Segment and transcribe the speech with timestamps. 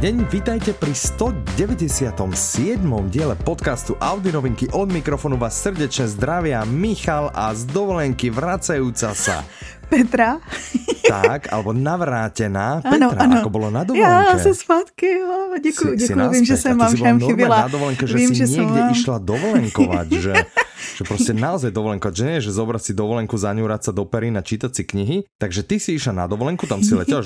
[0.00, 2.16] deň, vítajte pri 197.
[3.12, 4.64] diele podcastu Audi novinky.
[4.72, 9.44] Od mikrofonu vás srdečne zdravia Michal a z dovolenky vracajúca sa
[9.92, 10.40] Petra.
[11.04, 13.34] Tak, alebo navrátená Petra, ano, ano.
[13.44, 14.40] ako bolo na dovolenke.
[14.40, 17.56] Já se zpátky, jo, děkuji, děkuji, vím, že jsem vám všem chybila.
[17.60, 18.96] na dovolenke, že vím, si že niekde vám...
[18.96, 20.32] išla dovolenkovať, že,
[20.96, 24.42] že prostě naozaj dovolenkovať, že nie, že zobrať si dovolenku, zaňúrať sa do pery na
[24.42, 27.22] čítať si knihy, takže ty si išla na dovolenku, tam si letěla,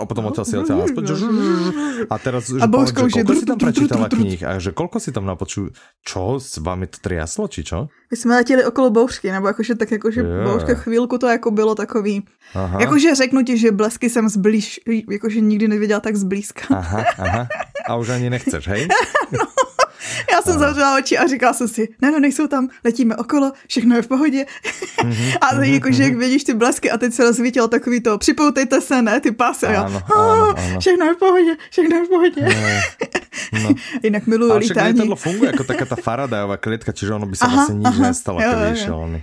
[0.00, 1.14] a potom odtiaľ si letěla aspoň, že
[2.06, 5.10] a teraz, že, a povedz, že koľko si tam prečítala knih a že koľko si
[5.10, 7.90] tam napočul, čo, s vami to triaslo, či čo?
[8.10, 10.48] My jsme letěli okolo bouřky, nebo jakože tak jakože yeah.
[10.50, 12.24] bouřka chvílku to jako bylo takový.
[12.54, 12.80] Aha.
[12.80, 16.74] Jakože řeknu ti, že blesky jsem zblíž, jakože nikdy neviděla tak zblízka.
[16.74, 17.48] Aha, aha.
[17.88, 18.88] A už ani nechceš, hej?
[19.32, 19.59] no.
[20.32, 23.96] Já jsem zavřela oči a říkala jsem si, ne, ne, nejsou tam, letíme okolo, všechno
[23.96, 24.46] je v pohodě.
[24.98, 28.80] Mm-hmm, a teď jakože jak vidíš ty blesky a teď se rozsvítilo takový to, připoutejte
[28.80, 29.66] se, ne, ty pásy.
[29.66, 30.80] A já, ano, ano, ano.
[30.80, 32.48] všechno je v pohodě, všechno je v pohodě.
[33.62, 33.70] No.
[34.02, 35.00] Jinak miluju Ale lítání.
[35.00, 38.72] Ale funguje jako taká ta Faradajová klietka, čiže ono by se asi nič nestalo, keby
[38.72, 39.20] išiel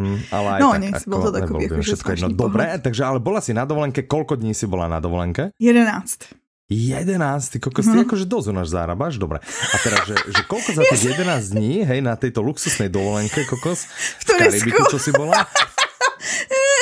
[0.00, 2.28] Hmm, ale aj no, tak, nech ako, bol to takový, ako, všetko jedno.
[2.32, 5.52] Dobre, takže ale bola si na dovolenke, koľko dní si bola na dovolenke?
[5.60, 6.40] 11.
[6.70, 8.06] 11, ty kokos, ty mm.
[8.06, 9.42] akože dosť u nás zarábaš, dobre.
[9.42, 13.90] A teraz, že, že koľko za tých 11 dní, hej, na tejto luxusnej dovolenke, kokos,
[14.22, 15.34] v Karibiku, čo si bola?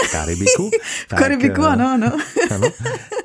[0.05, 0.69] V Karibiku?
[1.11, 2.09] V Karibiku, eh, áno, áno.
[2.55, 2.69] áno.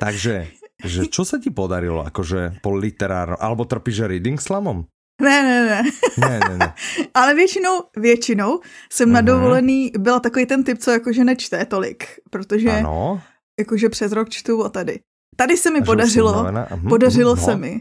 [0.00, 0.48] Takže,
[0.80, 4.88] že čo sa ti podarilo, akože po literárno, alebo trpíš reading slamom?
[5.20, 5.80] Ne, ne, ne.
[6.18, 6.68] ne, ne, ne.
[7.14, 8.60] Ale většinou, většinou
[8.92, 9.26] jsem na mhm.
[9.26, 13.22] dovolený byla takový ten typ, co jakože nečte tolik, protože ano.
[13.60, 15.00] jakože přes rok čtu a tady.
[15.36, 17.80] Tady se mi Až podařilo, uh-huh, podařilo uh-huh, se mi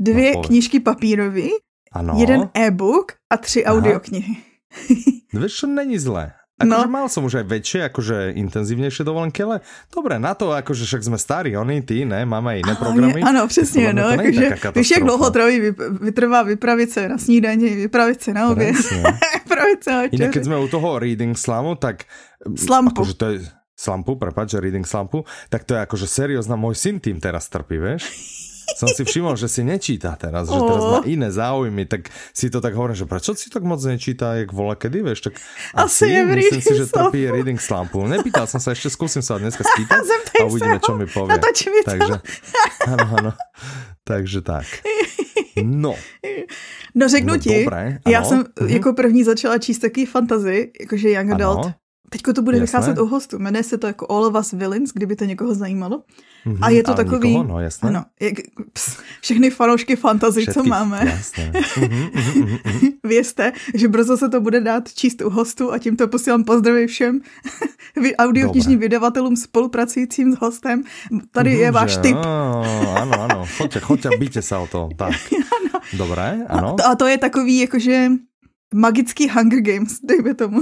[0.00, 1.48] dvě no, knížky papírové,
[2.16, 4.36] jeden e-book a tři audioknihy.
[5.32, 6.32] Víš, čo není zlé.
[6.62, 6.94] Akože no.
[6.94, 11.18] mal som už aj väčšie, akože intenzívnejšie dovolenky, ale dobre, na to, akože však sme
[11.18, 13.20] starí, oni, ty, ne, máme aj iné programy.
[13.24, 15.60] Ano, přesně, no, jakože, víš, jak dlouho trvají,
[16.00, 18.76] vytrvá vypravit se na snídaní, vypravit se na oběd,
[19.42, 22.04] vypravit se na Inak, keď sme u toho reading slamu, tak...
[22.54, 23.02] Slampu.
[23.02, 23.36] Akože to je,
[23.82, 27.82] slampu, prepáč, že reading slampu, tak to je akože seriózna, môj syn tým teraz trpí,
[27.82, 28.06] vieš?
[28.76, 32.62] som si všimol, že si nečíta teraz, že teraz má iné záujmy, tak si to
[32.62, 35.34] tak hovorím, že prečo si tak moc nečíta, jak vola kedy, vieš, tak
[35.76, 38.04] asi, asi myslím si, že trpí reading slumpu.
[38.06, 40.02] Nepýtal som sa, ešte skúsim sa dneska spýtať
[40.40, 41.36] a uvidíme, čo mi povie.
[41.84, 42.16] Takže,
[42.88, 43.30] áno, áno.
[44.02, 44.66] Takže tak.
[45.60, 45.94] No.
[46.94, 48.66] No řeknu no, ti, dobré, já jsem uh-huh.
[48.66, 51.58] jako první začala číst taky fantazy, jakože Young Adult.
[51.58, 51.74] Ano.
[52.12, 52.62] Teďko to bude jasné.
[52.62, 53.38] vycházet u hostu.
[53.38, 56.02] Jmenuje se to jako All of Us Villains, kdyby to někoho zajímalo.
[56.46, 57.28] Mm-hmm, a je to takový...
[57.28, 57.88] Nikoho, no jasné.
[57.88, 58.34] Ano, jak,
[58.72, 61.02] ps, všechny fanoušky fantasy, co máme.
[61.04, 61.52] Jasné.
[61.52, 62.92] mm-hmm, mm-hmm.
[63.04, 67.20] Vězte, že brzo se to bude dát číst u hostu a tímto posílám pozdraví všem
[68.18, 70.84] audioknižním vydavatelům spolupracujícím s hostem.
[71.30, 72.16] Tady je váš tip.
[72.96, 73.46] ano, ano.
[73.56, 74.88] Choďte, choďte, bíte se o to.
[74.96, 75.12] Tak.
[75.32, 75.80] ano.
[75.92, 76.68] Dobré, ano.
[76.68, 78.08] A to, a to je takový, jakože
[78.72, 80.60] magický Hunger Games, dejme tomu.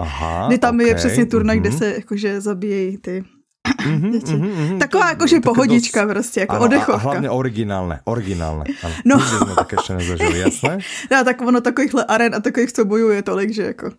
[0.00, 0.86] Aha, tam okay.
[0.86, 1.60] je přesně turnaj, mm-hmm.
[1.60, 3.24] kde se jakože zabíjejí ty
[3.68, 6.92] Mm-hmm, mm-hmm, Taková jakože pohodička dost, prostě, jako ano, odechovka.
[6.92, 8.64] A hlavně originálne, originálne.
[8.82, 9.16] Ano, no.
[9.16, 10.78] Nikdy jsme tak ještě nezažili, jasné?
[11.10, 13.90] No, tak ono takovýchhle aren a takových, co bojuje tolik, že jako...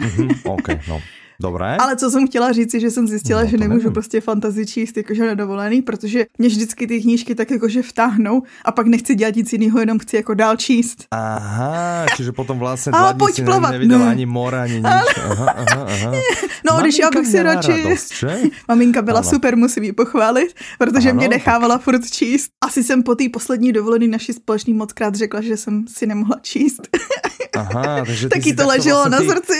[0.00, 1.00] Mm-hmm, OK, no.
[1.42, 1.76] Dobré.
[1.76, 3.92] Ale co jsem chtěla říct, že jsem zjistila, no, že nemůžu nevím.
[3.92, 8.86] prostě fantazi číst jakože nedovolený, protože mě vždycky ty knížky tak jakože vtáhnou a pak
[8.86, 11.04] nechci dělat nic jiného, jenom chci jako dál číst.
[11.10, 13.72] Aha, čiže potom vlastně dva dny si plavat.
[13.72, 14.10] neviděla no.
[14.10, 14.84] ani mora, ani nic.
[14.84, 16.12] Aha, aha, aha.
[16.66, 17.82] No, Maminka když já bych si radši...
[17.82, 18.24] Radost,
[18.68, 19.30] Maminka byla ano.
[19.30, 21.84] super, musím ji pochválit, protože ano, mě nechávala tak...
[21.84, 22.50] furt číst.
[22.64, 26.36] Asi jsem po té poslední dovolený naší společný moc krát řekla, že jsem si nemohla
[26.42, 26.88] číst.
[27.56, 29.58] Aha, takže Taky to leželo vlastně na srdci.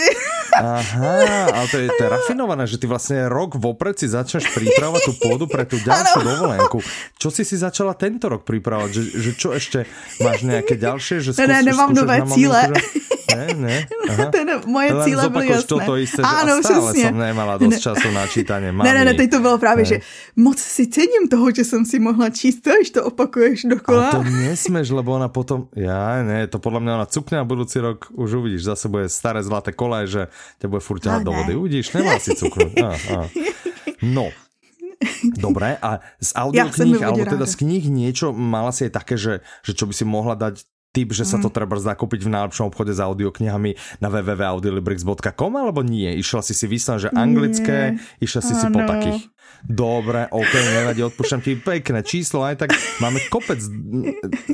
[0.57, 5.01] Aha, ale to je, to je rafinované, že ty vlastně rok vopred si začneš pripravovať
[5.05, 6.81] tú pôdu pre tú ďalšiu dovolenku.
[7.17, 8.89] Čo si si začala tento rok pripravovať?
[8.91, 9.79] Že, že čo ešte?
[10.19, 11.21] Máš nejaké ďalšie?
[11.21, 12.59] Že skúš, ne, nemám nové cíle.
[12.73, 13.18] Že...
[13.35, 13.75] Ne, ne.
[14.09, 14.25] Aha.
[14.35, 15.67] Ten, moje Len cíle byly jasné.
[15.67, 17.07] toto isté, Áno, a stále přesně.
[17.07, 17.79] som nemala dosť ne.
[17.79, 18.69] času na čítanie.
[18.71, 19.89] Ne, ne, ne, teď to bylo právě, ne.
[19.89, 19.97] že
[20.35, 24.09] moc si cením toho, že jsem si mohla číst, to, to opakuješ dokola.
[24.09, 27.77] A to nesmeš, lebo ona potom, ja ne, to podľa mňa ona cukne a budúci
[27.79, 30.27] rok už uvidíš, zase bude staré zlaté kole, že
[30.59, 31.53] ťa bude furt ťahať do vody.
[31.55, 32.73] Uvidíš, nemá si cuknúť.
[32.81, 33.17] A, a.
[34.01, 34.31] No,
[35.23, 39.39] Dobre, a z audiokníh, ja alebo teda z kníh niečo mala si aj také, že,
[39.63, 41.55] že čo by si mohla dať typ, že sa to mm.
[41.55, 46.17] treba zakúpiť v najlepšom obchode s audioknihami na www.audiolibrix.com alebo nie?
[46.17, 48.25] Išla si si vyslan, že anglické, nie.
[48.25, 48.61] išla si ano.
[48.61, 49.21] si po takých.
[49.59, 52.69] Dobre, ok, nevadí, odpúšťam ti pekné číslo, aj tak
[53.03, 53.59] máme kopec,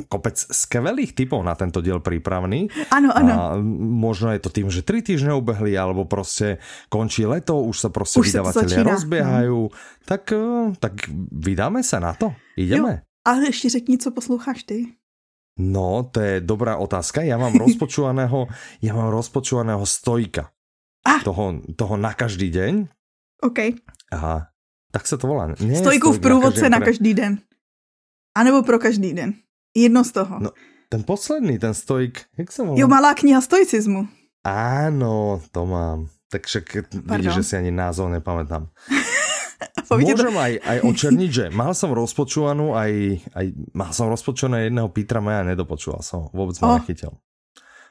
[0.09, 2.73] kopec skvelých typov na tento diel prípravný.
[2.89, 3.61] Áno, áno.
[3.77, 6.57] možno je to tým, že tri týždne ubehli, alebo proste
[6.89, 9.61] končí leto, už sa proste už vydavatelia rozbiehajú.
[9.69, 9.75] No.
[10.09, 10.33] Tak,
[10.81, 10.93] tak
[11.31, 12.33] vydáme sa na to.
[12.57, 13.05] Ideme.
[13.05, 13.05] Jo.
[13.25, 14.85] Ale ještě řekni, co posloucháš ty.
[15.59, 17.21] No, to je dobrá otázka.
[17.21, 18.47] Já mám rozpočúvaného,
[18.81, 20.51] já mám rozpočúvaného stojka.
[21.07, 21.23] Ah.
[21.23, 22.87] Toho, toho na každý deň.
[23.41, 23.59] OK.
[24.11, 24.47] Aha,
[24.91, 25.53] tak se to volá.
[25.59, 27.37] Nie Stojku v průvodce na každý den.
[28.37, 29.33] A nebo pro každý den.
[29.77, 30.39] Jedno z toho.
[30.39, 30.49] No,
[30.89, 32.79] ten posledný, ten stojk, jak se volá?
[32.79, 34.07] Jo, malá kniha stoicismu.
[34.45, 36.07] Áno, to mám.
[36.29, 36.65] Tak však
[37.05, 38.67] vidíš, že si ani názov nepamätám.
[39.87, 42.91] Môžem aj, aj očerniť, že mal som rozpočúvanú aj,
[43.31, 46.77] aj mal som rozpočúvané jedného Petra Maja, nedopočúval som ho, vôbec ma oh.
[46.81, 47.13] nechytil.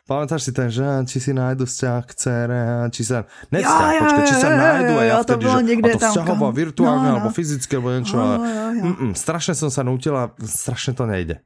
[0.04, 2.60] Pamätáš si ten, že či si nájdu vzťah k cére,
[2.92, 6.00] či sa, ne vzťah, ja, počkej, či sa nájdu a ja vtedy, že a to
[6.04, 7.16] vzťahová, virtuálne, no, no.
[7.16, 8.20] alebo fyzické, alebo niečo.
[8.20, 8.36] No.
[8.36, 11.40] Mm, mm, strašne som sa nutila, strašne to nejde.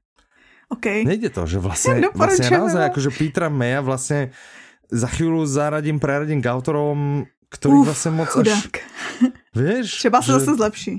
[0.75, 1.07] Okay.
[1.07, 4.35] Nejde to, že vlastne, vlastne naozaj akože Petra Maya vlastne
[4.91, 8.75] za chvíľu zaradím, preradím k autorom, ktorých Uf, vlastne moc chudák.
[8.75, 8.83] až...
[9.59, 9.87] Vieš?
[9.99, 10.33] Třeba sa že...
[10.39, 10.95] zase zlepší.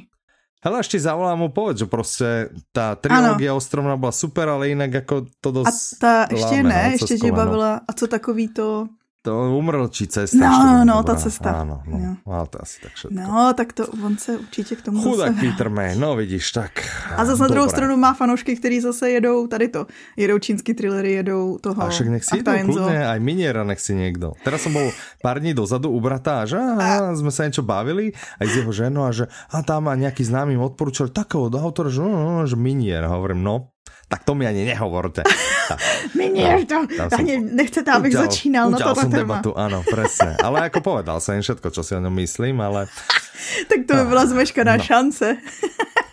[0.59, 5.25] Hele, ešte zavolám mu povedz, že prostě ta trilógia Ostrovna byla super, ale jinak jako
[5.41, 5.67] to dost...
[5.67, 7.81] A ta ještě láme, ne, no, ještě tě bavila.
[7.87, 8.87] A co takový to
[9.19, 10.39] to umrlčí cesta.
[10.39, 11.63] No, no, ta cesta.
[11.63, 12.11] Áno, no, no.
[12.23, 13.19] Ale to asi tak všetko.
[13.19, 15.39] No, tak to on se určitě k tomu Chudák zase...
[15.39, 16.71] Peter May, no vidíš, tak.
[17.15, 19.87] A zase na druhou stranu má fanoušky, kteří zase jedou tady to.
[20.17, 21.83] Jedou čínský thrillery, jedou toho.
[21.83, 24.39] A však nech si jedou kľudne, aj miniera nech si niekto.
[24.47, 24.87] Teraz som bol
[25.19, 28.71] pár dní dozadu u brata a že aha, sme sa niečo bavili aj s jeho
[28.71, 32.43] ženou a že a tam má nejaký známy odporúčal takého autora, že, no, no, no,
[32.47, 33.03] že minier.
[33.03, 33.75] Hovorím, no,
[34.09, 35.21] tak to mi ani nehovorte.
[36.17, 39.21] Minier to, no, ani nechcete, abych uťal, začínal na toto som téma.
[39.21, 40.33] debatu, áno, presne.
[40.41, 42.89] Ale ako povedal som im všetko, čo si o ňom myslím, ale...
[43.69, 44.83] tak to by byla zmeškaná no.
[44.83, 45.37] šance.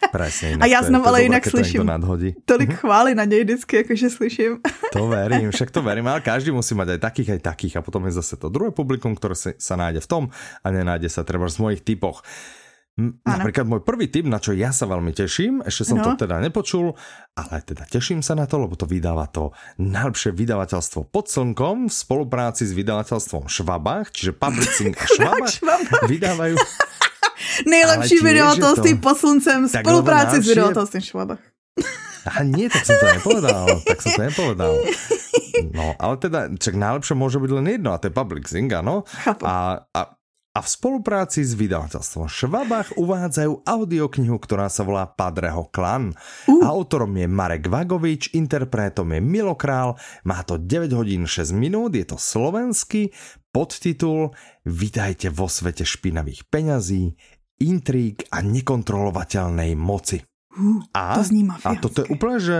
[0.07, 0.57] Presne.
[0.61, 1.91] A já znám ale jinak slyším
[2.45, 2.77] tolik mhm.
[2.77, 4.59] chvály na něj vždycky, jakože slyším.
[4.93, 8.07] to verím, však to verím, ale každý musí mať aj takých, aj takých a potom
[8.07, 10.23] je zase to druhé publikum, ktoré sa nájde v tom
[10.65, 12.23] a nenájde sa treba v mojich typoch.
[12.97, 16.05] Napríklad môj prvý tip, na čo ja sa veľmi teším, ešte som no.
[16.09, 16.97] to teda nepočul,
[17.37, 21.95] ale teda teším sa na to, lebo to vydáva to najlepšie vydavateľstvo pod slnkom v
[21.95, 25.57] spolupráci s vydavateľstvom Švabách, čiže Publishing a Švabách
[26.09, 26.57] vydávajú...
[27.69, 29.03] Nejlepší vydavatelství to...
[29.05, 31.43] pod sluncem v spolupráci s vydavateľstvím Švabách.
[32.33, 33.67] A nie, tak som to nepovedal.
[33.87, 34.73] tak som to nepovedal.
[35.71, 39.07] No, ale teda, čak najlepšie môže byť len jedno, a to je Publishing, áno.
[39.47, 40.01] A, a
[40.57, 46.17] a v spolupráci s vydavateľstvom Švabach uvádzajú audioknihu, ktorá sa volá Padreho klan.
[46.49, 46.65] Uh.
[46.65, 52.09] Autorom je Marek Vagovič, interpretom je Milo Král, má to 9 hodín 6 minút, je
[52.09, 53.13] to slovenský,
[53.53, 54.33] podtitul
[54.65, 57.13] Vítajte vo svete špinavých peňazí,
[57.61, 60.25] intrík a nekontrolovateľnej moci.
[60.57, 62.59] Uh, a, to zní a toto je úplne, že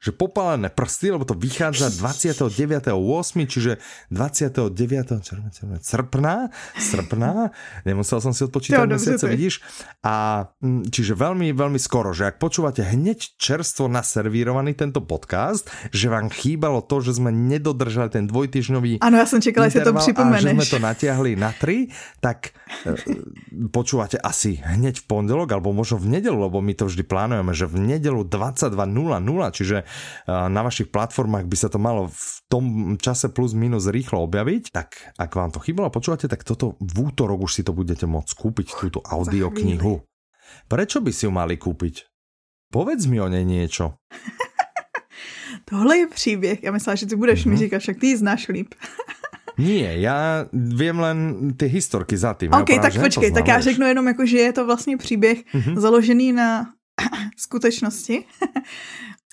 [0.00, 2.96] že popálené prsty, lebo to vychádza 29.8.,
[3.44, 3.76] čiže
[4.08, 5.84] 29.
[5.84, 6.48] srpna,
[6.80, 7.52] srpna,
[7.84, 9.60] nemusel som si odpočítať mesiace, vidíš,
[10.00, 16.08] a mm, čiže veľmi, veľmi skoro, že ak počúvate hneď čerstvo naservírovaný tento podcast, že
[16.08, 20.40] vám chýbalo to, že sme nedodržali ten dvojtyžňový Áno, ja som čekala, že to pripomeneš.
[20.40, 21.92] A že sme to natiahli na tri,
[22.24, 22.56] tak
[22.88, 22.96] e,
[23.68, 27.68] počúvate asi hneď v pondelok, alebo možno v nedelu, lebo my to vždy plánujeme, že
[27.68, 28.72] v nedelu 22.00,
[29.52, 29.76] čiže
[30.26, 32.64] na vašich platformách by sa to malo v tom
[32.98, 37.46] čase plus minus rýchlo objaviť, tak ak vám to chýbalo počúvate, tak toto v útorok
[37.46, 40.02] už si to budete môcť kúpiť, túto audioknihu.
[40.66, 42.10] Prečo by si ju mali kúpiť?
[42.70, 43.98] Povedz mi o nej niečo.
[45.70, 46.62] Tohle je příběh.
[46.62, 47.50] Já myslela, že ty budeš mm-hmm.
[47.50, 48.74] mi říkat, však ty ji znáš líp.
[49.58, 51.18] Nie, já vím len
[51.56, 52.48] ty historky za tým.
[52.52, 55.78] OK, ja tak počkej, tak já řeknu jenom jako, že je to vlastně příběh mm-hmm.
[55.78, 56.72] založený na
[57.36, 58.24] skutečnosti.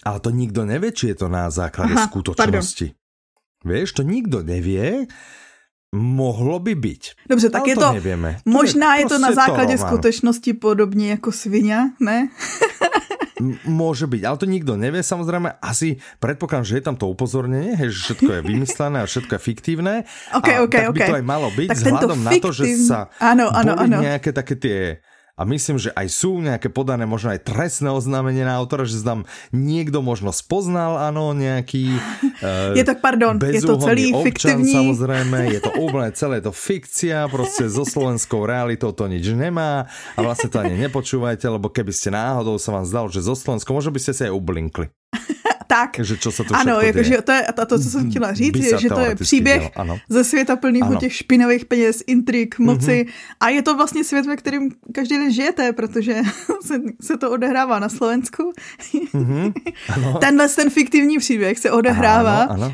[0.06, 2.88] Ale to nikdo nevie, či je to na základe Aha, skutočnosti.
[2.94, 3.66] Pardon.
[3.66, 5.10] Vieš, to nikdo nevie.
[5.96, 7.04] Mohlo by byť.
[7.32, 8.30] Dobře, tak Ale je to, to nevieme.
[8.46, 12.28] možná to je, je to na základě to, skutečnosti podobně jako svinia, ne?
[13.70, 15.06] Môže byť, ale to nikto nevie.
[15.06, 19.42] Samozrejme, asi predpokladám, že je tam to upozornenie, že všetko je vymyslené a všetko je
[19.42, 19.94] fiktívne.
[20.38, 21.06] Okay, a okay, tak okay.
[21.06, 23.98] by to aj malo byť, tak vzhľadom na to, že sa ano, ano, boli ano.
[24.02, 24.80] nejaké také tie
[25.38, 29.30] a myslím, že aj sú nejaké podané možno aj trestné oznámenie na autora, že tam
[29.54, 31.94] niekto možno spoznal, ano, nejaký
[32.42, 34.74] uh, Je tak, pardon, je to celý občan, fiktivní.
[34.74, 39.86] Samozrejme, je to úplne celé to fikcia, prostě so slovenskou realitou to nič nemá
[40.18, 43.78] a vlastne to ani nepočúvajte, lebo keby ste náhodou sa vám zdalo, že zo Slovenskou,
[43.78, 44.90] možno by ste si aj ublinkli.
[45.68, 46.00] Tak.
[46.00, 48.78] Že čo sa tu ano, jakože to je, a to, co jsem chtěla říct, je,
[48.80, 50.00] že to je příběh dělo, ano.
[50.10, 51.00] ze světa plného Ano.
[51.00, 53.06] těch špinavých peněz, intrik, moci
[53.40, 56.22] a je to vlastně svět, ve kterém každý den žijete, protože
[56.66, 58.54] se, se to odehrává na Slovensku.
[59.90, 60.14] Ano.
[60.20, 62.68] Tenhle ten fiktivní příběh se odehrává Áno, áno.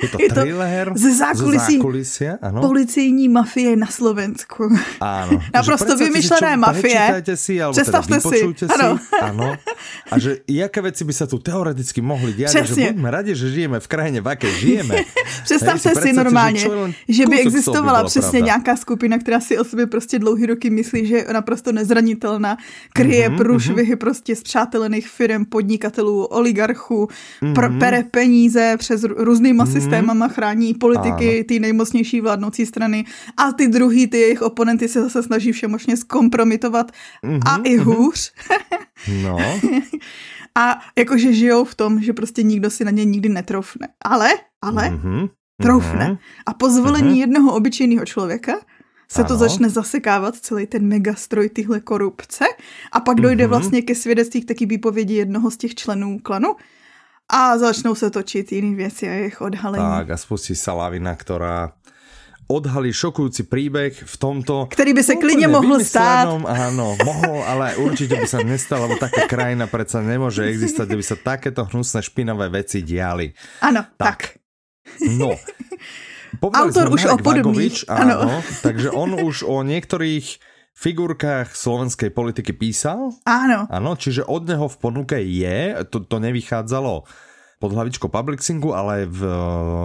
[0.00, 2.60] Je to Je to thriller ze zákulisí- zo zákulisia, áno.
[2.60, 4.64] policejní mafie na Slovensku.
[5.00, 5.40] Áno.
[5.54, 7.22] Naprosto vymyšlené mafie.
[7.34, 8.98] Si, Představte teda si, ano.
[9.22, 9.46] Áno.
[10.10, 12.54] A že jaké veci by sa tu teoreticky mohli diať.
[12.54, 12.86] a Že Přesně.
[12.92, 14.96] buďme radi, že žijeme v krajine, v aké žijeme.
[15.44, 16.68] Představte Hej, si predstavte, normálně, že
[17.08, 18.46] že by existovala byla přesně pravda.
[18.46, 22.56] nějaká skupina, která si o sobě prostě dlouhý roky myslí, že je naprosto nezranitelná,
[22.92, 27.08] kryje Mhm, mm-hmm, průšvihy prostě z přátelených firm, podnikatelů, oligarchů,
[27.42, 27.52] mm-hmm.
[27.54, 29.72] pr- pere peníze přes různýma mm-hmm.
[29.72, 33.04] systémama, chrání politiky, ty nejmocnější vládnoucí strany
[33.36, 36.92] a ty druhý, ty jejich oponenty se zase snaží všemožně zkompromitovat
[37.24, 38.32] mm-hmm, a i hůř.
[39.22, 39.38] No,
[40.58, 43.88] a jakože žijou v tom, že prostě nikdo si na ně nikdy netroufne.
[44.04, 44.28] Ale,
[44.62, 45.28] ale, mhm,
[45.62, 46.04] troufne.
[46.08, 46.16] mhm.
[46.46, 48.52] A po zvolení jednoho obyčejného člověka
[49.10, 49.38] se to Ano.
[49.38, 52.44] začne zasekávat celý ten megastroj tyhle korupce
[52.92, 53.50] a pak dojde Mhm.
[53.50, 56.54] vlastně ke svědectví k taky výpovědi jednoho z těch členů klanu
[57.32, 59.84] a začnou se točit jiné věci a jejich odhalení.
[59.84, 61.70] Tak a spustí sa lavina, ktorá
[62.50, 64.66] odhalí šokujúci príbeh v tomto...
[64.74, 66.26] Který by se klidně mohl stát.
[66.46, 71.06] Áno, mohol, ale určite by sa nestal, lebo taká krajina predsa nemôže existovať, kde by
[71.06, 73.30] sa takéto hnusné špinavé veci diali.
[73.62, 74.34] Ano, tak.
[74.34, 74.42] Tak.
[75.14, 75.38] No.
[76.42, 78.36] Povedali Autor už Marek o podobných, áno, áno.
[78.62, 80.26] takže on už o niektorých
[80.78, 83.66] figurkách slovenskej politiky písal, Ano.
[83.66, 87.02] áno, čiže od neho v ponuke je, to, to nevychádzalo
[87.60, 89.32] pod hlavičkou Publixingu, ale v eh,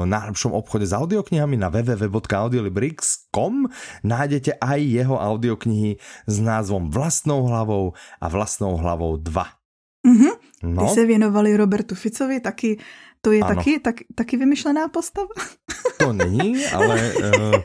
[0.07, 3.67] najlepšom obchode s audioknihami na www.audiolibrix.com
[4.07, 7.91] nájdete aj jeho audioknihy s názvom Vlastnou hlavou
[8.23, 10.07] a Vlastnou hlavou 2.
[10.07, 10.31] Mhm.
[10.65, 12.79] Ty No, se věnovali Robertu Ficovi, taky
[13.25, 13.57] to je Ano.
[13.57, 15.33] taky, tak, taky vymyšlená postava?
[15.97, 17.57] to není, ale uh,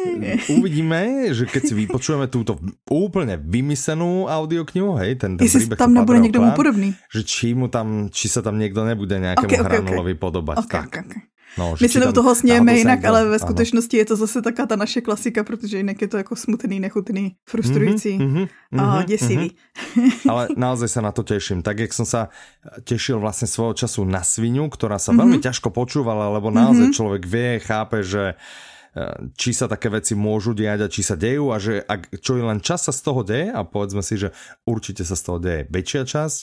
[0.56, 2.56] uvidíme, že keď si vypočujeme túto
[2.88, 6.96] úplne vymyslenú audioknihu, hej, ten, ten Jestli tam nebude někdo mu podobný.
[7.12, 9.68] že či mu tam, či sa tam niekto nebude nejakému Ok, ok, ok.
[9.68, 10.56] hranulovi podobať.
[10.64, 10.86] Okay, tak.
[10.88, 11.22] okay, okay.
[11.58, 14.76] No, My se do toho snějeme jinak, ale ve skutečnosti je to zase taká ta
[14.76, 19.48] naše klasika, protože jinak je to jako smutný, nechutný, frustrující Mhm, mhm, a mhm, děsivý.
[20.28, 21.60] Ale naozaj sa na to teším.
[21.62, 22.32] Tak, jak som sa
[22.88, 25.04] tešil vlastne svojho času na svinu, ktorá Mhm.
[25.04, 28.32] sa veľmi ťažko počúvala, lebo naozaj človek vie, chápe, že
[28.96, 32.36] eh, či sa také veci môžu diať a či sa dejú a že ak, čo
[32.36, 34.32] je len čas sa z toho deje a povedzme si, že
[34.68, 36.38] určite sa z toho deje väčšia časť,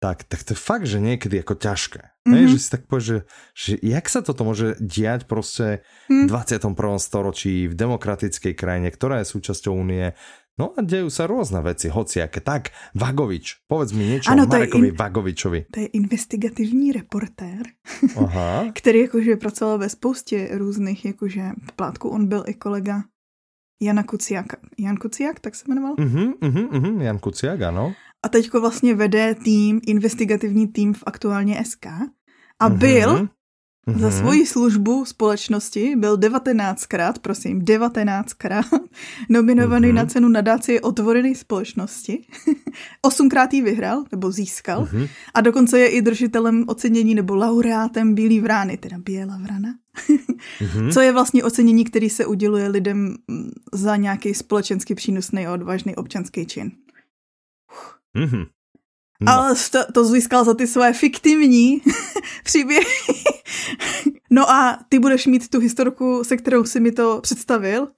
[0.00, 2.00] tak, tak to je fakt, že niekedy ako ťažké.
[2.00, 2.32] Mm-hmm.
[2.32, 3.18] Hej, že si tak povieš, že,
[3.52, 6.72] že jak sa toto môže diať proste v 21.
[6.96, 10.16] storočí v demokratickej krajine, ktorá je súčasťou únie.
[10.56, 12.40] No a dejú sa rôzne veci, hociaké.
[12.44, 15.60] Tak, Vagovič, povedz mi niečo Ano, o to je Marekovi in- Vagovičovi.
[15.72, 17.64] To je investigativní reportér,
[18.16, 18.68] Aha.
[18.76, 23.04] který jakože pracoval ve spoustě různých, jakože v plátku on byl i kolega
[23.82, 24.56] Jana Kuciaka.
[24.78, 25.94] Jan Kuciak, tak se jmenoval?
[25.94, 27.00] Uh-huh, uh-huh, uh-huh.
[27.00, 27.94] Jan Kuciak, ano.
[28.22, 31.86] A teďko vlastně vede tým, investigativní tým v aktuálně SK.
[32.60, 33.28] A byl Mhm.
[34.00, 34.18] Za Mhm.
[34.18, 38.64] svoji službu společnosti byl 19krát, prosím, 19krát
[39.28, 39.96] nominovaný Mhm.
[39.96, 42.24] na cenu nadácie otvorené společnosti.
[43.02, 44.88] Osmkrát ji vyhrál, nebo získal.
[44.92, 45.06] Mhm.
[45.34, 49.74] A dokonce je i držitelem ocenění nebo laureátem Bílý vrány, teda Bělá vrana.
[50.60, 50.90] Mhm.
[50.92, 53.16] Co je vlastně ocenění, který se uděluje lidem
[53.72, 56.72] za nějaký společensky přínosný a odvážný občanský čin.
[58.16, 58.44] Mhm.
[59.22, 59.32] No.
[59.32, 61.82] Ale to, to získal za ty své fiktivní
[62.44, 62.84] příběhy.
[64.30, 67.88] no a ty budeš mít tu historku, se kterou si mi to představil,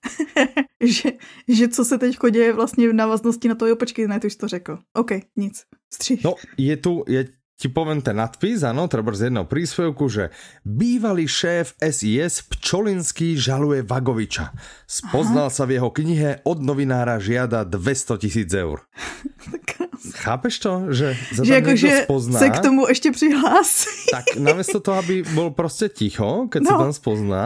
[0.80, 1.12] že,
[1.48, 4.36] že co se teď děje vlastně v návaznosti na to, jo, počkej, ne, ty už
[4.36, 4.78] to řekl.
[4.94, 5.64] OK, nic,
[5.94, 6.24] střih.
[6.24, 7.28] No, je tu, je,
[7.60, 10.34] ti poviem ten nadpis, áno, treba z jedného príspevku, že
[10.66, 14.50] bývalý šéf SIS Pčolinský žaluje Vagoviča.
[14.88, 15.54] Spoznal Aha.
[15.54, 18.82] sa v jeho knihe, od novinára žiada 200 tisíc eur.
[20.26, 20.72] Chápeš to?
[20.90, 24.10] Že, za že jako, že spozná, se k tomu ještě přihlásí.
[24.10, 26.68] tak namiesto toho, aby bol proste ticho, keď no.
[26.68, 26.82] sa No.
[26.82, 27.44] tam spozná,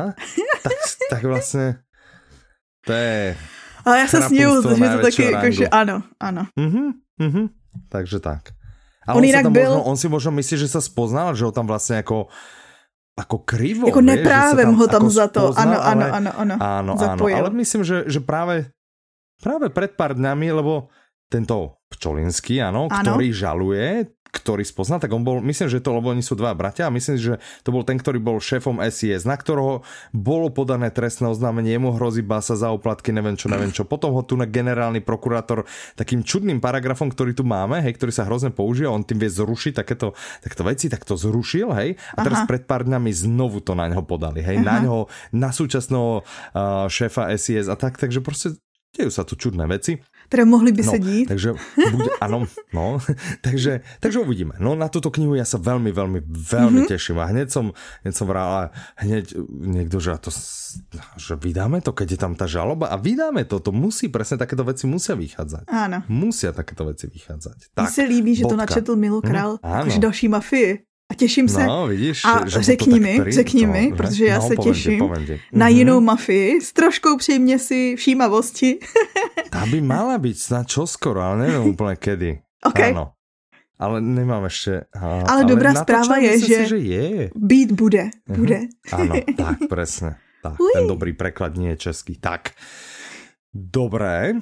[0.65, 0.77] tak,
[1.13, 1.85] tak vlastne
[2.87, 3.37] to je...
[3.85, 6.47] Ale já se směju, že to taky, jako, že ano, ano.
[6.57, 7.47] Mhm, mhm,
[7.89, 8.57] takže tak.
[9.07, 10.81] A On on, on, sa inak tam byl- možno, on si možno myslí, že sa
[10.83, 12.27] spoznal, že ho tam vlastne ako
[13.17, 16.55] ako krivo, Jako neprávem sa ho tam ako za to, spoznal, ano, ano, ano, ano,
[16.61, 18.69] Áno, áno, ale myslím, že, že práve,
[19.41, 20.93] práve pred pár dňami, lebo
[21.33, 23.17] tento Pčolinský, áno, Áno.
[23.17, 26.87] ktorý žaluje ktorý spoznal, tak on bol, myslím, že to, lebo oni sú dva bratia
[26.87, 31.31] a myslím, že to bol ten, ktorý bol šéfom SIS, na ktorého bolo podané trestné
[31.31, 33.87] oznámenie, jemu hrozí basa za oplatky, neviem čo, neviem čo.
[33.87, 35.65] Potom ho tu na generálny prokurátor
[35.95, 39.73] takým čudným paragrafom, ktorý tu máme, hej, ktorý sa hrozne používa, on tým vie zrušiť
[39.79, 42.49] takéto, takéto veci, tak to zrušil, hej, a teraz Aha.
[42.49, 44.67] pred pár dňami znovu to na ňo podali, hej, Aha.
[44.67, 44.97] na ňo,
[45.33, 48.59] na súčasného uh, šéfa SIS a tak, takže proste
[48.97, 50.01] dejú sa tu čudné veci.
[50.29, 51.27] Teda mohli by no, se dít.
[51.29, 51.55] Takže
[51.93, 52.99] bude, ano, no,
[53.47, 54.59] takže, takže uvidíme.
[54.59, 56.91] No na tuto knihu ja sa veľmi, veľmi, veľmi mm-hmm.
[56.91, 57.71] teším a hneď som,
[58.03, 58.67] hneď som vral, ale
[59.05, 60.31] hneď niekto, že to,
[61.17, 64.67] že vydáme to, keď je tam tá žaloba a vydáme to, to musí, presne takéto
[64.67, 65.65] veci musia vychádzať.
[65.71, 66.03] Áno.
[66.11, 67.77] Musia takéto veci vychádzať.
[67.77, 68.55] Tak, Mně se líbí, že bodka.
[68.55, 69.79] to načetl Milo Král, hm?
[69.79, 70.87] jakože další mafii.
[71.11, 71.67] A těším se.
[71.67, 74.99] No, vidíš, a že řekni mi, prý, řekni mi, no, protože já no, se těším
[74.99, 75.41] povedi.
[75.53, 75.77] na mm-hmm.
[75.77, 78.79] jinou mafii s troškou přímě si všímavosti.
[79.51, 82.41] Ta by mala být snad čoskoro, ale nevím úplně kedy.
[82.67, 82.91] Okay.
[82.91, 83.13] Ano.
[83.79, 84.85] Ale nemám ještě.
[84.95, 87.31] A, ale, ale dobrá zpráva je, že, si, že je.
[87.37, 88.11] být bude.
[88.29, 88.41] Mhm.
[88.41, 88.61] Bude.
[88.93, 90.17] Ano, tak, presne.
[90.43, 92.19] Tak, ten dobrý preklad nie je český.
[92.19, 92.51] Tak,
[93.55, 94.33] dobré.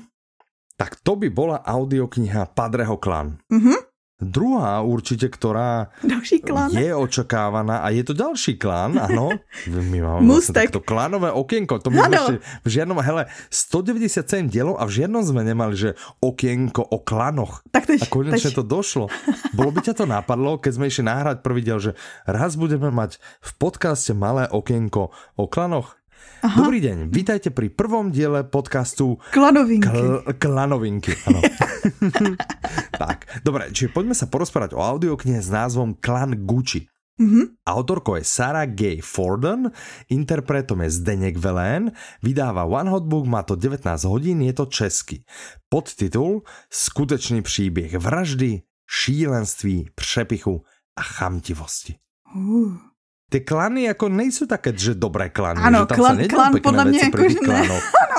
[0.76, 3.36] Tak to by bola audiokniha Padreho klan.
[3.52, 3.93] Mhm.
[4.22, 5.90] Druhá určite, ktorá
[6.70, 9.34] je očakávaná a je to ďalší klan, ano.
[9.90, 11.82] My máme vlastne takto klanové okienko.
[11.82, 15.90] To my sme ešte v žiadnom, hele, 197 dielov a v žiadnom sme nemali, že
[16.22, 17.66] okienko o klanoch.
[17.74, 18.58] Tak tež, a konečne tež.
[18.58, 19.10] to došlo.
[19.50, 23.18] Bolo by ťa to napadlo, keď sme išli nahrať prvý diel, že raz budeme mať
[23.42, 25.98] v podcaste malé okienko o klanoch.
[26.44, 26.60] Aha.
[26.60, 29.88] Dobrý deň, vítajte pri prvom diele podcastu Klanovinky.
[29.88, 31.40] Kl- klanovinky, ano.
[32.98, 36.86] tak, dobre, čiže poďme sa porozprávať o audioknihe s názvom Klan Gucci.
[37.14, 37.62] Mm-hmm.
[37.62, 39.70] Autorkou je Sarah Gay Forden,
[40.10, 45.22] interpretom je Zdeněk Velén, vydává One Hot Book, má to 19 hodín, je to český.
[45.68, 50.62] Podtitul Skutečný příběh vraždy, šílenství, přepichu
[50.98, 51.94] a chamtivosti.
[52.34, 52.94] Uh
[53.34, 55.58] ty klany jako nejsou také, že dobré klany.
[55.58, 57.62] Ano, že tam klan, sa klan podle mě jako, ne.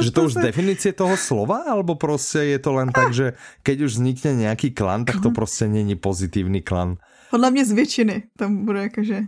[0.00, 3.32] že to už definice toho slova, alebo prostě je to len tak, že
[3.62, 6.96] keď už vznikne nějaký klan, tak to prostě není pozitivní klan.
[7.30, 9.20] Podle mě z většiny tam bude jakože...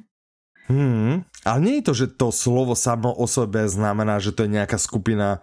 [0.68, 4.78] Hmm, ale je to, že to slovo samo o sebe znamená, že to je nějaká
[4.78, 5.40] skupina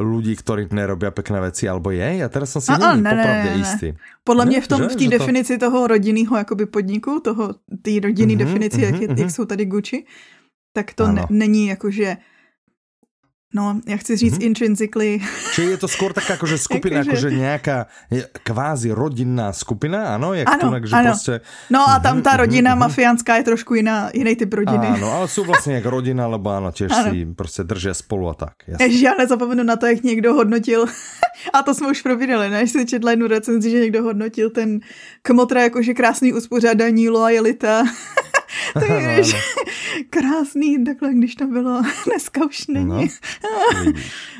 [0.00, 2.24] ľudí, ktorí nerobia pekné veci, alebo je?
[2.24, 3.60] Ja teraz som si a, není ne, popravde ne, ne.
[3.60, 3.88] istý.
[4.24, 4.88] Podle mě v tom, že?
[4.88, 5.68] v té definici to...
[5.68, 9.20] toho rodinného jakoby podniku, toho, té rodinné mm-hmm, definici, mm-hmm, jak, je, mm-hmm.
[9.20, 10.04] jak jsou tady Gucci,
[10.72, 12.16] tak to ne, není jakože
[13.54, 14.46] No, ja chci říct mm-hmm.
[14.46, 15.18] intrinsically.
[15.58, 17.78] Čiže je to skôr taká akože skupina, akože, akože nejaká
[18.46, 20.38] kvázi rodinná skupina, ano?
[20.38, 21.10] Jak ano, tunak, že ano.
[21.10, 21.40] Prostě...
[21.70, 22.78] No a tam ta mhm, rodina mm-hmm.
[22.78, 24.86] mafiánská je trošku jiná, jiný typ rodiny.
[24.86, 27.10] Ano, ale jsou vlastně jak rodina, lebo ano, těž ano.
[27.10, 28.54] si prostě drží spolu a tak.
[28.66, 28.86] Jasne.
[28.86, 30.86] Ježi, já nezapomenu na to, jak někdo hodnotil,
[31.52, 32.66] a to jsme už probírali, ne?
[32.66, 34.80] Že četla jednu recenzi, že někdo hodnotil ten
[35.22, 37.08] kmotra jakože krásný uspořádání,
[38.74, 39.16] lojalita.
[39.16, 39.36] Takže
[40.10, 42.88] krásný, takhle, když to bylo, dneska už není.
[42.88, 43.08] No,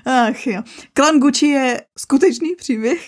[0.04, 0.62] Ach jo.
[0.92, 3.00] Klan Gucci je skutečný příběh.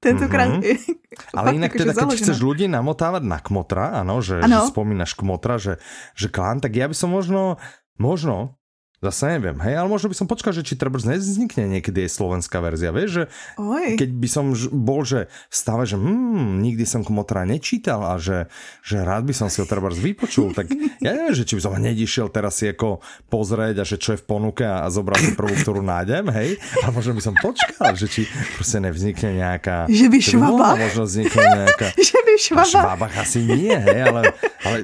[0.00, 0.94] Tentokrát mm-hmm.
[1.34, 4.66] Ale inak teda, keď chceš ľudí namotávať na kmotra, ano, že, ano.
[4.66, 5.78] že spomínaš kmotra, že,
[6.18, 7.56] že klan, tak ja by som možno,
[8.02, 8.58] možno
[9.04, 12.56] Zase neviem, hej, ale možno by som počkal, že či treba nevznikne niekedy aj slovenská
[12.64, 13.24] verzia, vieš, že
[13.60, 14.00] Oj.
[14.00, 18.48] keď by som bol, že v stave, že hmm, nikdy som Kmotra nečítal a že,
[18.80, 20.72] že rád by som si ho treba vypočul, tak
[21.04, 24.16] ja neviem, že či by som hneď išiel teraz si ako pozrieť a že čo
[24.16, 27.92] je v ponuke a, zobral si prvú, ktorú nájdem, hej, a možno by som počkal,
[27.92, 28.24] že či
[28.56, 29.84] proste nevznikne nejaká...
[29.92, 30.68] Že by švaba.
[30.80, 31.92] Možno vznikne nejaká...
[32.08, 32.72] že by švaba.
[32.72, 34.32] Švabach asi nie, hej, ale,
[34.64, 34.76] ale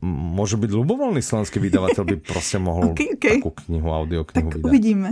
[0.00, 4.68] môže byť ľubovoľný slovenský vydavateľ by proste mohol okay, okay takú knihu, audioknihu tak vydá.
[4.68, 5.10] uvidíme.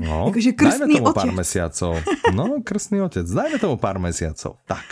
[0.00, 1.16] No, Jakože krstný tomu otec.
[1.16, 1.92] pár mesiacov.
[2.34, 3.26] No, krstný otec.
[3.26, 4.58] Dajme tomu pár mesiacov.
[4.66, 4.84] Tak.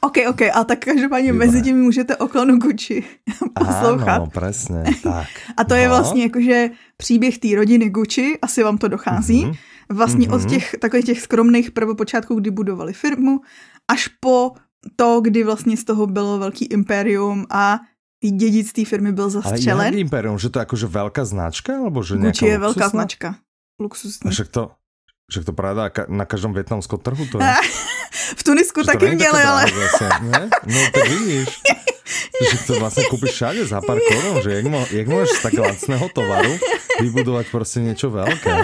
[0.00, 1.46] OK, OK, a tak každopádně Dobre.
[1.46, 3.04] mezi tím můžete o klanu Gucci
[3.58, 4.16] poslouchat.
[4.16, 5.26] Ano, presne, tak.
[5.56, 5.80] A to no.
[5.80, 9.46] je vlastně jakože příběh té rodiny Gucci, asi vám to dochází.
[9.46, 9.56] Mm-hmm.
[9.88, 10.44] Vlastně mm-hmm.
[10.44, 13.40] od těch takových těch skromných prvopočátků, kdy budovali firmu,
[13.88, 14.52] až po
[14.96, 17.80] to, kdy vlastně z toho bylo velký impérium a
[18.24, 19.86] dědic té firmy byl zastřelen.
[19.86, 21.76] Ale Imperium, že to je jakože velká značka?
[21.76, 23.36] Alebo že Gucci je velká značka.
[23.80, 24.28] Luxusní.
[24.28, 24.70] A však to,
[25.30, 27.52] však to pravda na každém větnamském trhu to je.
[28.36, 29.64] v Tunisku že taky měli, ale...
[29.82, 30.48] Zase, ne?
[30.66, 31.48] No to vidíš.
[32.52, 35.58] že to vlastně koupíš všade za pár korun, že jak, mo, jak můžeš z tak
[35.58, 36.58] lacného tovaru
[37.00, 38.56] vybudovat prostě něco velké.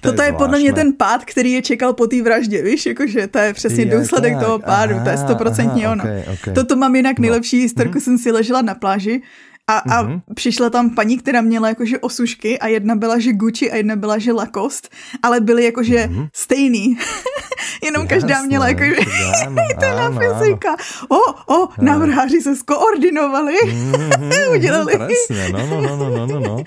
[0.00, 2.86] To Toto je, je podle mě ten pád, který je čekal po té vraždě, víš,
[2.86, 4.42] jakože to je přesně je důsledek tak.
[4.42, 6.04] toho pádu, aha, to je stoprocentně ono.
[6.04, 6.54] Okay, okay.
[6.54, 8.02] Toto mám jinak nejlepší historku, mm-hmm.
[8.04, 9.22] jsem si ležela na pláži
[9.70, 10.20] A, a mm-hmm.
[10.34, 14.18] přišla tam paní, která měla jakože osušky a jedna byla, že Gucci a jedna byla,
[14.18, 14.88] že Lacoste,
[15.22, 16.28] ale byly jakože mm-hmm.
[16.34, 16.98] stejný.
[17.84, 18.90] Jenom Jasné, každá měla jakože
[19.80, 20.76] jiná fyzika.
[21.08, 23.54] O, o, návrháři se skoordinovali.
[23.66, 24.92] Mm-hmm, Udělali.
[24.92, 26.64] Presně, no, no, no, no, no, no.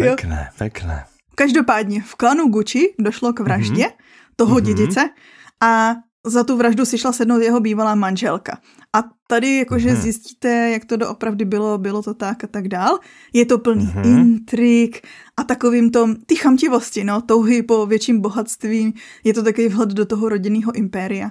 [0.00, 1.04] Pekné, pekné.
[1.34, 4.36] Každopádně v klanu Gucci došlo k vraždě mm-hmm.
[4.36, 4.62] toho mm-hmm.
[4.64, 5.10] dědice
[5.62, 5.94] a
[6.26, 8.58] za tu vraždu si šla sednout jeho bývalá manželka.
[8.96, 10.02] A tady jakože hmm.
[10.02, 12.98] zjistíte, jak to doopravdy bylo, bylo to tak a tak dál.
[13.32, 14.04] Je to plný hmm.
[14.04, 15.06] intrik
[15.36, 18.94] a takovým tom, ty chamtivosti, no, touhy po větším bohatství.
[19.24, 21.30] Je to takový vhled do toho rodinného impéria.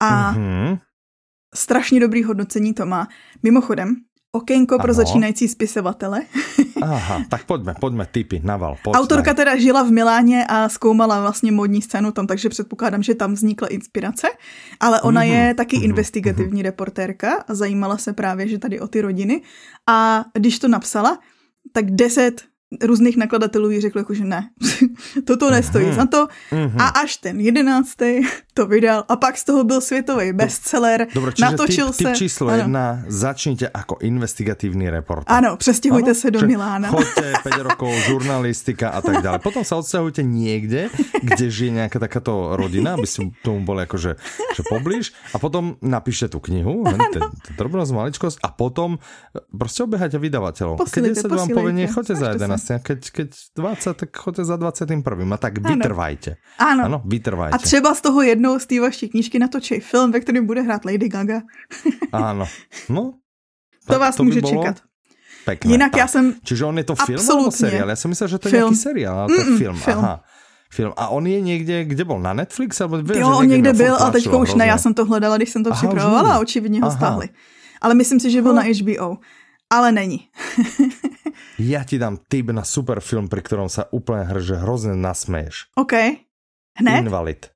[0.00, 0.76] A hmm.
[1.54, 3.08] strašně dobrý hodnocení to má.
[3.42, 3.96] Mimochodem,
[4.32, 4.82] Okénko ano.
[4.82, 6.22] pro začínající spisovatele.
[6.82, 8.76] Aha, tak pojďme, pojďme, typy, naval.
[8.84, 13.14] Pojď, Autorka teda žila v Miláně a zkoumala vlastně modní scénu tam, takže předpokládám, že
[13.14, 14.28] tam vznikla inspirace,
[14.80, 15.46] ale ona mm-hmm.
[15.48, 15.84] je taky mm-hmm.
[15.84, 16.64] investigativní mm-hmm.
[16.64, 19.42] reportérka a zajímala se právě, že tady o ty rodiny
[19.88, 21.18] a když to napsala,
[21.72, 22.49] tak deset
[22.82, 24.50] různých nakladatelů jí řekl jako, že ne,
[25.24, 25.94] toto nestojí mm-hmm.
[25.94, 26.78] za to mm-hmm.
[26.78, 28.20] a až ten jedenáctý
[28.54, 32.04] to vydal a pak z toho byl světový bestseller, Dobre, natočil typ, se.
[32.04, 32.56] Typ číslo ano.
[32.56, 35.22] jedna, začněte jako investigativní report.
[35.26, 36.14] Ano, přestěhujte ano?
[36.14, 36.88] se do Milána.
[36.88, 39.38] Choďte 5 rokov, žurnalistika a tak dále.
[39.38, 40.88] Potom se odstěhujte někde,
[41.22, 44.16] kde žije nějaká takáto rodina, aby si tomu boli jakože
[44.56, 47.22] že poblíž a potom napíšte tu knihu, ten,
[47.56, 48.98] drobnosť, maličkosť a potom
[49.58, 50.76] prostě oběhajte vydavatelů.
[50.90, 55.00] Keď 10 vám povie, choďte za 11 Jasne, keď, keď 20, tak choďte za 21.
[55.32, 56.36] A tak vytrvajte.
[56.60, 56.84] Ano.
[56.84, 56.98] ano.
[57.08, 57.56] vytrvajte.
[57.56, 60.84] A třeba z toho jednou z té vaší knížky natočí film, ve kterém bude hrát
[60.84, 61.40] Lady Gaga.
[62.12, 62.44] ano.
[62.88, 63.12] No.
[63.88, 64.76] To vás to může čekat.
[65.44, 65.72] Pekné.
[65.72, 65.98] Jinak tak.
[65.98, 67.88] já jsem Čiže on je to film nebo seriál?
[67.88, 68.62] Já jsem myslel, že to je film.
[68.62, 69.76] nějaký seriál, ale to je film.
[69.76, 69.98] film.
[69.98, 70.22] Aha
[70.70, 70.92] film.
[70.96, 72.18] A on je někde, kde byl?
[72.18, 72.80] Na Netflix?
[72.80, 75.64] Alebo jo, on někde byl, ale teďka už ne, já jsem to hledala, když jsem
[75.64, 77.28] to připravovala a očividně ho stáhli.
[77.80, 79.16] Ale myslím si, že byl na HBO.
[79.70, 80.26] Ale není.
[81.58, 85.70] ja ti dám tip na super film, pri ktorom sa úplne hrže hrozně nasmeješ.
[85.78, 85.94] OK.
[86.74, 87.06] Hned?
[87.06, 87.50] Invalid.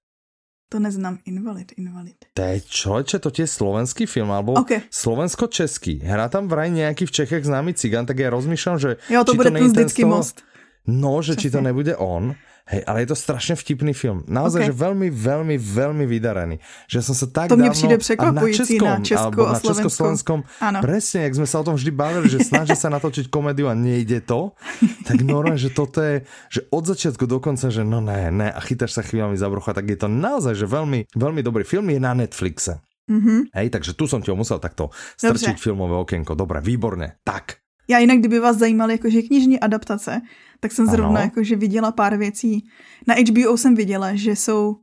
[0.68, 1.18] To neznám.
[1.26, 2.16] Invalid, invalid.
[2.34, 4.80] To je člověče, to je slovenský film, alebo okay.
[4.90, 6.00] slovensko-český.
[6.02, 8.96] Hrá tam vraj nějaký v Čechách známý cigán, tak já rozmýšlám, že...
[9.10, 10.16] Jo, to bude ten vždycky toho...
[10.16, 10.42] most.
[10.86, 11.42] No, že Přesně.
[11.42, 12.34] či to nebude on.
[12.64, 14.24] Hej, ale je to strašně vtipný film.
[14.24, 14.68] Naozaj, okay.
[14.72, 16.56] že veľmi, veľmi, veľmi vydarený.
[16.88, 19.68] Že som sa tak To mne přijde překvapující na, Česku a Slovenskom.
[19.68, 20.38] Československom.
[20.64, 20.80] Ano.
[20.80, 24.24] Presne, jak sme sa o tom vždy bavili, že snaží sa natočiť komédiu a nejde
[24.24, 24.56] to,
[25.04, 28.60] tak normálne, že toto je, že od začiatku do konca, že no ne, ne a
[28.64, 32.00] chytáš sa chvíľami za brucha, tak je to naozaj, že veľmi, veľmi dobrý film je
[32.00, 32.80] na Netflixe.
[33.04, 33.52] Mm-hmm.
[33.52, 34.88] Hej, takže tu ti ho musel takto
[35.20, 36.32] strčiť filmové okienko.
[36.32, 37.20] Dobre, výborné.
[37.20, 37.60] Tak.
[37.88, 40.20] Já jinak, kdyby vás zajímaly jakože knižní adaptace,
[40.64, 41.18] tak jsem zrovna ano.
[41.18, 42.64] jakože viděla pár věcí.
[43.06, 44.76] Na HBO jsem viděla, že jsou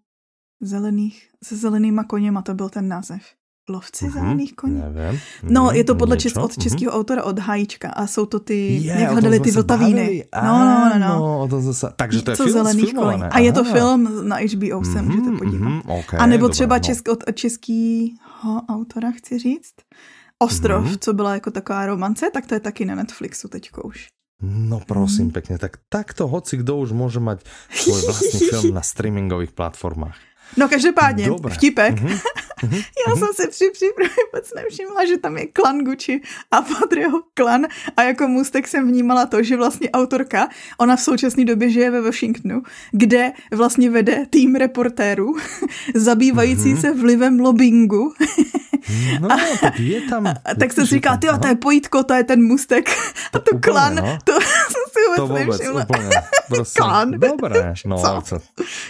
[0.61, 3.21] zelených, se zelenýma koněma, to byl ten název.
[3.69, 4.81] Lovci mm-hmm, zelených koní?
[4.93, 5.19] Nevím.
[5.43, 6.95] No, je to podle čes, od českého mm-hmm.
[6.95, 10.25] autora, od Hajíčka a jsou to ty, je, jak hledali ty vltavíny.
[10.43, 11.19] No, no, no, no.
[11.19, 13.23] no to zase, takže to je film zelených koní.
[13.23, 15.69] A je to film na HBO, se mm-hmm, můžete podívat.
[15.69, 16.83] Mm-hmm, okay, a nebo třeba no.
[16.83, 19.75] česk, od českého autora, chci říct.
[20.39, 20.97] Ostrov, mm-hmm.
[20.99, 24.07] co byla jako taková romance, tak to je taky na Netflixu teďko už.
[24.41, 25.32] No prosím mm.
[25.32, 30.15] pekne, tak takto hoci kdo už může mať svůj vlastní film na streamingových platformách.
[30.58, 31.54] No každopádně, Dobre.
[31.54, 31.95] vtipek.
[31.95, 32.19] Mm-hmm.
[33.08, 36.21] Já jsem si při přípravě vůbec nevšimla, že tam je klan Gucci
[36.52, 37.65] a Patriho klan
[37.97, 42.02] a jako můstek jsem vnímala to, že vlastně autorka, ona v současné době žije ve
[42.02, 45.36] Washingtonu, kde vlastně vede tým reportérů
[45.95, 46.82] zabývající mm-hmm.
[46.82, 48.13] se vlivem lobbingu
[49.19, 50.28] No, a, tak je tam...
[50.28, 52.89] A, tak jsem si říkal, ty to je pojítko, to je ten mustek.
[53.32, 54.17] To a to úplně, klan, no.
[54.24, 54.34] to
[55.01, 55.83] si vůbec To vůbec, nevšimla.
[55.83, 56.09] úplně,
[56.47, 56.81] prostě.
[57.17, 57.97] Dobré, no.
[57.97, 58.21] Co?
[58.25, 58.39] co?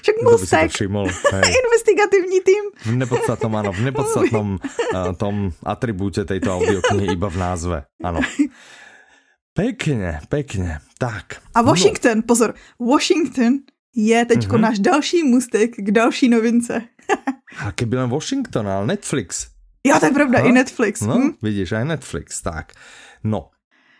[0.01, 0.71] Však mustek.
[1.33, 2.63] Investigativní tým.
[2.85, 4.59] V nepodstatnom, ano, v nepodstatnom
[4.93, 8.19] uh, tom atribúte tejto audioknihy iba v názve, ano.
[9.53, 10.79] Pekně, pekně.
[10.97, 11.25] Tak.
[11.55, 12.23] A Washington, no.
[12.23, 13.59] pozor, Washington
[13.95, 14.61] je teďko mm-hmm.
[14.61, 16.81] náš další mustek k další novince.
[17.65, 19.47] A keby len Washington, ale Netflix.
[19.83, 20.47] Jo, to je pravda, no?
[20.47, 21.01] i Netflix.
[21.01, 21.31] No, hm?
[21.41, 22.73] vidíš, aj Netflix, tak.
[23.23, 23.49] No.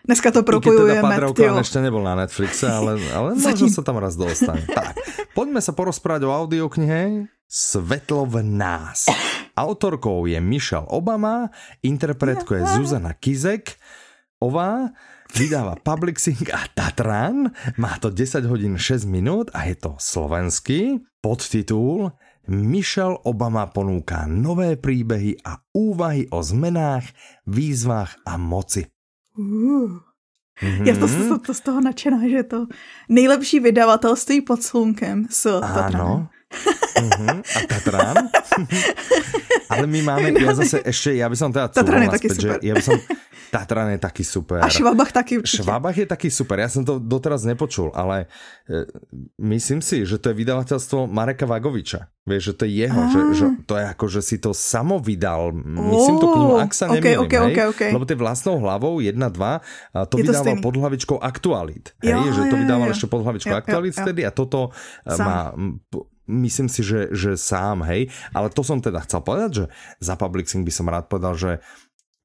[0.01, 1.61] Dneska to propojujeme, tyjo.
[1.61, 4.65] ešte nebol na Netflixe, ale, ale možno sa tam raz dostane.
[4.77, 4.97] tak,
[5.37, 9.11] poďme sa porozprávať o audioknihe Svetlo v nás.
[9.53, 11.51] Autorkou je Michelle Obama,
[11.83, 13.75] interpretkou je Zuzana Kizek,
[14.39, 14.89] ová,
[15.35, 22.15] vydáva Publixing a Tatran, má to 10 hodín 6 minút a je to slovenský podtitul
[22.49, 27.05] Michelle Obama ponúka nové príbehy a úvahy o zmenách,
[27.45, 28.89] výzvách a moci.
[29.37, 29.99] Uh.
[30.61, 30.87] Mm-hmm.
[30.87, 32.67] Já to, to, to z toho nadšená, že to
[33.09, 36.27] nejlepší vydavatelství pod slunkem s Tatranem.
[37.01, 37.39] Uh-huh.
[37.41, 38.15] A Tatran?
[39.71, 42.57] Ale my máme, ja zase ešte, ja by som teda Tatran je taký že super.
[42.59, 42.95] ja by som,
[43.51, 44.59] Tatran je taký super.
[44.63, 45.63] A Švabach taky určite.
[45.63, 48.31] Švabach je taký super, ja som to doteraz nepočul, ale
[48.67, 48.87] e,
[49.39, 52.07] myslím si, že to je vydavateľstvo Mareka Vagoviča.
[52.21, 55.51] Vieš, že to je jeho, že, že to je ako, že si to samo vydal.
[55.55, 57.47] Myslím tú knihu, ak sa okay, nemýlim, okay, hej?
[57.49, 57.89] okay, okay.
[57.91, 59.59] Lebo to je vlastnou hlavou, jedna, dva,
[59.91, 60.63] a to Je to vydával stejný.
[60.63, 61.85] pod hlavičkou Aktualit.
[61.99, 62.13] Hej?
[62.13, 62.93] Jo, že to jo, vydával jo.
[62.93, 63.99] ešte pod hlavičkou Jo, jo, Aktualit jo.
[64.05, 64.69] vtedy a toto
[65.01, 65.25] e, Sám.
[65.25, 65.39] má
[66.29, 69.65] myslím si, že, že sám, hej, ale to som teda chcel povedať, že
[70.01, 71.51] za Publixing by som rád povedal, že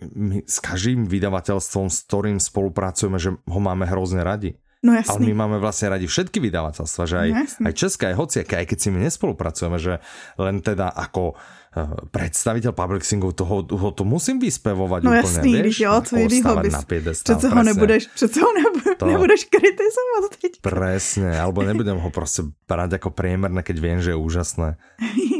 [0.03, 4.61] my s každým vydavateľstvom, s ktorým spolupracujeme, že ho máme hrozne radi.
[4.85, 5.33] No Ale my jasný.
[5.33, 8.89] máme vlastne radi všetky vydavateľstva, že aj, No aj české, aj hociaké, aj keď si
[8.93, 10.05] my nespolupracujeme, že
[10.37, 11.56] len teda ako eh,
[12.09, 15.61] predstaviteľ Publixingu toho, toho to musím vyspevovať No úplne, jasný, vieš?
[15.61, 16.73] když jo, co jinýho Postavať bys.
[16.73, 20.53] na piedestál, Přece ho nebudeš, přece ho nebu- To- nebudeš kritizovat teď.
[20.65, 24.69] Presne, alebo nebudem ho proste brať ako priemerné, keď viem, že je úžasné.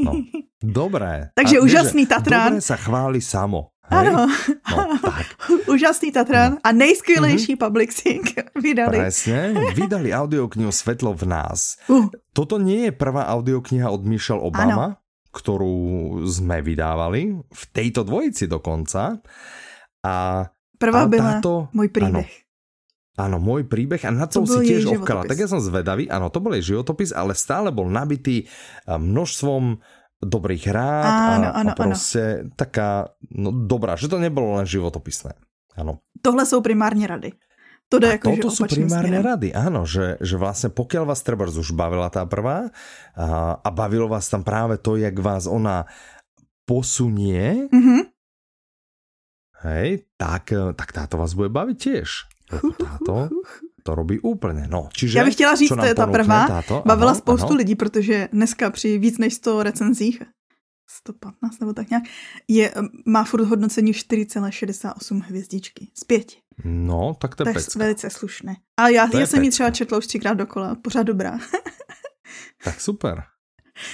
[0.05, 0.13] No.
[0.61, 1.33] Dobré.
[1.33, 2.53] Takže A úžasný že Tatran.
[2.53, 3.73] Dobre sa chváli samo.
[3.87, 4.11] Hej?
[4.11, 4.27] Ano.
[4.67, 5.27] No, tak.
[5.75, 8.27] Úžasný Tatran a nejskvělejší publixing
[8.59, 8.99] vydali.
[8.99, 9.55] Presne.
[9.79, 11.79] Vydali audioknihu Svetlo v nás.
[11.87, 14.99] Uh, Toto nie je prvá audiokniha od Michelle Obama,
[15.37, 15.77] ktorú
[16.25, 19.21] sme vydávali, v tejto dvojici dokonca.
[20.01, 20.15] A
[20.81, 22.31] prvá A byla táto- můj príbeh.
[23.17, 25.25] Áno, môj príbeh a na To si tiež ovkala.
[25.25, 28.45] Tak ja som zvedavý, áno, to bol jej životopis, ale stále bol nabitý
[28.85, 29.81] a, množstvom
[30.21, 35.33] dobrých rád Áno, a, áno, a proste taká, no dobrá, že to nebolo len životopisné.
[35.77, 36.05] Áno.
[36.23, 37.33] Tohle jsou primárně rady.
[37.89, 39.27] To jde A jako, toto sú opačným primárne směrem.
[39.31, 42.75] rady, áno, že, že vlastne pokiaľ vás treba už bavila tá prvá
[43.15, 43.27] a,
[43.63, 45.87] a bavilo vás tam práve to, jak vás ona
[46.67, 48.11] posunie, Mhm.
[49.63, 52.09] hej, tak, tak táto vás bude baviť tiež.
[52.51, 53.15] Lebo Táto
[53.87, 54.91] to robí úplne, no.
[54.91, 56.47] Čiže, Já bych chtěla říct, to je ta prvá.
[56.47, 56.83] Táto?
[56.87, 57.57] Bavila Ano, spoustu ano.
[57.63, 60.23] lidí, protože dneska při víc než 100 recenzích,
[60.89, 62.05] 115 nebo tak nějak,
[62.49, 62.75] je,
[63.07, 65.89] má furt hodnocení 4,68 hvězdičky.
[65.95, 66.37] Z pěti.
[66.65, 67.79] No, tak to je Tak pecka.
[67.79, 68.57] velice slušné.
[68.77, 71.39] Ale já, To já jsem ji třeba četla už třikrát dokola, pořád dobrá.
[72.65, 73.23] Tak super.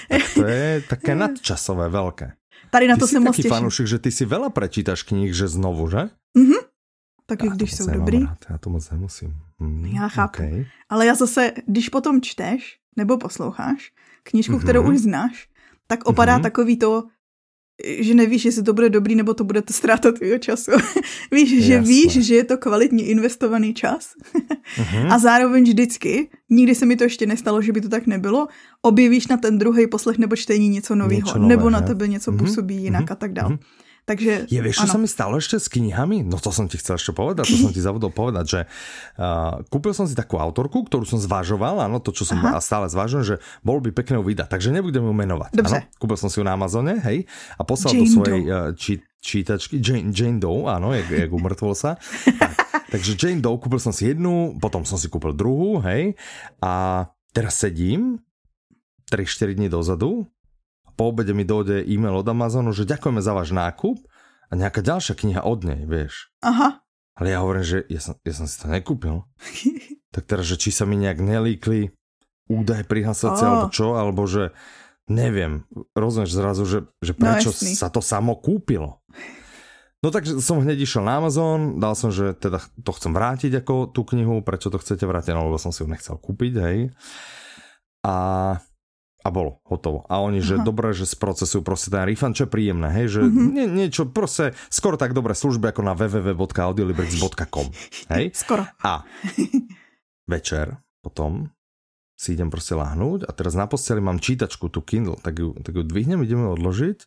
[0.09, 2.31] Tak to je také nadčasové, veľké.
[2.71, 5.89] Tady na Ty to jsem moc fanúšik, že ty si veľa prečítaš kníh, že znovu,
[5.91, 6.09] že?
[6.33, 6.57] Mhm.
[7.25, 8.25] Taky Já když jsou dobrý.
[8.25, 9.31] Rád, já to moc nemusím.
[9.59, 10.43] Hmm, Já chápu.
[10.43, 10.65] Okay.
[10.89, 13.91] Ale já zase, když potom čteš nebo posloucháš
[14.23, 14.93] knížku, kterou Mhm.
[14.93, 15.47] už znáš,
[15.97, 16.43] tak opadá Mhm.
[16.43, 17.03] takový to,
[17.99, 20.71] že nevíš, jestli to bude dobrý, nebo to bude to ztráta tvýho času.
[21.31, 21.87] víš, že Jasné.
[21.87, 24.09] víš, že je to kvalitně investovaný čas
[24.79, 25.11] Mhm.
[25.11, 28.47] a zároveň vždycky, nikdy se mi to ještě nestalo, že by to tak nebylo,
[28.81, 31.85] objevíš na ten druhý poslech nebo čtení něco nového, nebo na že?
[31.85, 33.49] tebe něco Mhm, působí jinak mhm, a tak dále.
[33.49, 33.59] mhm.
[34.03, 34.93] Takže Je, vieš, čo ano.
[34.93, 36.27] sa mi stalo ešte s knihami?
[36.27, 38.59] No to som ti chcel ešte povedať, to som ti zabudol povedať, že
[39.15, 42.59] uh, kúpil som si takú autorku, ktorú som zvažoval, áno, to, čo som Aha.
[42.59, 45.55] a stále zvažujem, že bolo by pekné ju vydať, takže nebudem ju menovať.
[45.55, 45.77] Dobře.
[45.79, 45.95] Áno?
[45.95, 47.23] Kúpil som si ju na Amazone, hej,
[47.55, 48.51] a poslal do Jane svojej Doe.
[48.51, 51.95] uh, či, čítačky, Jane, Jane Doe, áno, jak, jak umrtvol sa.
[52.27, 52.59] tak,
[52.99, 56.19] takže Jane Doe, kúpil som si jednu, potom som si kúpil druhú, hej,
[56.59, 58.19] a teraz sedím
[59.07, 60.27] 3-4 dní dozadu
[60.93, 63.97] po obede mi dojde e-mail od Amazonu, že ďakujeme za váš nákup
[64.47, 66.29] a nejaká ďalšia kniha od nej, vieš.
[66.39, 66.81] Aha.
[67.13, 69.25] Ale ja hovorím, že ja som, ja som si to nekúpil.
[70.13, 71.89] Tak teraz, že či sa mi nejak nelíkli
[72.45, 73.49] údaje prihlasovacie, Ó.
[73.49, 74.53] alebo čo, alebo že
[75.09, 75.65] neviem,
[75.97, 77.73] rozumieš zrazu, že, že No prečo jasný.
[77.73, 79.01] sa to samo kúpilo.
[80.05, 83.89] No takže som hneď išiel na Amazon, dal som, že teda to chcem vrátiť ako
[83.89, 86.77] tú knihu, prečo to chcete vrátiť, no lebo som si ju nechcel kúpiť, hej.
[88.05, 88.15] A
[89.23, 90.03] a bolo, hotovo.
[90.05, 90.67] A oni, že Aha.
[90.67, 93.31] dobre, že sprocesujú proste ten refund, čo je príjemné, hej, že Mhm.
[93.31, 93.49] mm-hmm.
[93.55, 97.67] nie, niečo, proste skoro tak dobré služby ako na www.audiolibrix.com,
[98.11, 98.25] hej.
[98.43, 98.67] Skoro.
[98.83, 99.07] A
[100.25, 101.47] večer potom
[102.13, 105.75] si idem proste lahnúť a teraz na posteli mám čítačku, tu Kindle, tak ju, tak
[105.75, 106.99] ju dvihnem, ideme odložiť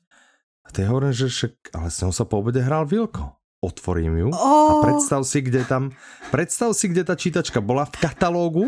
[0.66, 3.35] a ty hovorím, že však, ale s ňou sa po obede hral Vilko.
[3.56, 4.84] Otvorím ju a Ó.
[4.84, 5.88] predstav si, kde tam,
[6.28, 8.64] predstav si, kde tá čítačka bola v katalógu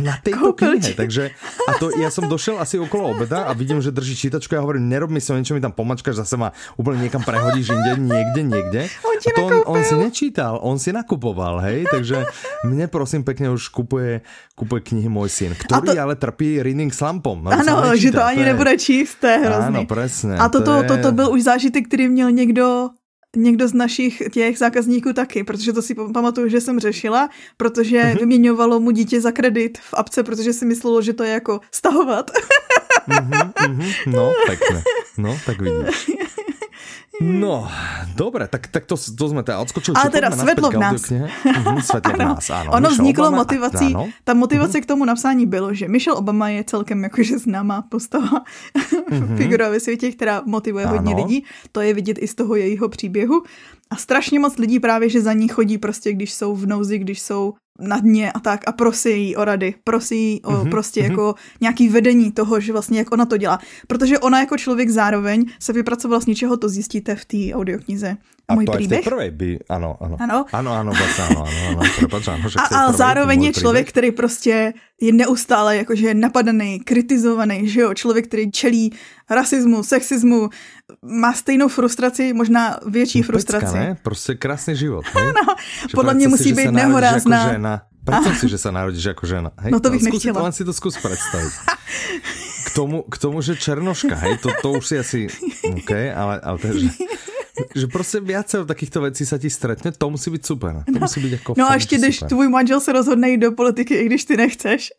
[0.00, 1.36] na tejto Koľko knihe, takže
[1.68, 4.64] a to ja som došel asi okolo obeda a vidím, že drží čítačku a ja
[4.64, 8.40] hovorím, nerob mi sa niečo mi tam pomačkaš, zase ma úplne niekam prehodíš inde, niekde,
[8.42, 8.80] niekde.
[9.04, 12.24] On a to on, on si nečítal, on si nakupoval, hej, takže
[12.64, 14.24] mne prosím pekne už kupuje,
[14.56, 17.44] kupuje knihy môj syn, ktorý to- ale trpí reading slumpom.
[17.44, 19.84] sa Ano, že to ani je- nebude číst, to je hrozný.
[19.84, 20.40] Áno, presne.
[20.40, 20.88] A toto, je...
[20.88, 22.96] toto byl už zážitek, který měl někdo
[23.36, 28.16] někdo z našich těch zákazníků taky, protože to si pamatuju, že jsem řešila, protože Mhm.
[28.18, 32.30] vyměňovalo mu dítě za kredit v apce, protože si myslelo, že to je jako stahovat.
[33.06, 34.82] Mhm, mhm, no, pekne.
[35.18, 36.10] No, tak vidíš.
[37.20, 37.68] No,
[38.16, 39.92] dobre, tak, tak to, to sme teda odskočili.
[39.92, 41.04] Ale teda svetlo v nás.
[41.12, 42.72] Mhm, svetlo v nás, áno.
[42.72, 44.08] Ono Michelle vzniklo Obama, motivací, áno.
[44.24, 48.40] ta motivace k tomu napsání bylo, že Michelle Obama je celkem jakože známá postava,
[49.36, 51.22] figura ve světě, která motivuje hodně Áno.
[51.22, 51.44] lidí.
[51.72, 53.42] To je vidět i z toho jejího příběhu.
[53.90, 57.20] A strašně moc lidí právě, že za ní chodí prostě, když jsou v nouzi, když
[57.20, 61.34] jsou na dně a tak a prosí jí o rady, prosí jí o prostě jako
[61.60, 63.58] nějaký vedení toho, že vlastně jak ona to dělá.
[63.86, 68.16] Protože ona jako člověk zároveň se vypracovala z ničeho, to zjistíte v té audioknize.
[68.50, 69.04] A Můj to příběh.
[69.06, 70.16] prvej by, áno, áno.
[70.18, 70.38] Ano.
[70.50, 73.86] Áno, áno, vlastne áno, áno, áno, prepáč, áno, že A, a zároveň to je člověk,
[73.86, 73.92] príbeh.
[73.94, 74.54] který prostě
[75.00, 78.90] je neustále jakože napadaný, kritizovaný, že jo, člověk, který čelí
[79.30, 80.50] rasismu, sexismu,
[81.02, 83.64] má stejnou frustraci, možná větší frustraci.
[83.64, 83.96] Pecka, ne?
[84.02, 85.06] Proste krásny život.
[85.14, 85.24] Hej?
[85.30, 85.54] No,
[85.88, 87.42] Že podle mě musí si, být nehorázná.
[87.46, 87.74] Ako žena.
[88.00, 89.52] Predstav si, že sa narodíš ako žena.
[89.60, 89.70] Hej?
[89.76, 90.42] No to bych skús, nechtěla.
[90.42, 91.52] Len si to skús predstaviť.
[92.64, 95.20] K tomu, k tomu, že černoška, hej, to, to už si asi,
[95.76, 96.88] OK, ale, ale to že,
[97.74, 100.84] že prostě viacero takýchto vecí sa ti stretne, to musí byť super.
[100.86, 102.28] To musí byť ako No a ještě, že když super.
[102.28, 104.92] tvůj manžel se rozhodne jít do politiky, i když ty nechceš.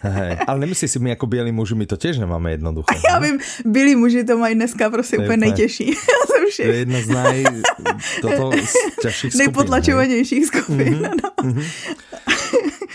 [0.00, 2.94] Hej, ale nemyslíš si, my ako bieli muži, my to tiež nemáme jednoduché.
[3.10, 5.94] Já vím, bílí muži to mají dneska prostě To úplně nejtěžší.
[6.56, 7.44] To je jedna z naj...
[8.22, 9.38] Toto z ťažších skupín.
[9.38, 9.46] hej.
[9.46, 11.10] nejpotlačovanějších skupin.
[11.22, 11.52] no.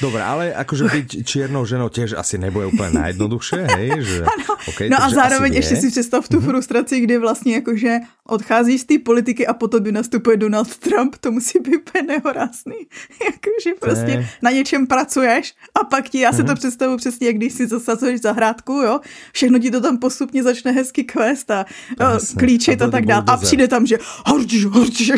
[0.03, 3.87] Dobre, ale akože byť čiernou ženou tiež asi nebude úplne najjednoduchšie, hej?
[4.03, 4.17] Že,
[4.75, 5.81] okay, No a zároveň ještě vie.
[5.81, 10.37] si představ tu frustraci, kdy vlastně jakože odchází z té politiky a potom by nastupuje
[10.37, 12.75] Donald Trump, to musí být úplně nehorázný.
[13.23, 17.53] jakože prostě na něčem pracuješ a pak ti, já si to představuji přesně, jak když
[17.53, 18.99] si zasazuješ zahrádku, jo,
[19.31, 21.65] všechno ti to tam postupně začne hezky kvést a
[21.99, 22.39] Jasne.
[22.39, 23.23] klíčit A a, tak dojde dál.
[23.27, 25.11] A přijde tam, že horč, horč.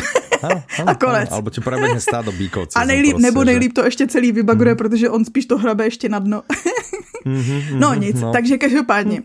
[0.43, 1.31] Áno, a konec.
[1.31, 2.67] Alebo ti prebehne stádo bíkov.
[2.69, 5.83] cez A nejlíp, nebo že- nejlíp to ještě celý vybaguje, protože on spíš to hrabe
[5.85, 6.43] ještě na dno.
[7.25, 8.31] Mhm, No mhm, nic, no.
[8.31, 9.23] takže každopádně.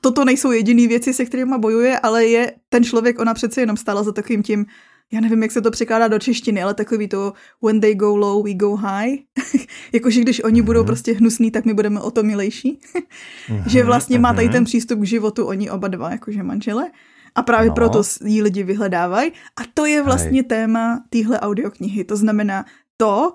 [0.00, 4.02] Toto nejsou jediné věci, se kterými bojuje, ale je ten člověk, ona přece jenom stála
[4.02, 4.66] za takovým tím,
[5.12, 7.32] já nevím, jak se to překládá do češtiny, ale takový to
[7.66, 9.10] when they go low, we go high.
[9.92, 12.80] Jakože když oni budou prostě hnusní, tak my budeme o to milejší.
[13.66, 16.90] že vlastně má tady ten přístup k životu, oni oba dva, jakože manžele.
[17.34, 17.74] A právě No.
[17.74, 19.30] proto jí lidi vyhledávají.
[19.30, 22.04] A to je vlastně téma téhle audioknihy.
[22.04, 22.64] To znamená
[22.96, 23.32] to,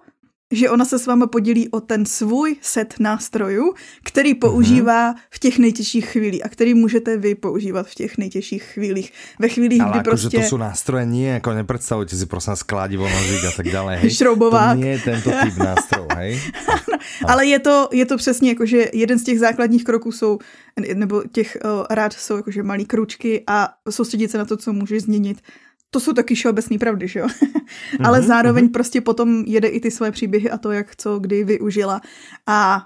[0.52, 5.60] že ona se s váma podělí o ten svůj set nástrojů, který používá v těch
[5.60, 9.14] nejtěžších chvílích a který můžete vy používat v těch nejtěžších chvílích.
[9.40, 10.38] Ve chvílích, Ale kdy akože prostě...
[10.38, 14.10] to sú nástroje, nie, ako nepredstavujte si prosím vás kladivo, nožík a tak ďalej, hej.
[14.10, 14.78] Šroubovák.
[14.78, 16.42] To nie je tento typ nástrojov, hej.
[17.32, 20.40] Ale je to, je to přesně jako, že jeden z těch základních kroků jsou,
[20.94, 25.04] nebo těch uh, rád jsou jakože malý kručky a soustředit se na to, co můžeš
[25.04, 25.42] změnit.
[25.92, 27.28] To jsou taky všeobecné pravdy, že jo?
[28.04, 32.02] Ale zároveň prostě potom jede i ty své příběhy a to, jak co kdy využila.
[32.48, 32.86] A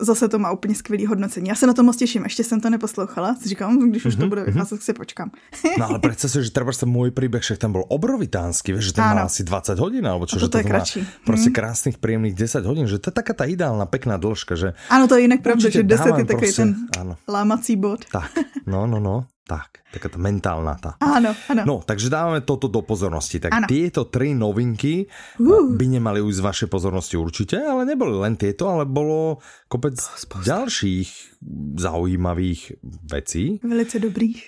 [0.00, 1.48] zase to má úplně skvělý hodnocení.
[1.48, 3.34] Já se na to moc těším, ještě jsem to neposlouchala.
[3.34, 5.30] Si říkám, když už to bude vycházet, tak si počkám.
[5.78, 8.92] No ale predstav si, že treba ten môj príbeh, však tam bol obrovitánsky, vieš, že
[8.96, 11.00] ten mal asi 20 hodín, alebo čo, A že toto je má kratší.
[11.28, 11.56] proste Mhm.
[11.60, 15.20] krásnych, príjemných 10 hodín, že to je taká tá ideálna, pekná dĺžka, že Ano, to
[15.20, 17.16] je jinak pravda, že 10 je takový prostě, ten ano.
[17.28, 18.00] lámací bod.
[18.08, 18.32] tak,
[18.66, 20.94] no, no, no, tak, taká tá mentálna tá.
[21.02, 21.62] Ano, ano.
[21.66, 23.42] No, takže dávame toto do pozornosti.
[23.42, 23.66] Tak Áno.
[23.66, 25.10] tieto tri novinky
[25.42, 25.74] Uh.
[25.74, 29.98] by nemali ujsť z vašej pozornosti určite, ale neboli len tieto, ale bolo kopec
[30.46, 31.34] ďalších
[31.74, 34.38] zaujímavých vecí, Velice dobrých.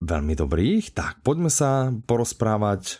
[0.00, 0.90] veľmi dobrých.
[0.90, 2.98] Tak, poďme sa porozprávať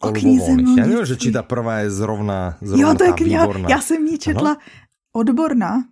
[0.00, 0.48] O o knize.
[0.48, 3.66] Ja mou neviem, že či tá prvá je zrovna, zrovna Jo, to je kniha, výborná.
[3.68, 4.56] já jsem ji četla
[5.12, 5.84] odborná.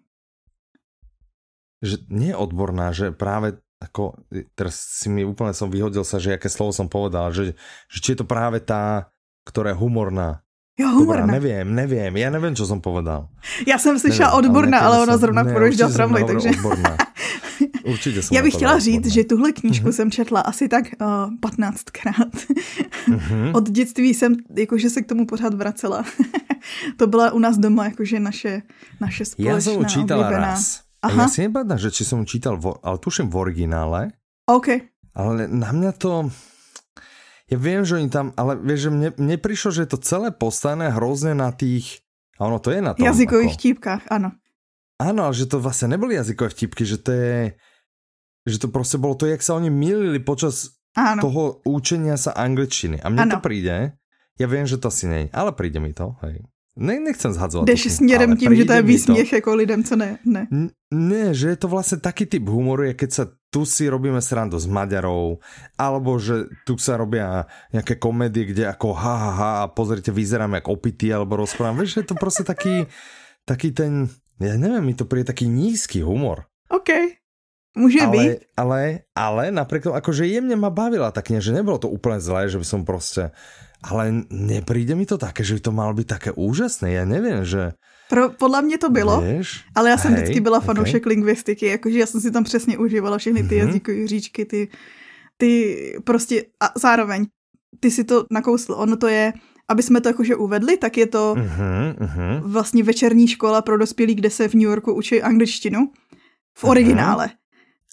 [1.78, 4.18] Že nie odborná, že práve ako,
[4.58, 7.54] teraz si mi úplne som vyhodil sa, že aké slovo som povedal, že,
[7.86, 9.06] že či je to práve tá,
[9.46, 10.42] ktorá je humorná.
[10.78, 11.32] Jo, Dobrá, humorná.
[11.38, 13.26] neviem, neviem, ja neviem, čo som povedal.
[13.66, 16.48] Já jsem slyšela odborná, ale, nekedy ona zrovna projížděla tramvaj, takže...
[16.54, 16.96] Odborná.
[17.88, 19.14] Určite som Já bych chtěla říct, odborná.
[19.14, 19.92] že tuhle knížku Mhm.
[19.92, 22.30] jsem četla asi tak uh, 15krát.
[23.08, 23.50] Mhm.
[23.54, 26.04] Od dětství jsem jakože se k tomu pořád vracela.
[26.96, 28.62] to byla u nás doma jakože naše,
[29.00, 30.46] naše společná ju čítal oblíbená.
[30.46, 30.80] raz.
[30.98, 31.24] A Aha.
[31.24, 34.00] ja si nepamätám, že či som čítal, vo, ale tuším v originále,
[34.50, 34.82] OK.
[35.14, 36.26] ale na mňa to...
[37.48, 40.28] Ja viem, že oni tam, ale vieš, že mne, mne prišlo, že je to celé
[40.28, 42.04] postavené hrozne na tých...
[42.36, 43.00] A ono to je na tom.
[43.00, 44.36] Jazykových ako- vtípkách, ano.
[44.98, 47.54] Áno, ale že to vlastne neboli jazykové vtipky, že to je...
[48.44, 51.22] Že to proste bolo to, jak sa oni milili počas Ano.
[51.22, 52.98] toho učenia sa angličtiny.
[52.98, 53.32] A mne Ano.
[53.36, 53.94] to príde,
[54.34, 56.42] ja viem, že to asi nie, ale príde mi to, hej.
[56.78, 57.66] Ne, nechcem zhadzovať.
[57.66, 60.18] Jdeš to, směrem tím, že to je výsměch jako lidem, co ne.
[60.24, 60.46] ne.
[60.52, 64.24] N- Ne, že je to vlastne taký typ humoru, je keď sa tu si robíme
[64.24, 65.36] srandu s Maďarov,
[65.76, 67.44] alebo že tu sa robia
[67.76, 71.76] nejaké komédie, kde ako ha, ha, ha a pozrite, vyzerám jak opitý, alebo rozprávam.
[71.76, 72.88] Vieš, že je to proste taký,
[73.44, 74.08] taký ten,
[74.40, 76.48] ja neviem, mi to príde taký nízky humor.
[76.72, 76.88] OK.
[77.76, 78.38] Může ale, být.
[78.56, 78.80] Ale,
[79.12, 82.56] ale napriek tomu, akože jemne ma bavila ta kniha, že nebolo to úplne zlé, že
[82.56, 83.28] by som proste...
[83.82, 87.78] Ale nepríde mi to také, že by to malo byť také úžasné, ja neviem, že...
[88.10, 89.64] Pro, podle mě to bylo, Víš?
[89.74, 90.66] ale já jsem Hej, vždycky byla okay.
[90.66, 93.66] fanoušek lingvistiky, jakože já jsem si tam přesně užívala všechny ty Mhm.
[93.66, 94.68] jazykové říčky, ty,
[95.36, 97.26] ty prostě a zároveň
[97.80, 99.32] ty si to nakousl, ono to je,
[99.70, 102.40] aby jsme to jakože uvedli, tak je to Uh-huh, uh-huh.
[102.42, 105.78] vlastně večerní škola pro dospělí, kde se v New Yorku učí angličtinu
[106.58, 107.30] v originále.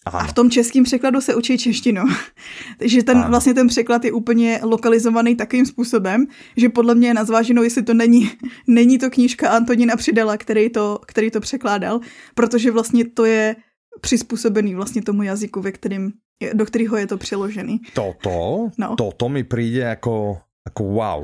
[0.06, 2.04] A v tom českém překladu se učí češtinu.
[2.80, 3.30] Takže ten, Ano.
[3.30, 6.26] vlastně ten překlad je úplně lokalizovaný takovým způsobem,
[6.58, 8.32] že podle mě je na zváženou, jestli to není,
[8.68, 12.00] není to knížka Antonína Přidela, který to, který to překládal,
[12.36, 13.56] protože vlastně to je
[14.02, 16.12] přizpůsobený vlastně tomu jazyku, ve kterým,
[16.54, 17.80] do kterého je to přeložený.
[17.94, 18.96] Toto, No.
[18.96, 20.38] toto mi príde ako,
[20.68, 21.20] ako wow.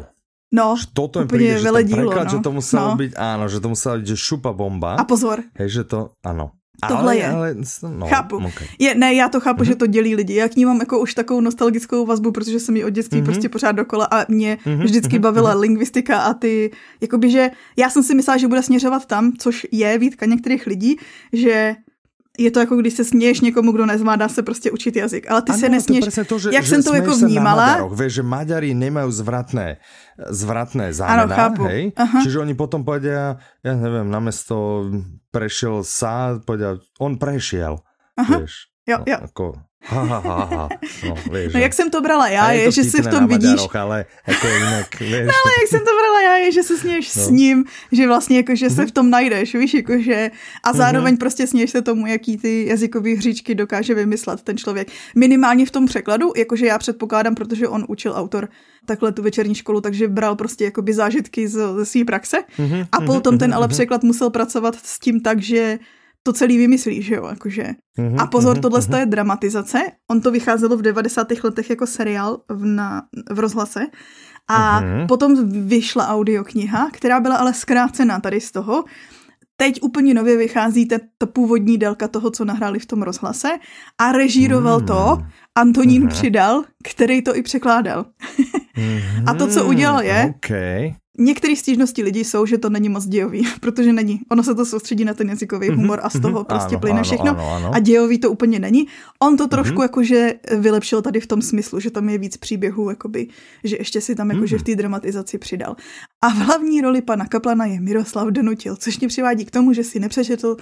[0.52, 2.32] No, Že Toto mi príde, že ten veledílo, preklad, no.
[2.32, 2.96] že to muselo No.
[3.00, 5.00] byť, áno, že to muselo byť, že šupa bomba.
[5.00, 6.56] a pozor, Hej, že to, áno.
[6.88, 7.28] Tohle ale, je.
[7.28, 7.56] Ale,
[7.98, 8.36] no, Chápu.
[8.36, 8.68] Okay.
[8.80, 9.66] Je, ne, já to chápu, Mhm.
[9.66, 10.36] že to dělí lidi.
[10.36, 13.26] Já k ní mám jako už takovou nostalgickou vazbu, protože jsem ji od dětství Mhm.
[13.26, 15.60] prostě pořád dokola a mě Mhm, vždycky mhm, bavila mhm.
[15.62, 16.72] lingvistika a ty,
[17.02, 20.98] jakoby, že já jsem si myslela, že bude směřovat tam, což je výtka některých lidí,
[21.34, 21.76] že
[22.40, 25.52] je to jako když se směješ někomu, kdo nezvládá se prostě učit jazyk, ale ty
[25.52, 26.04] Ano, se to je nesměješ.
[26.06, 29.10] presne to, že, jak že jsem to jako na vnímala- Maďaroch, vieš, že Maďari nemajú
[29.12, 29.68] zvratné,
[30.32, 31.64] zvratné zámená, chápu.
[31.68, 31.92] hej?
[31.96, 32.20] Aha.
[32.24, 34.88] Čiže oni potom povedia, ja neviem, namiesto
[35.30, 37.84] prešiel sa, povedia, on prešiel,
[38.16, 38.48] Aha.
[38.48, 38.72] vieš.
[38.88, 39.18] Jo, no, jo.
[39.28, 39.46] Ako,
[39.84, 40.70] ha, ha, ha, ha.
[41.10, 43.76] No, vieš, No jak jsem to brala já, je, že si v tom vidíš, Maďaroch,
[43.76, 45.26] ale ako inak, vieš.
[45.28, 47.24] No, ale jak jsem to brala já, je, že se směješ No.
[47.24, 48.76] s ním, že vlastně jako, že Mhm.
[48.76, 50.32] se v tom najdeš, víš, jako, že
[50.64, 54.88] a zároveň prostě směješ se tomu, jaký ty jazykové hříčky dokáže vymyslet ten člověk.
[55.16, 58.50] Minimálně v tom překladu, jakože já předpokládám, protože on učil autor
[58.86, 63.02] takhle tu večerní školu, takže bral prostě jakoby zážitky z, ze své praxe Mhm, a
[63.02, 65.80] potom ten ale překlad musel pracovat s tím tak, že
[66.24, 67.64] to celý vymyslí, že jo, jakože.
[67.98, 68.94] Mhm, A pozor, mhm, tohle mhm.
[69.00, 69.80] je dramatizace.
[70.12, 71.28] On to vycházelo v 90.
[71.44, 73.02] letech jako seriál v, na,
[73.32, 73.80] v rozhlase.
[74.50, 75.08] A Mhm.
[75.08, 78.84] potom vyšla audiokniha, která byla ale zkrácená tady z toho.
[79.58, 83.48] Teď úplně nově vychází ta, ta původní délka toho, co nahráli v tom rozhlase
[83.98, 84.88] a režíroval Hmm.
[84.88, 85.18] to
[85.58, 86.10] Antonín Mhm.
[86.10, 88.06] Přidal, který to i překládal.
[89.28, 90.96] A to, co udělal, je- Mhm, OK.
[91.20, 94.20] Některé stížnosti lidí jsou, že to není moc dějový, protože není.
[94.32, 96.45] Ono se to soustředí na ten jazykový humor a z toho Mhm.
[96.45, 97.32] prostě Áno, plyne všechno.
[97.36, 97.70] áno, áno.
[97.76, 98.88] A dějový to úplně není.
[99.20, 99.82] On to trošku Mhm.
[99.82, 103.28] jakože vylepšil tady v tom smyslu, že tam je víc příběhů, jakoby,
[103.64, 104.62] že ještě si tam jakože Mhm.
[104.62, 105.76] v té dramatizaci přidal.
[106.24, 109.84] A v hlavní roli pana Kaplana je Miroslav Donutil, což mě přivádí k tomu, že
[109.84, 110.57] si nepřečetl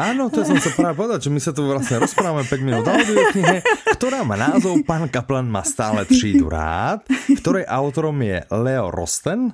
[0.00, 2.92] Áno, to som sa práve povedať, že my sa tu vlastne rozprávame 5 minút o
[2.96, 3.60] audioknihe,
[4.00, 7.04] ktorá má názov Pán Kaplan má stále třídu rád,
[7.36, 9.52] ktorej autorom je Leo Rosten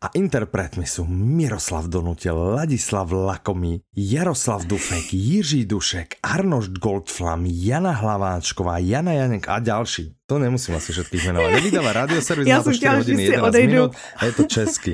[0.00, 8.80] a interpretmi sú Miroslav Donutil, Ladislav Lakomý, Jaroslav Dufek, Jiří Dušek, Arnošt Goldflam, Jana Hlaváčková,
[8.80, 10.17] Jana Janek a ďalší.
[10.28, 11.50] To nemusím asi všetkých menovať.
[11.56, 13.72] Nevydáva radioservis, Ja má to som 4 chtěla, že hodiny si 11 odejdu.
[13.72, 14.92] minút a je to česky.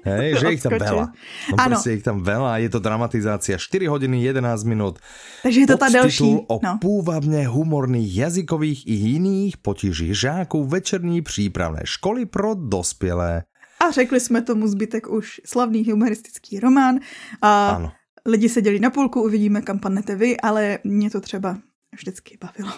[0.00, 1.04] Hej, že je ich tam veľa.
[1.52, 1.68] No Áno.
[1.76, 4.96] proste je ich tam veľa, je to dramatizácia 4 hodiny 11 minút.
[5.44, 6.48] Takže je to ta delší.
[6.48, 6.78] O No.
[6.80, 13.44] půvabně humorných jazykových i jiných potíží žáků večerní přípravné školy pro dospělé.
[13.84, 17.04] A řekli jsme tomu zbytek už slavný humoristický román.
[17.44, 17.92] A Ano.
[18.24, 21.56] lidi se dělí na půlku, uvidíme, kam padnete vy, ale mě to třeba
[21.92, 22.72] vždycky bavilo.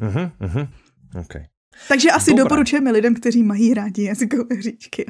[0.00, 0.68] Uh-huh, uh-huh.
[1.16, 1.46] Okay.
[1.88, 2.44] Takže asi Dobré.
[2.44, 5.06] doporučujeme lidem, kteří mají rádi jazykové hříčky.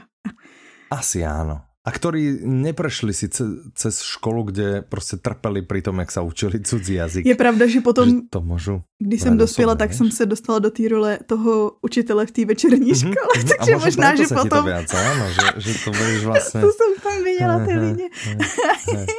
[0.91, 1.70] Asi áno.
[1.81, 6.61] A ktorí neprešli si ce, cez školu, kde prostě trpeli pri tom, jak sa učili
[6.61, 7.25] cudzí jazyk.
[7.27, 8.85] Je pravda, že potom, že to môžu...
[9.01, 12.93] když jsem dospěla, tak jsem se dostala do té role toho učitele v té večerní
[12.93, 13.49] Mhm, škole, mhm.
[13.49, 14.65] takže možná, preto že ti to potom...
[14.65, 16.61] viac, áno, že, že to budeš vlastne...
[16.65, 18.07] To jsem tam viděla ty lidi.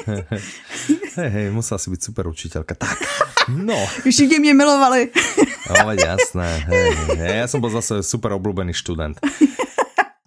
[1.18, 2.74] hej, hej, musela si byť super učiteľka.
[2.78, 2.98] Tak,
[3.50, 3.78] no.
[4.06, 5.10] Všichni mě milovali.
[5.70, 6.62] No, jasné.
[6.70, 7.38] Hej, hej.
[7.42, 9.18] Ja som bol zase super obľúbený študent.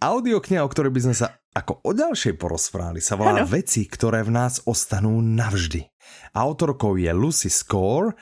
[0.04, 3.48] Audiokniha, o ktorej by sme sa ako o ďalšej porozprávali, sa volá Áno.
[3.48, 5.80] Veci, ktoré v nás ostanú navždy.
[6.36, 8.12] Autorkou je Lucy Score,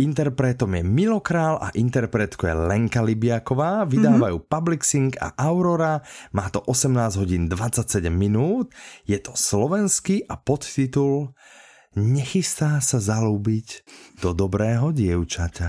[0.00, 6.00] interpretom je Milo Král a interpretkou je Lenka Libiaková, vydávajú Public Sync a Aurora,
[6.32, 8.72] má to 18 hodín 27 minút,
[9.04, 11.36] je to slovenský a podtitul
[11.96, 13.84] Nechystá sa zalúbiť
[14.24, 15.68] do dobrého dievčaťa.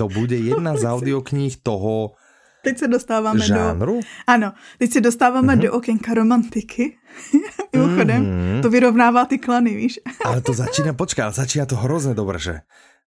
[0.00, 2.16] To bude jedna z audiokníh toho
[2.64, 3.44] Teď se dostáváme do...
[3.46, 4.00] žánru.
[4.26, 6.98] Ano, teď se dostáváme do okénka romantiky.
[7.76, 8.26] Mimochodem,
[8.62, 10.00] to vyrovnává ty klany, víš.
[10.24, 12.60] Ale to začína, počkaj, ale začína to hrozne dobre, že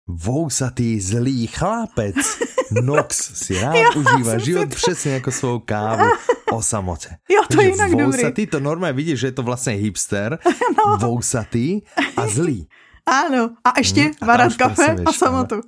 [0.07, 2.15] vousatý zlý chlapec
[2.81, 3.89] Nox si rád Jo,
[4.39, 6.05] si život to- přesně jako svou kávu
[6.51, 7.17] o samote.
[7.29, 8.05] Jo, to je jinak dobrý.
[8.05, 10.39] vousatý, to normálně vidíš, že je to vlastně hipster,
[10.77, 10.97] No.
[10.97, 11.81] vousatý
[12.17, 12.67] a zlý.
[13.05, 15.61] Áno, a ešte mm, varať kafe a samotu.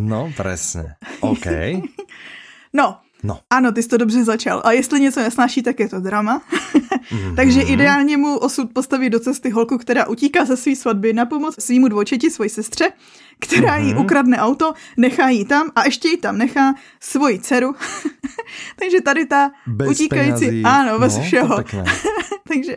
[0.00, 0.96] no, presne.
[1.20, 1.44] OK.
[2.72, 3.38] No, No.
[3.50, 4.62] Ano, ty jsi to dobře začal.
[4.64, 6.42] A jestli něco nesnáší, tak je to drama.
[6.74, 7.34] mm-hmm.
[7.36, 11.54] Takže ideálně mu osud postaví do cesty holku, která utíká ze své svatby na pomoc
[11.58, 12.92] svýmu dvojčeti, svoji sestře,
[13.40, 14.00] která jí mm-hmm.
[14.00, 17.74] ukradne auto, nechá jí tam a ještě jí tam nechá svoji dceru.
[18.78, 20.62] Takže tady ta bez utíkající, penězí.
[20.64, 21.56] ano, bez no, všeho.
[22.48, 22.76] Takže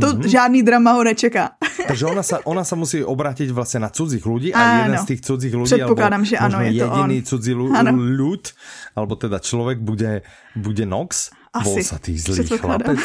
[0.00, 0.26] to mm-hmm.
[0.26, 1.50] žádný drama ho nečeká.
[1.88, 4.82] Takže ona sa, ona sa musí obrátiť vlastně na cudzích ľudí a ano.
[4.82, 7.24] jeden z těch cudzích ľudí, Předpokládám, že ano, je to jediný on.
[7.24, 8.52] cudzí ľud,
[8.96, 10.22] alebo teda člověk bude,
[10.56, 11.84] bude Nox, Asi.
[11.84, 13.00] sa tý zlý chlapec.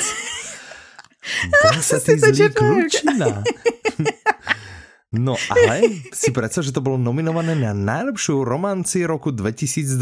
[1.45, 3.45] Bol sa tý zlý klučina.
[5.11, 9.99] No ale si predstav, že to bolo nominované na najlepšiu romanci roku 2022.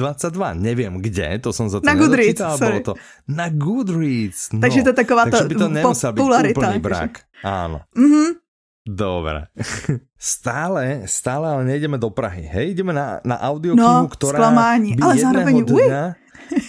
[0.53, 2.93] Neviem kde, to som za to Na Goodreads, bolo to
[3.26, 4.53] na Goodreads.
[4.53, 4.62] No.
[4.62, 6.22] Takže to je taková Takže by to nemusel byť
[6.53, 7.26] úplný brak.
[7.41, 7.82] Áno.
[7.97, 8.30] Mm-hmm.
[8.89, 9.49] Dobre.
[10.20, 12.76] Stále, stále ale nejdeme do Prahy, hej?
[12.76, 16.03] Ideme na, na audioknihu, no, ktorá sklamání, by ale zároveň, dňa...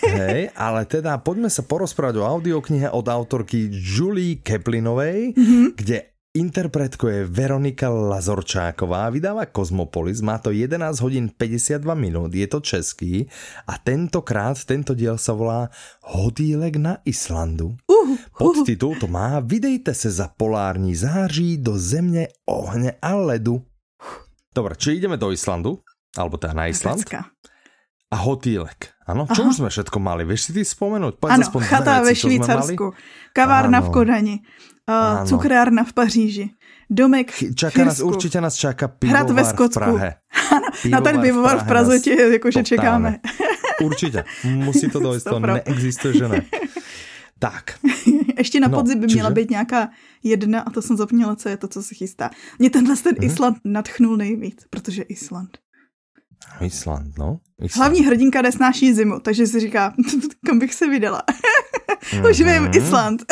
[0.06, 5.66] Hej, ale teda poďme sa porozprávať o audioknihe od autorky Julie Keplinovej, mm-hmm.
[5.74, 12.62] kde Interpretko je Veronika Lazorčáková, vydáva Kozmopolis, má to 11 hodin 52 minut, je to
[12.62, 13.26] český
[13.66, 15.74] a tentokrát tento diel sa volá
[16.06, 17.74] Hodílek na Islandu.
[17.90, 18.18] Uh, uh.
[18.30, 23.66] Podtitul to má Vydejte se za polární září do země ohně a ledu.
[24.54, 25.82] Dobre, či ideme do Islandu?
[26.14, 27.10] Alebo teda na Island?
[28.10, 28.94] A hotýlek.
[29.10, 29.50] Ano, čo Aha.
[29.50, 30.22] už sme všetko mali?
[30.22, 31.18] Vieš si ty spomenúť?
[31.26, 32.94] Ano, chata ve Švýcarsku,
[33.34, 34.36] kavárna v Kodani,
[35.20, 36.50] uh, cukrárna v Paříži,
[36.90, 39.80] domek čaká nás, určitě nás čaká pivovar Hrad ve Skotsku.
[39.80, 40.14] v Prahe.
[40.50, 43.18] Ano, na ten pivovar v Praze tě jakože čekáme.
[43.82, 46.42] Určitě, musí to dojít, to neexistuje, že ne.
[47.38, 47.78] Tak.
[48.38, 49.14] Ještě na no, podzim by čiže?
[49.14, 49.90] měla být nějaká
[50.22, 52.30] jedna a to jsem zapomněla, co je to, co se chystá.
[52.58, 53.24] Mě tenhle ten mm-hmm.
[53.24, 55.58] Island nadchnul nejvíc, protože Island.
[56.60, 57.40] Island, no.
[57.60, 57.76] Island.
[57.76, 59.94] Hlavní hrdinka nesnáší zimu, takže si říká,
[60.46, 61.22] kam bych se vydala.
[62.30, 63.22] Už vím, Island.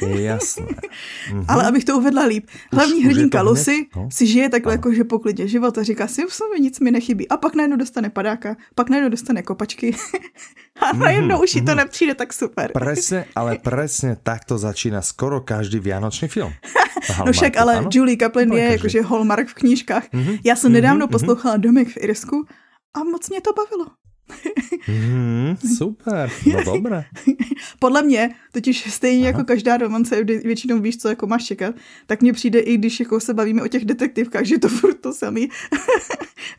[0.00, 0.66] Jasné.
[0.66, 1.44] Mm-hmm.
[1.48, 2.46] Ale abych to uvedla líp.
[2.72, 4.08] Hlavní už, hrdinka už Lucy no?
[4.12, 7.28] si žije takhle jako, že poklidě život a říká si, v sobě nic mi nechybí.
[7.28, 9.96] A pak najednou dostane padáka, pak najednou dostane kopačky.
[10.80, 11.76] a najednou už jí to mhm.
[11.76, 12.70] nepřijde tak super.
[12.72, 16.52] Presne, ale presne takto začíná skoro každý vianočný film.
[17.26, 17.88] no však ale ano?
[17.92, 20.04] Julie Kaplan je jakože Hallmark v knížkách.
[20.12, 20.38] Mm-hmm.
[20.44, 21.10] Já jsem nedávno mm-hmm.
[21.10, 22.46] poslouchala Domek v Irsku
[22.96, 23.86] a moc mě to bavilo.
[24.88, 27.04] Mm, super, no dobré.
[27.78, 29.38] Podle mě, totiž stejně Aha.
[29.38, 31.74] jako každá romance, většinou víš, co jako máš čekat,
[32.06, 35.12] tak mně přijde i když jako se bavíme o těch detektivkách, že to furt to
[35.12, 35.48] samý.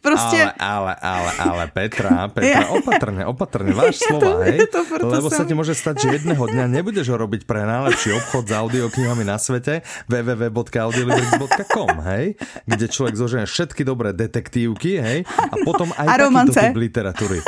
[0.01, 0.43] prostě...
[0.43, 4.67] Ale, ale, ale, ale, Petra, Petra, opatrně, opatrně, váš slova, to, hej?
[4.71, 8.43] To Lebo sa ti môže stať, že jedného dňa nebudeš ho robiť pre najlepší obchod
[8.47, 12.35] s audioknihami na svete www.audiolibrix.com, hej?
[12.67, 15.19] Kde človek zožene všetky dobré detektívky, hej?
[15.27, 17.39] A potom aj a takýto typ literatúry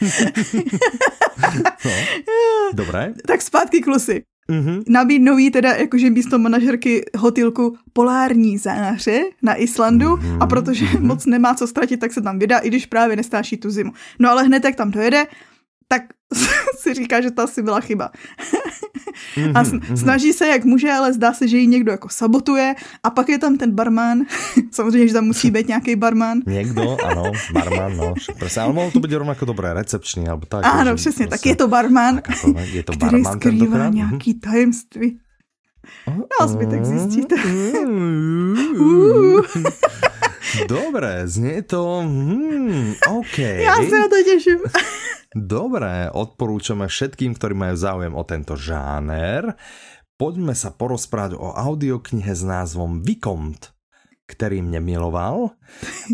[1.86, 3.14] no, dobré.
[3.26, 4.22] Tak zpátky k Lucy.
[4.50, 4.82] Mm-hmm.
[4.88, 10.38] Nabídnou jí teda jakože místo manažerky hotelku polární záře na Islandu mm-hmm.
[10.40, 11.00] a protože mm-hmm.
[11.00, 13.92] moc nemá co ztratit, tak se tam vydá, i když právě nestáší tu zimu.
[14.18, 15.26] No ale hned jak tam dojede,
[15.88, 16.02] tak
[16.80, 18.10] si říká, že to asi byla chyba.
[19.54, 19.96] a mhm, mhm.
[19.96, 23.38] snaží se, jak může, ale zdá se, že ji někdo jako sabotuje a pak je
[23.38, 24.18] tam ten barman.
[24.70, 26.40] Samozřejmě, že tam musí být nějaký barman.
[26.46, 28.14] Někdo, ano, barman, no.
[28.38, 30.64] Presne, ale mohlo to být rovnako dobré, recepční, alebo tak.
[30.64, 33.94] Ano, přesně, tak je to barman, to, je to který barman skrývá mhm.
[33.94, 35.18] nějaký tajemství.
[36.40, 37.36] No, zbytek zjistíte.
[40.68, 42.02] Dobré, znie to...
[42.06, 43.38] Hmm, OK.
[43.38, 44.58] Já se na to těším.
[45.34, 49.58] Dobré, odporúčame všetkým, ktorí majú záujem o tento žáner.
[50.14, 53.74] Poďme sa porozprávať o audioknihe s názvom Vicomte,
[54.30, 55.58] ktorý mne miloval.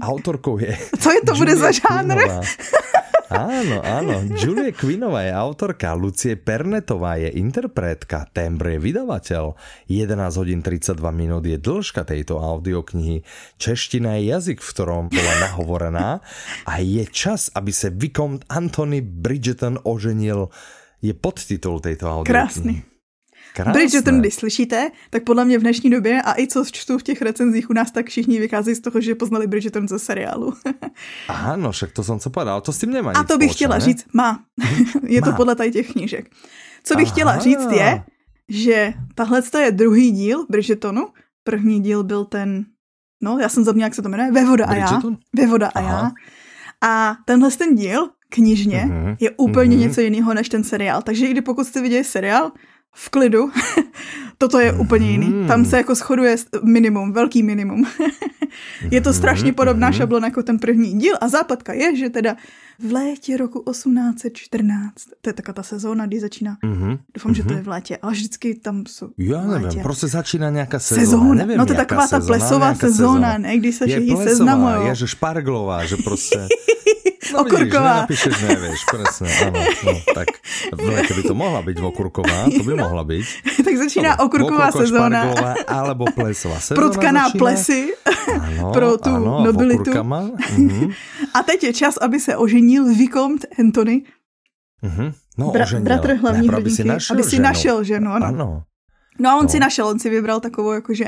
[0.01, 0.73] Autorkou je...
[0.73, 2.17] Co je to bude za žánr?
[3.31, 4.27] Áno, áno.
[4.35, 9.55] Julie Quinnová je autorka, Lucie Pernetová je interpretka, Tembr je vydavateľ.
[9.87, 13.23] 11 hodín 32 minút je dĺžka tejto audioknihy.
[13.55, 16.19] Čeština je jazyk, v ktorom bola nahovorená
[16.67, 20.51] a je čas, aby se Vicomte Anthony Bridgeton oženil
[20.99, 22.35] je podtitul tejto audioknihy.
[22.35, 22.90] Krásný.
[23.55, 23.73] Krásné.
[23.73, 27.23] Bridgerton, když slyšíte, tak podle mě v dnešní době a i co čtu v těch
[27.23, 30.53] recenzích u nás, tak všichni vycházejí z toho, že poznali Bridgerton ze seriálu.
[31.29, 33.81] Ano, však to jsem co podal, to s tím nemá A to bych chtěla ne?
[33.81, 34.41] říct, má.
[35.03, 35.27] je má.
[35.27, 36.31] to podle tady těch knížek.
[36.85, 37.13] Co bych Aha.
[37.13, 38.03] chtěla říct je,
[38.49, 41.09] že tahle je druhý díl Bridgertonu.
[41.45, 42.65] První díl byl ten,
[43.23, 45.01] no já jsem zapomněla, jak se to jmenuje, Vevoda a já.
[45.37, 46.11] Vevoda a já.
[46.83, 49.17] A tenhle ten díl knižně mm-hmm.
[49.21, 49.81] je úplně mm-hmm.
[49.81, 51.03] něco jiného než ten seriál.
[51.03, 52.53] Takže i když pokud jste viděli seriál,
[52.93, 53.51] v klidu.
[54.39, 55.27] Toto je úplně jiný.
[55.27, 55.49] Mhm.
[55.49, 57.87] Tam se jako shoduje minimum, velký minimum.
[58.91, 59.97] je to strašně podobná mhm.
[59.97, 62.37] šablona jako ten první díl a západka je, že teda
[62.79, 66.57] v létě roku 1814, to je taková ta sezóna, kdy začíná.
[66.65, 66.99] Mhm.
[67.15, 69.49] Doufám, že to je v létě, ale vždycky tam jsou létě.
[69.49, 71.05] neviem, prostě začína nejaká sezóna.
[71.05, 73.89] Sezóna, Neviem, no to je taková ta sezóna, plesová nejaká sezóna, ne, když se je
[73.89, 74.87] všichni plesová, seznamujou.
[74.87, 76.49] je, že šparglová, že prostě...
[77.33, 78.05] Okurková.
[78.05, 80.29] Vidíš, nenapíšeš, nevieš, presne, áno, no, tak
[80.73, 83.25] lete by to mohla byť okurková, to by mohla byť.
[83.61, 85.21] tak začíná Dobre, okurková okurko, sezóna.
[85.65, 87.39] alebo plesová sezóna Protkaná začíná.
[87.39, 87.81] plesy
[88.29, 89.91] Áno, pro tu áno, nobilitu.
[90.57, 90.91] mhm,
[91.31, 94.03] A teď je čas, aby se oženil Vicomte Anthony,
[94.83, 95.15] mhm.
[95.39, 95.85] No, bra- oženil.
[95.85, 97.45] bratr hlavní Najprv, aby si hrdinky, našel aby si ženu.
[97.45, 98.27] našel ženu, ano.
[98.27, 98.49] Ano.
[99.21, 99.49] No a on No.
[99.49, 101.05] si našel, on si vybral takovou jakože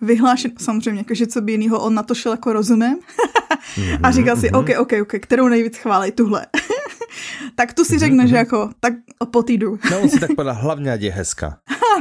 [0.00, 2.98] vyhlášenou, samozřejmě, jakože co by jinýho, on na to šel jako rozumem
[4.02, 4.60] a říkal si, mhm.
[4.60, 6.46] OK, OK, OK, kterou nejvíc chválej, tuhle.
[7.54, 8.94] tak tu si řekne, že jako, tak
[9.30, 9.78] po týdu.
[9.90, 11.48] No on si tak povedal, hlavne ať je hezká.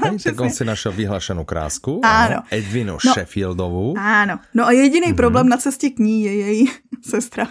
[0.03, 1.99] Hej, tak on si našel vyhlašenú krásku.
[1.99, 2.47] Áno.
[2.47, 3.12] Edvinu No.
[3.12, 3.93] Sheffieldovú.
[3.99, 4.39] Ano.
[4.55, 6.72] No a jediný problém na cestě k ní je její
[7.03, 7.47] sestra.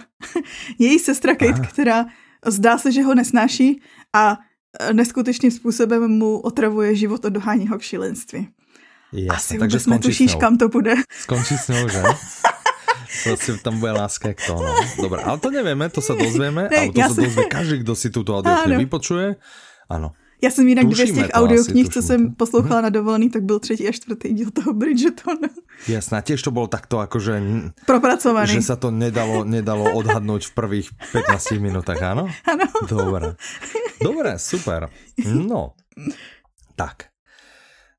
[0.79, 2.05] její sestra Kate, která
[2.45, 3.81] zdá se, že ho nesnáší
[4.13, 4.37] a
[4.93, 8.47] neskutečným způsobem mu otravuje život a dohání ho k šílenství.
[9.13, 10.93] Jasne, Asi takže vůbec netušíš, kam to bude.
[11.11, 12.03] Skončí s ňou, že?
[13.23, 14.71] Proste tam bude láska k to, no.
[14.95, 18.07] Dobre, ale to nevieme, to sa dozvieme, Ne, ale to sa dozvie každý, kto si
[18.07, 18.79] túto Áno.
[18.79, 19.35] vypočuje.
[19.91, 20.15] Áno.
[20.41, 23.87] Já jsem jinak dvě z těch audioknih, co jsem poslouchala na dovolený, tak byl třetí
[23.87, 25.49] a čtvrtý díl toho Bridgetona.
[25.87, 27.41] Jasné, tiež to bolo takto akože,
[27.85, 28.53] Propracovaný.
[28.53, 32.25] že sa to nedalo, nedalo odhadnúť v prvých 15 minútach, áno?
[32.45, 32.65] Ano.
[32.89, 33.37] Dobre.
[34.01, 34.89] Dobre, super.
[35.25, 35.77] No.
[36.73, 37.10] Tak.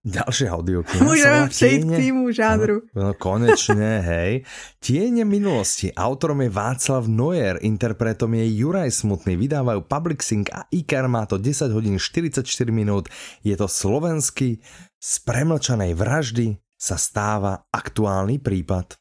[0.02, 2.82] Ďalšia audiokniha Můžeme přejít k týmu žádru.
[2.94, 4.42] No konečne, hej.
[4.82, 5.94] Tiene minulosti.
[5.94, 9.38] Autorom je Václav Noyer, interpretom je Juraj Smutný.
[9.38, 12.42] Vydávajú Public Sync a IKAR má to 10 hodín 44
[12.74, 13.06] minút.
[13.46, 14.58] Je to slovenský
[14.98, 18.98] z premlčanej vraždy sa stáva aktuálny prípad.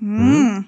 [0.00, 0.64] Hmm.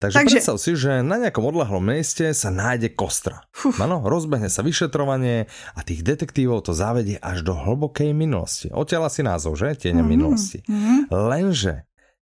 [0.00, 3.44] Takže, Takže predstav si, že na nejakom odlahlom mieste sa nájde kostra.
[3.76, 5.44] Áno, rozbehne sa vyšetrovanie
[5.76, 8.72] a tých detektívov to zavedie až do hlbokej minulosti.
[8.72, 9.76] Odtiaľ si názov, že?
[9.76, 10.64] Tieňa minulosti.
[10.64, 11.12] Mhm.
[11.12, 11.84] Lenže,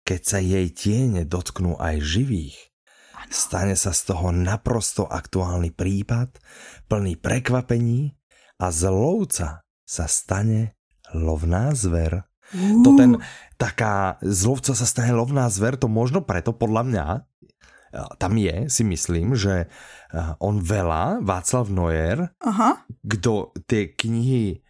[0.07, 2.55] keď sa jej tiene dotknú aj živých,
[3.27, 6.39] stane sa z toho naprosto aktuálny prípad,
[6.87, 8.15] plný prekvapení
[8.63, 10.79] a z lovca sa stane
[11.11, 12.23] lovná zver.
[12.55, 13.19] To ten,
[13.59, 17.05] taká z lovca sa stane lovná zver, to možno preto, podľa mňa,
[18.19, 19.67] tam je, si myslím, že
[20.11, 22.83] a, on veľa, Václav Noyer, Aha.
[23.03, 24.67] kto tie knihy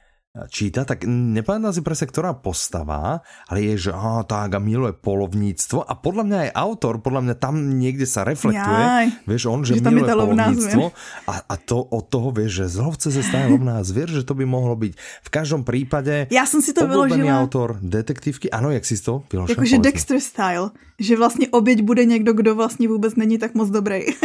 [0.53, 5.81] číta, tak nepamätám si presne, ktorá postava, ale je, že á, tak a miluje polovníctvo
[5.81, 9.07] a podľa mňa aj autor, podľa mňa tam niekde sa reflektuje, Jaj.
[9.25, 10.83] vieš, on, že, Že tam je miluje polovníctvo
[11.25, 14.37] a, a to od toho, vieš, že z lovce sa stane lovná zvier, že to
[14.37, 14.93] by mohlo byť
[15.25, 19.57] v každom prípade Já jsem si to vyložila autor detektívky, ano, jak si to vyložila?
[19.57, 19.77] jakože.
[19.81, 24.01] Dexter style, že vlastně oběť bude někdo, kdo vlastně vůbec není tak moc dobrý.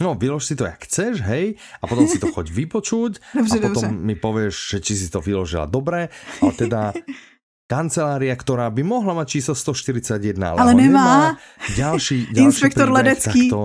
[0.00, 3.60] No, vylož si to, jak chceš, hej, a potom si to choď vypočuť Dobře, a
[3.60, 3.98] potom dobře.
[4.06, 6.94] mi povieš, že či si to vyložila dobre, ale teda
[7.68, 11.36] kancelária, ktorá by mohla mať číslo 141, ale, Ale nemá.
[11.76, 13.42] Ďalší, ďalší Inspektor príbeh, Ledecký.
[13.50, 13.60] Takto,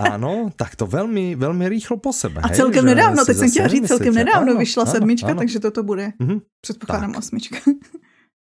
[0.00, 2.42] áno, tak to veľmi, veľmi rýchlo po sebe.
[2.42, 5.38] A hej, celkem nedávno, teď jsem chtěla říct, celkem nedávno Áno, vyšla áno, sedmička, áno.
[5.38, 6.16] takže toto bude.
[6.18, 6.42] Mhm.
[6.64, 7.18] Předpokládám Tak.
[7.22, 7.56] osmička.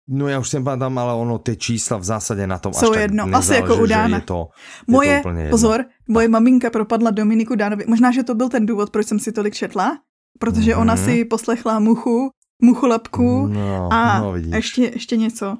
[0.08, 2.96] No ja už sem pamätám, ale ono, tie čísla v zásade na tom Jsou až
[2.96, 3.24] tak jedno.
[3.24, 4.18] Asi nezáleží, jako u Dána.
[4.18, 4.40] Je to,
[4.88, 5.52] je Moje, to úplne jedno.
[5.52, 7.84] pozor, moje maminka propadla Dominiku Dánovi.
[7.88, 10.00] Možná, že to byl ten důvod, proč jsem si tolik četla,
[10.40, 10.82] protože Mhm.
[10.82, 12.32] ona si poslechla muchu,
[12.64, 14.56] mucholapku No, a no vidíš.
[14.56, 15.58] ještě, ještě něco.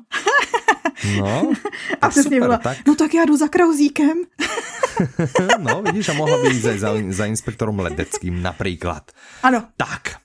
[1.20, 1.28] No,
[1.94, 4.18] A tak přesně super, byla, tak no tak já jdu za krauzíkem.
[5.60, 9.06] No, vidíš, a mohla aj za, za inspektorom Ledeckým napríklad.
[9.46, 10.18] Ano, Tak,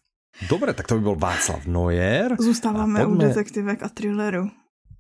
[0.49, 2.37] dobre, tak to by bol Václav Noyer.
[2.39, 4.51] zůstáváme A u detektivek a thrilleru.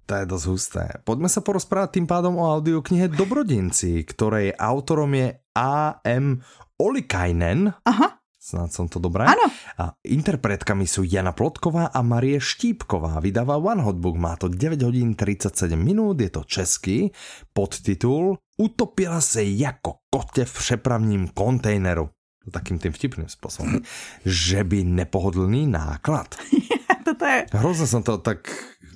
[0.07, 0.85] To je dosť husté.
[1.07, 6.43] Poďme sa porozprávať tým pádom o audioknihe Dobrodinci, ktorej autorom je A.M.
[6.76, 7.70] Olikainen.
[7.87, 9.22] Aha, Snad som to dobré.
[9.22, 9.47] ano.
[9.78, 13.22] A interpretkami sú Jana Plotková a Marie Štípková.
[13.22, 17.14] Vydáva One Hot Book, má to 9 hodín 37 minút, je to český.
[17.55, 22.11] Podtitul Utopila se jako kotě v přepravním kontejneru.
[22.45, 23.78] Takým tým vtipným spôsobom.
[24.22, 26.34] Že by nepohodlný náklad.
[27.07, 28.47] Toto je, Hrozne som to tak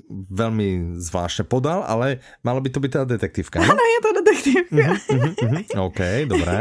[0.09, 3.59] veľmi zvláštne podal, ale mala by to byť teda detektívka.
[3.59, 3.67] No?
[3.69, 4.87] ano, je to detektivka.
[4.87, 5.59] Mhm, mhm.
[5.77, 6.59] OK, dobré.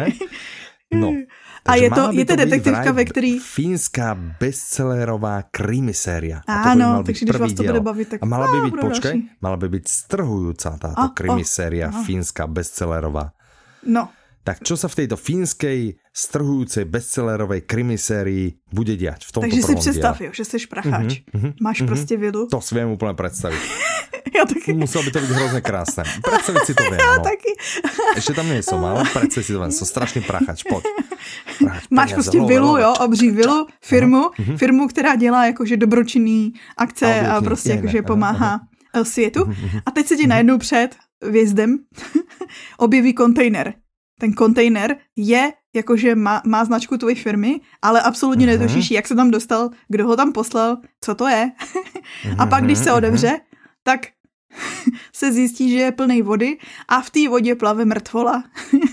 [0.91, 1.09] No.
[1.65, 6.45] A je to- je to byť detektívka, vraj ve který- Fínska bestsellerová krimiséria.
[6.45, 8.45] A to by Áno, mal byť takže když vás to bude bavit, tak A mala
[8.45, 9.41] by počkaj, další.
[9.41, 12.05] mala by byť strhujúca táto A, o, krimiséria aha.
[12.05, 13.33] fínska bestsellerová.
[13.81, 14.13] No,
[14.45, 19.73] Tak čo sa v tejto fínskej strhujúcej bestsellerovej krimisérii bude diať v tomto Takže si
[19.75, 21.25] představ, jo, že jsi pracháč.
[21.61, 22.47] Máš prostě vilu.
[22.53, 23.57] To si viem úplne predstaviť.
[24.35, 24.73] Já taky.
[24.73, 26.03] Muselo by to byť hrozne krásne.
[26.21, 26.99] Predstaviť si to viem.
[26.99, 27.23] Já No.
[27.23, 27.51] taky.
[28.19, 29.71] Ešte tam nie som, ale predstaviť si to viem.
[29.71, 30.61] Som strašný prachač.
[30.61, 37.35] Pracháč, Máš prostě vilu, jo, obří vilu, firmu, firmu, která dělá jakože dobročinný akce A
[37.35, 38.59] a prostě jiné, jakože pomáhá
[38.93, 39.49] eh, světu.
[39.85, 40.95] A teď se ti najednou před
[41.31, 41.77] vězdem
[42.77, 43.73] objeví kontejner.
[44.19, 49.31] Ten kontejner je jakože má, má značku tvojí firmy, ale absolutně netušíš, jak se tam
[49.31, 51.51] dostal, kdo ho tam poslal, co to je.
[52.39, 53.39] A pak, když se otevře,
[53.83, 53.99] tak
[55.13, 56.57] se zjistí, že je plný vody
[56.87, 58.43] a v té vodě plave mrtvola.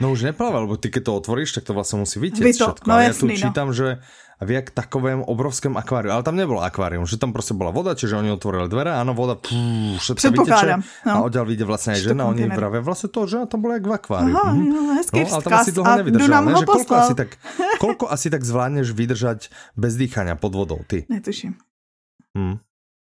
[0.00, 2.66] No už nepláva, lebo ty keď to otvoríš, tak to vlastne musí vytieť Vy to,
[2.66, 2.86] všetko.
[2.88, 3.72] no jasný, tu no.
[3.72, 3.88] že
[4.40, 8.16] v jak takovém obrovském akváriu, ale tam nebolo akvárium, že tam prostě bola voda, čiže
[8.16, 9.52] oni otvorili dvere, áno, voda, pú,
[10.00, 11.12] všetko vyteče no.
[11.12, 13.92] a vyjde aj Že to žena, oni vravia, vlastne to žena tam bola jak v
[13.92, 14.32] akváriu.
[14.32, 14.64] Aha, Mhm.
[14.64, 16.52] no, hezký No, ale tam asi nevydržal, nám ne?
[16.56, 17.00] Že poslal?
[17.04, 17.30] asi, tak,
[17.84, 19.40] koľko asi tak zvládneš vydržať
[19.76, 21.04] bez dýchania pod vodou, ty?
[21.12, 21.60] Netuším.
[22.32, 22.56] Hm.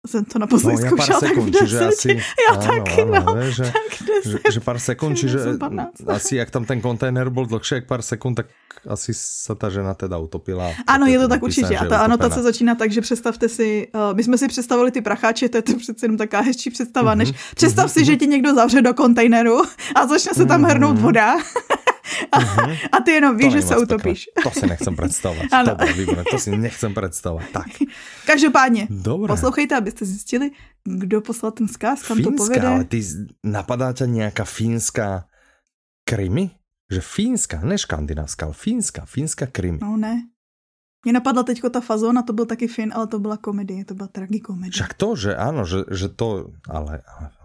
[0.09, 1.85] Jsem to No, naposledy ja pár zkoušela, tak sekúnd, v deseti.
[1.85, 2.09] asi...
[2.49, 3.51] Já áno, taky, áno, no.
[3.53, 4.51] že, Tak že, deset.
[4.53, 6.09] že pár sekúnd, čiže 15.
[6.17, 8.49] asi jak tam ten kontajner bol dlhšie, jak pár sekúnd, tak
[8.89, 10.71] asi sa ta žena teda utopila.
[10.87, 11.79] Ano, je to tak napísané, určitě.
[11.79, 15.01] že A ta anotace začíná tak, že představte si, uh, my jsme si představili ty
[15.01, 18.55] pracháče, to je to přece jenom taková hezčí představa, než představ si, že ti někdo
[18.55, 19.61] zavře do kontejneru
[19.95, 21.35] a začne se tam hrnout voda.
[22.31, 22.37] A,
[22.91, 24.19] a ty jenom víš, To že se utopíš.
[24.35, 24.43] Pekné.
[24.43, 25.47] To si nechcem predstavovať.
[25.55, 25.65] Ano.
[25.75, 27.47] Dobre, výborné, to si nechcem predstavovať.
[27.51, 27.69] Tak,
[28.25, 29.27] Každopádně, Dobre.
[29.33, 30.51] poslouchejte, abyste zjistili,
[30.83, 32.67] kdo poslal ten vzkaz, kam to fínska, povede.
[32.67, 32.99] ale ty,
[33.43, 35.25] napadá ťa nejaká fínska
[36.07, 36.49] krimi?
[36.89, 39.77] Že fínska, ne škandinávska, ale fínska, fínska krimi.
[39.81, 40.25] No ne.
[41.05, 44.07] Mě napadla teďko ta fazona, to byl taky fin, ale to byla komedie, to byla
[44.11, 44.71] tragikomedie.
[44.73, 46.99] Však to, že áno, že, že to, ale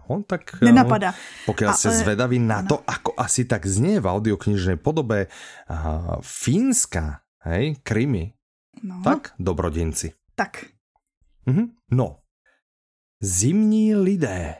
[0.07, 0.61] on tak...
[0.61, 1.13] Nenapadá.
[1.45, 2.69] Pokiaľ ste Ale- zvedaví na áno.
[2.69, 5.27] to, ako asi tak znie v audioknižnej podobe
[5.67, 8.31] a, fínska, hej, krimi,
[8.83, 10.11] No, tak, dobrodinci.
[10.35, 10.67] tak.
[11.47, 11.63] Mhm.
[11.95, 12.21] No.
[13.23, 14.55] Zimní lidé.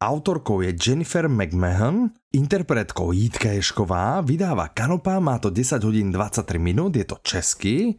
[0.00, 6.96] Autorkou je Jennifer McMahon, interpretkou Jitka Ješková, vydává Kanopa, má to 10 hodín 23 minút,
[6.96, 7.98] je to český.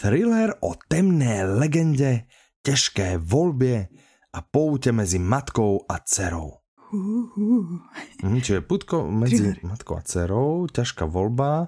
[0.00, 2.24] Thriller o temné legendě,
[2.62, 3.88] těžké volbě
[4.34, 6.52] a poutě mezi matkou a dcerou.
[6.92, 7.78] Uh, uh.
[8.24, 9.58] Mhm, čiže putko mezi Thriller.
[9.62, 11.66] matkou a dcerou, ťažká volba.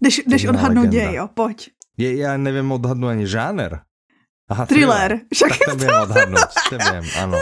[0.00, 1.70] Jdeš, jdeš odhadnout děj, jo, pojď.
[1.96, 3.80] Je, já nevím odhadnout ani žáner.
[4.48, 5.20] Aha, Thriller.
[5.34, 7.40] Však tak to viem odhadnúť, to viem, áno.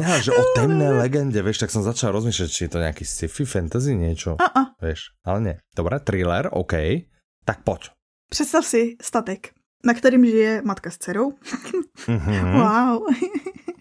[0.00, 3.04] Ne, ale že o temné legende, vieš, tak som začal rozmýšľať, či je to nejaký
[3.04, 4.72] sci-fi, fantasy, niečo, a.
[4.80, 5.54] vieš, ale nie.
[5.76, 7.04] Dobre, thriller, OK,
[7.44, 7.92] tak poď.
[8.30, 9.52] Představ si statek,
[9.84, 11.32] na kterým žije matka s dcerou.
[12.08, 12.52] Mhm.
[12.52, 13.02] Wow.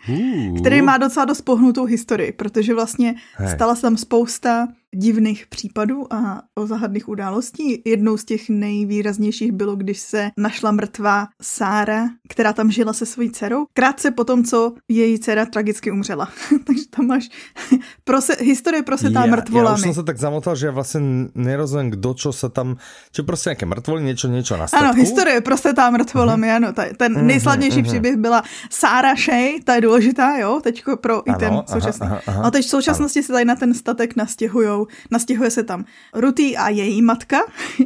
[0.10, 0.60] Uh.
[0.60, 3.56] Který má docela dost pohnutou historii, protože vlastně Hej.
[3.56, 7.82] stala se tam spousta divných případů a o záhadných událostí.
[7.86, 13.32] Jednou z těch nejvýraznějších bylo, když se našla mrtvá Sára, která tam žila se svojí
[13.32, 13.66] dcerou.
[13.74, 16.28] Krátce po tom, co její dcera tragicky umřela.
[16.68, 17.30] Takže tam máš
[18.04, 19.80] prose, historie prosetá ja, mrtvolami.
[19.80, 22.78] už som sa tak zamotal, že ja vlastne nerozumiem, kdo čo sa tam,
[23.12, 24.86] či prostě nejaké mrtvoly, niečo, niečo na statku.
[24.86, 26.74] Ano, historie prosetá mrtvolami, ano.
[26.74, 27.86] Ta, ten Mhm, nejslavnější mhm.
[27.90, 32.08] příběh byla Sára Shea, ta je důležitá, jo, teďko pro i Ano, ten aha, současný.
[32.08, 32.44] aha, aha.
[32.44, 34.16] A teď v současnosti se tady na ten statek
[34.80, 37.38] nastěhujou, nastěhuje se tam Ruty a její matka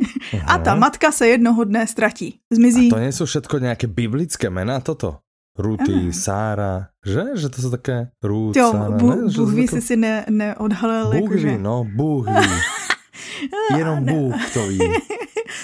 [0.47, 2.39] a ta matka se jednoho dne ztratí.
[2.53, 2.89] Zmizí.
[2.89, 5.21] To nie sú všetko nejaké biblické mená toto?
[5.53, 7.37] Ruty, Sára, že?
[7.37, 9.29] Že to sú také Ruth, Jo, Sára, Bůh, ne?
[9.29, 11.47] Že Bůh ví, také- si si ne, neodhalil, Bůh jakože...
[11.47, 12.33] ví, no, Bůh ví.
[13.77, 14.79] Jenom Bůh to ví.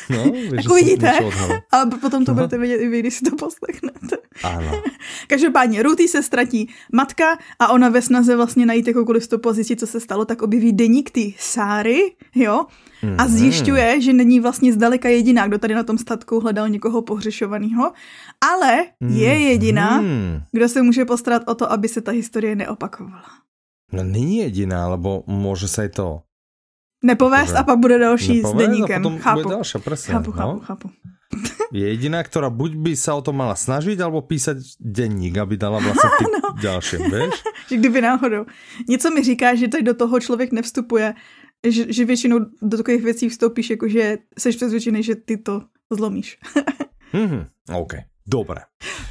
[0.09, 0.23] No,
[0.55, 1.11] Tak uvidíte.
[1.71, 4.17] Ale potom to budete vědět i vy, když si to poslechnete.
[4.43, 4.71] Ano.
[5.27, 9.79] Každopádně Ruty se ztratí matka a ona ve snaze vlastně najít jakoukoliv stopu a zjistit,
[9.79, 11.99] co se stalo, tak objeví deník ty Sáry,
[12.35, 12.65] jo,
[13.17, 13.27] a Mhm.
[13.27, 17.91] zjišťuje, že není vlastně zdaleka jediná, kdo tady na tom statku hledal někoho pohřešovaného,
[18.51, 20.41] ale je jediná, Hmm.
[20.51, 23.25] kdo se může postarat o to, aby se ta historie neopakovala.
[23.93, 26.07] No není jediná, lebo môže sa aj to
[27.03, 29.01] Nepovést a pak bude další s nepovedať a deníkem.
[29.03, 29.37] potom Chápu.
[29.43, 30.09] bude ďalšia, presne.
[30.13, 30.59] Chápu, chápu, no.
[30.59, 30.87] chápu.
[31.71, 35.77] Je jediná, ktorá buď by sa o to mala snažiť, alebo písať denník, aby dala
[35.77, 37.33] vlastne tip ďalšie, vieš?
[37.69, 38.45] Že kdyby náhodou.
[38.89, 41.13] Něco mi říká, že tady do toho člověk nevstupuje,
[41.67, 45.61] že, že většinou do takových věcí vstoupíš, jakože jsi přesvědčený, že ty to
[45.93, 46.37] zlomíš.
[47.13, 47.93] Mhm, OK,
[48.27, 48.61] dobre.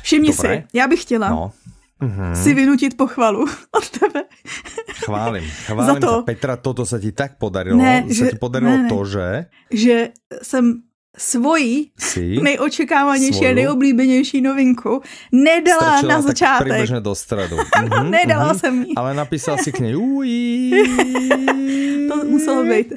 [0.03, 0.57] Všimni Dobré.
[0.71, 1.53] si, já bych chtěla No.
[2.03, 2.35] Mhm.
[2.35, 3.43] si vynutit pochvalu
[3.79, 4.23] od tebe.
[5.09, 6.13] Chválim, chválim Za to.
[6.29, 7.81] Petra, toto sa ti tak podarilo.
[7.81, 8.91] Ne, sa že- ti podarilo ne, ne.
[8.93, 9.27] to, že...
[9.73, 9.97] že
[10.43, 10.83] jsem
[11.19, 13.55] svoji Si nejočekávanější a Svoju?
[13.55, 15.03] nejoblíbenější novinku
[15.35, 16.63] nedala strčila na tak začátek.
[16.69, 17.57] približne do stredu.
[17.75, 18.59] Ano, Mhm, nedala mhm.
[18.59, 18.93] jsem ji.
[18.95, 20.71] Ale napísal si k nej ují.
[22.09, 22.93] To muselo být.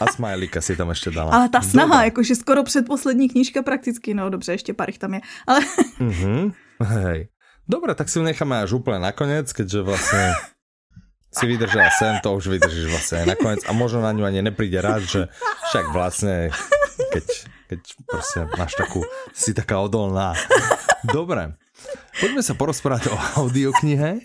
[0.00, 1.30] A smajlíka si tam ještě dala.
[1.32, 2.04] Ale ta snaha, Dobre.
[2.04, 5.20] jakože skoro předposlední knížka prakticky, no dobře, ještě pár tam je.
[5.46, 5.60] Ale
[6.00, 6.52] Mhm.
[6.82, 7.28] Hej.
[7.68, 10.38] Dobre, tak si ju necháme až úplne nakoniec, keďže vlastne
[11.36, 14.80] si vydržela sem, to už vydržíš vlastne aj nakoniec a možno na ňu ani nepríde
[14.80, 15.20] rád, že
[15.68, 16.48] však vlastne,
[17.12, 17.26] keď,
[17.68, 19.04] keď proste máš takú,
[19.36, 20.32] si taká odolná.
[21.04, 21.60] Dobre,
[22.16, 24.24] poďme sa porozprávať o audioknihe.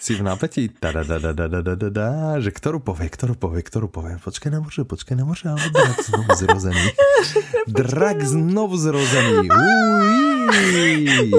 [0.00, 0.72] Si v napätí?
[0.80, 4.16] Da-da-da-da-da-da-da-da, že ktorú povie, ktorú povie, ktorú povie.
[4.16, 6.86] Počkaj na moře, počkaj na moře, alebo drak znovu zrozený.
[7.84, 9.48] Drak znovu zrozený.
[9.52, 11.36] Ují.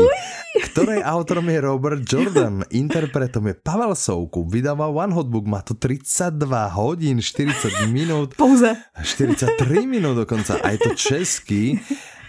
[0.52, 5.80] Ktorej autorom je Robert Jordan, interpretom je Pavel Soukup, vydáva One Hot Book, má to
[5.80, 6.36] 32
[6.76, 8.76] hodín, 40 minút, pouze.
[9.00, 9.56] 43
[9.88, 11.80] minút dokonca, a je to český.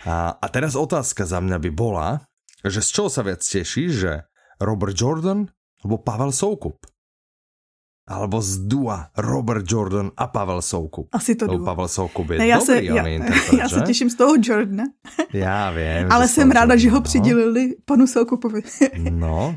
[0.06, 2.22] A, a teraz otázka za mňa by bola,
[2.62, 4.12] že z čoho sa viac tešíš, že
[4.62, 5.50] Robert Jordan
[5.82, 6.86] alebo Pavel Soukup?
[8.12, 11.08] Alebo z dua Robert Jordan a Pavel Soukup?
[11.12, 11.64] Asi to jdu.
[11.64, 14.14] Pavel Soukup je Ne, já, se, dobrý, já, on je interpret, já se těším z
[14.14, 14.84] toho Jordana,
[15.32, 16.12] Já vím.
[16.12, 18.62] ale jsem ráda, že ho Jordana, přidělili panu Soukupovi.
[18.98, 19.10] no.
[19.10, 19.56] No,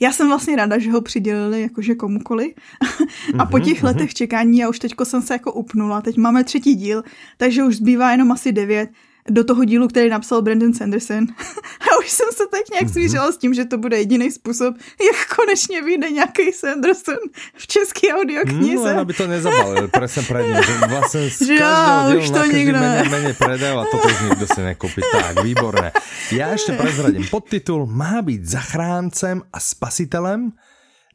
[0.00, 2.54] Já jsem vlastně ráda, že ho přidělili jakože komukoli.
[3.38, 3.86] A po Mhm, těch mhm.
[3.86, 7.02] letech čekání, já už teďko jsem se jako upnula, teď máme třetí díl,
[7.36, 8.90] takže už zbývá jenom asi devět
[9.30, 11.26] do toho dílu, který napsal Brandon Sanderson.
[11.92, 12.62] A už jsem se Mhm.
[12.72, 17.16] nějak smířila s tím, že to bude jediný způsob, jak konečně vyjde nějaký Sanderson
[17.56, 18.82] v české No, audioknize.
[18.84, 22.40] len aby to nezabalil, presne pred ním, že vlastne z Že dielu už na to
[22.44, 23.10] každý nikto menej, ne.
[23.10, 25.00] menej predajú a toto už nikto si nekúpi.
[25.02, 25.88] Tak, výborné.
[26.32, 30.52] Ja ešte prezradím podtitul Má byť zachráncem a spasitelem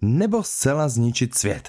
[0.01, 1.65] nebo zcela zničiť svět.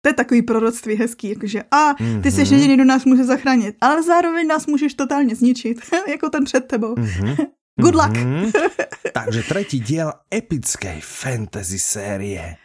[0.00, 2.54] To je takový proroctví hezký, jakože a ty jsi Mhm.
[2.54, 5.78] jediný, kdo nás může zachránit, ale zároveň nás můžeš totálně zničit,
[6.08, 6.94] jako ten před tebou.
[6.98, 7.36] Mhm.
[7.80, 8.16] Good luck.
[8.16, 8.50] Mhm.
[9.14, 12.56] Takže tretí diel epickej fantasy série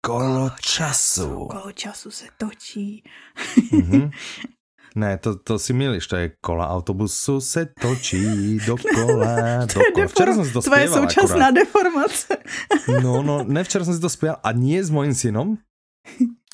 [0.00, 1.46] Kolo času.
[1.50, 3.02] Kolo času se točí.
[3.72, 4.10] Mhm.
[4.96, 10.06] Ne, to, to si milíš, to je kola autobusu se točí dokola, dokola.
[10.08, 11.54] Včera som si to tvoje současná akurát.
[11.54, 12.36] deformace.
[13.02, 15.58] No, no, ne, včera som si to spieval a nie s mojím synom,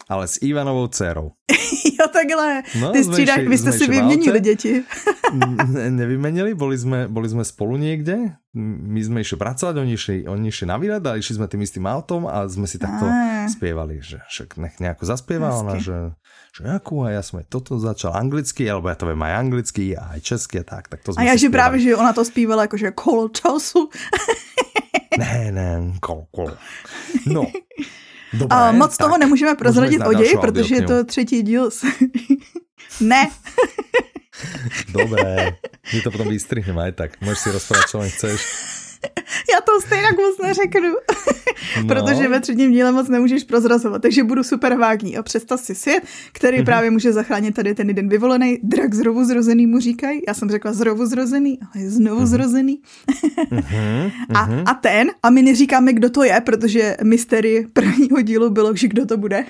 [0.09, 1.33] ale s Ivanovou dcerou.
[2.01, 2.63] jo, takhle.
[2.81, 4.85] No, Ty išli- vy jste si vyměnili děti.
[5.35, 10.47] Ne, nevymenili, boli sme, boli sme spolu niekde, my sme išli pracovať, oni išli, oni
[10.47, 13.51] išli na výlet a išli sme tým istým autom a sme si takto Á.
[13.51, 16.15] spievali, že však nech nejako zaspieva ona, že,
[16.55, 20.15] že jakú a som aj toto začal anglicky, alebo ja to viem aj anglicky a
[20.15, 22.71] aj česky a tak, tak to A sme já, že právě, že ona to zpívala
[22.71, 23.91] jakože kolo času.
[25.19, 26.55] Ne, ne, kol, kol.
[27.27, 27.43] No,
[28.33, 31.71] Dobré, A moc tak toho nemůžeme prozradit o ději, protože je to třetí díl.
[33.01, 33.31] ne,
[34.89, 35.57] Dobré,
[35.95, 37.11] my to potom vystrihneme aj tak.
[37.23, 38.39] Môžeš si rozprávať, čo len chceš.
[39.55, 40.89] já to stejně moc neřeknu.
[41.83, 41.87] No.
[41.89, 45.17] protože ve třetím díle moc nemůžeš prozrazovat, takže budu super vágní.
[45.17, 46.65] A představ si svět, který Mhm.
[46.67, 50.73] právě může zachránit tady ten jeden vyvolený, drak znovu zrozený mu říkají, já jsem řekla
[50.73, 52.79] znovu zrozený, ale je znovu zrozený.
[53.51, 58.77] Mhm, A, a ten, a my neříkáme, kdo to je, protože mystery prvního dílu bylo,
[58.77, 59.45] že kdo to bude,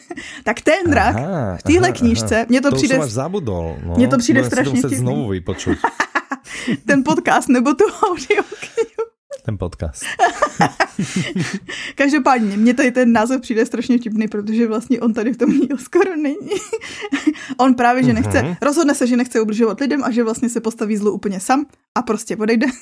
[0.44, 2.46] tak ten drak Aha, v téhle knížce, aha.
[2.48, 3.76] mně to, to přijde, už zabudol.
[3.86, 3.94] No.
[3.96, 5.78] Mně to přijde Budem strašně znovu vypočuť
[6.86, 8.42] ten podcast nebo tu audio.
[9.45, 10.03] Ten podcast.
[11.95, 16.16] Každopádně, mně tady ten název přijde strašně vtipný, protože vlastně on tady v tom skoro
[16.16, 16.51] není.
[17.57, 18.55] on právě, že nechce, Mhm.
[18.62, 22.03] rozhodne se, že nechce ubližovat lidem a že vlastně se postaví zlu úplně sam a
[22.03, 22.66] prostě odejde.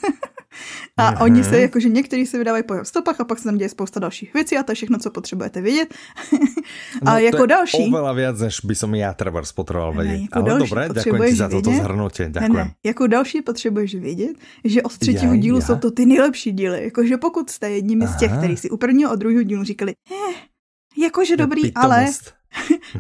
[0.96, 1.22] a Mhm.
[1.22, 4.00] oni se, jakože někteří se vydávají po jeho stopách a pak se tam děje spousta
[4.00, 5.94] dalších věcí a to je všechno, co potřebujete vědět.
[7.07, 7.82] a No, jako to je další...
[7.92, 10.20] Oveľa viac, než by som ja trebárs potreboval Ne, vedieť.
[10.22, 11.82] jako Ale ti potřebuješ za toto vědět.
[11.84, 12.26] zhrnutie.
[12.28, 14.34] Ne, ne, jako další potřebuješ vědět,
[14.64, 15.64] že od třetího dílu ja.
[15.66, 16.84] jsou to ty nejlepší díly.
[16.84, 20.34] Jakože pokud jste jedními z těch, kteří si u prvního a druhého dílu říkali, eh,
[21.03, 22.07] jakože dobrý, ale.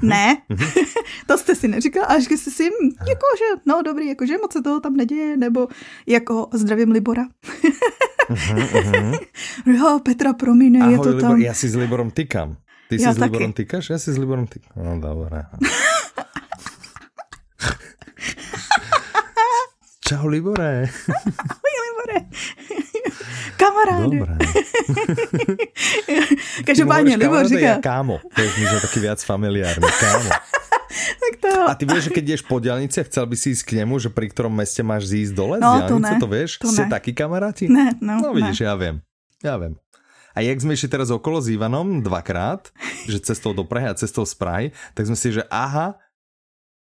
[0.02, 0.66] Ne, Mhm.
[1.26, 4.80] to jste si neříkal, až jste si, hm, jakože, no dobrý, jakože moc se toho
[4.80, 5.68] tam neděje, nebo
[6.06, 7.24] jako zdravím Libora.
[8.30, 9.12] Mhm, mhm.
[9.78, 11.40] Jo, Petra, promiň, je Ahoj, to Libor, tam.
[11.40, 12.56] ja si s Liborom tykam.
[12.88, 13.32] Ty si Ja s taky.
[13.32, 13.90] Liborom tykáš?
[13.90, 14.72] Ja si s Liborom tykam.
[14.76, 15.44] No, dobré.
[20.08, 20.88] Čau, Libore.
[21.84, 22.18] Libore.
[23.62, 24.18] Kamaráde.
[24.18, 24.34] Dobré.
[26.66, 28.20] Každopádně, Libor kamaráde, říká, kámo.
[28.34, 29.86] To je mi, že taký viac familiárny.
[30.00, 30.28] Kámo.
[31.22, 31.68] tak to.
[31.70, 33.98] A ty vieš, že keď ideš po diálnici a chcel by si ísť k nemu,
[33.98, 36.20] že pri ktorom meste máš zísť dole z No, to diálnice, ne.
[36.20, 36.50] to vieš?
[36.58, 36.90] To Ste ne.
[36.90, 37.64] takí kamaráti?
[37.70, 38.34] Ne, no, No ne.
[38.42, 39.00] vidíš, ja viem.
[39.40, 39.78] Ja viem.
[40.32, 42.72] A jak sme išli teraz okolo s Ivanom dvakrát,
[43.04, 46.00] že cestou do Prahy a cestou z Prahy, tak sme si, že aha,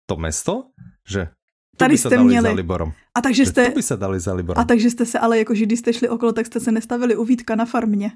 [0.05, 0.69] to mesto,
[1.01, 1.33] že
[1.77, 2.49] Tady jste měli.
[2.49, 2.93] Za Liborom.
[3.15, 3.65] A takže jste...
[3.65, 4.61] To by se dali za Liborom.
[4.61, 7.23] A takže jste se ale, jakože když jste šli okolo, tak jste se nestavili u
[7.23, 8.11] Vítka na farmě.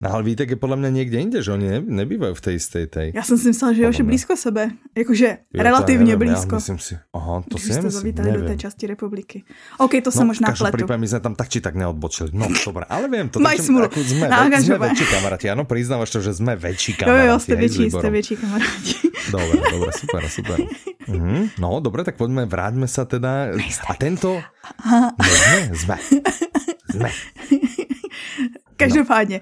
[0.00, 2.86] No ale Vítek je podle mě někde jinde, že oni ne, nebývají v té jisté
[2.86, 3.12] tej.
[3.14, 4.70] Já jsem si myslela, že je blízko sebe.
[4.96, 6.54] Jakože jo, relativně nevím, blízko.
[6.54, 9.44] Já myslím si, aha, to Když si jste zavítali do té části republiky.
[9.78, 10.72] OK, to no, se možná pletu.
[10.72, 12.30] prípade my jsme tam tak či tak neodbočili.
[12.32, 13.40] No, dobré, ale vím to.
[13.40, 13.84] Maj smůlu.
[13.84, 17.26] Ako jsme, ve, jsme väčší kamaráti, ano, priznávaš to, že jsme väčší kamaráti.
[17.26, 18.94] Jo, jo, jste větší, jste větší kamaráti.
[19.30, 20.58] Dobre, dobre, super, super.
[21.08, 21.48] Mhm.
[21.58, 23.52] No, dobre, tak poďme, vráťme sa teda.
[23.88, 24.40] A tento...
[24.88, 25.96] No, sme, sme.
[26.88, 27.10] Sme.
[28.76, 29.40] Každopádně,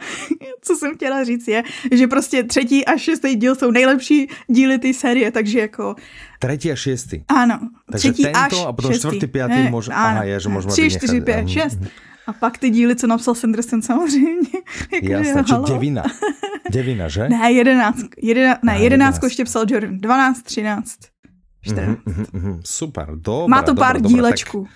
[0.62, 4.92] co jsem chtěla říct je, že prostě třetí a šestý díl jsou nejlepší díly té
[4.92, 5.94] série, takže jako...
[6.38, 7.22] Třetí a šestý.
[7.28, 7.60] Ano.
[7.92, 10.90] Takže třetí tento až a potom čtvrtý, pátý, ne, možná, aha, je, že možná Tři,
[10.90, 11.78] čtyři, pět, šest.
[12.26, 14.48] A pak ty díly, co napsal Sanderson samozřejmě.
[15.02, 16.02] Jasné, či devina.
[16.70, 17.28] Devina, že?
[17.28, 18.06] Ne, jedenáct.
[18.22, 19.98] Jedena, ne, jedenáctku ještě psal Jordan.
[19.98, 20.98] Dvanáct, třináct.
[21.66, 23.48] Mm-hmm, mm-hmm, super, dobré.
[23.48, 24.66] Má to pár dobré, dílečků.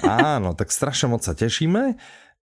[0.00, 1.94] Tak, áno, tak strašně moc se těšíme.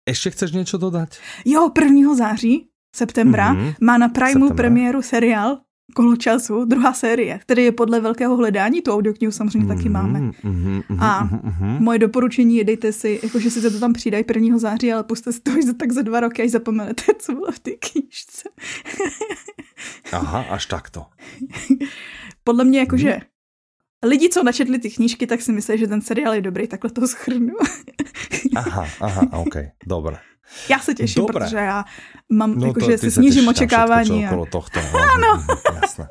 [0.09, 1.09] Ještě chceš něco dodat?
[1.45, 2.15] Jo, 1.
[2.15, 3.75] září, septembra, mm-hmm.
[3.81, 4.55] má na Septembra.
[4.55, 5.57] premiéru seriál
[5.93, 10.19] Kolo času, druhá série, který je podle velkého hledání, tu audioknihu samozřejmě mm-hmm, taky máme.
[10.19, 11.79] Mm-hmm, a mm-hmm.
[11.79, 14.57] moje doporučení je, dejte si, jakože si se to tam přidají 1.
[14.57, 17.51] září, ale puste si to už za tak za dva roky, až zapomenete, co bylo
[17.51, 18.49] v té knížce.
[20.11, 21.05] Aha, až takto.
[22.43, 23.21] podle mě jakože mm
[24.03, 27.07] lidi, co načetli ty knížky, tak si myslí, že ten seriál je dobrý, takhle to
[27.07, 27.53] schrnu.
[28.55, 29.55] aha, aha, ok,
[29.87, 30.17] dobré.
[30.69, 31.45] Já se těším, Dobre.
[31.45, 31.85] protože já
[32.29, 34.25] mám, no jako, že si snížím očekávání.
[34.25, 34.29] A...
[34.29, 34.79] okolo tohto.
[34.93, 35.45] No, ano.
[35.81, 36.07] Jasné.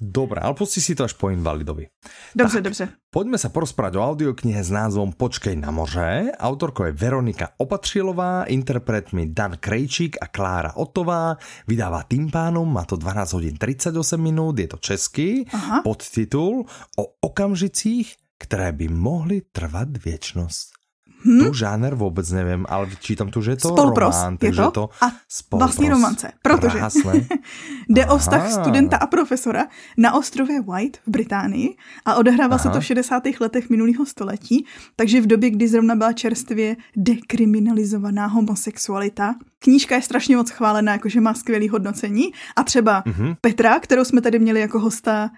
[0.00, 1.86] Dobre, ale pusti si to až po invalidovi.
[2.34, 2.88] Dobře, tak, dobře.
[3.10, 6.32] Poďme sa porozprávať o audioknihe s názvom Počkej na moře.
[6.40, 11.36] Autorkou je Veronika Opatřilová, interpretmi Dan Krejčík a Klára Otová.
[11.68, 15.44] Vydává tým pánom, má to 12 hodin 38 minút, je to český.
[15.52, 15.84] Aha.
[15.84, 16.64] Podtitul
[16.96, 20.79] o okamžicích, které by mohly trvat věčnost.
[21.24, 21.44] Hmm?
[21.44, 24.90] Tu žáner vůbec nevím, ale čítám tu, že je to Spolpros, román, je to, to
[25.00, 25.68] a spolpros.
[25.68, 26.78] vlastní romance, protože
[27.88, 28.14] jde Aha.
[28.14, 29.66] o vztah studenta a profesora
[29.98, 32.62] na ostrově White v Británii a odehrává Aha.
[32.62, 33.22] se to v 60.
[33.40, 34.66] letech minulého století,
[34.96, 39.34] takže v době, kdy zrovna byla čerstvě dekriminalizovaná homosexualita.
[39.58, 42.24] Knížka je strašně moc chválená, jakože má skvělý hodnocení
[42.56, 43.36] a třeba mm-hmm.
[43.40, 45.30] Petra, kterou jsme tady měli jako hosta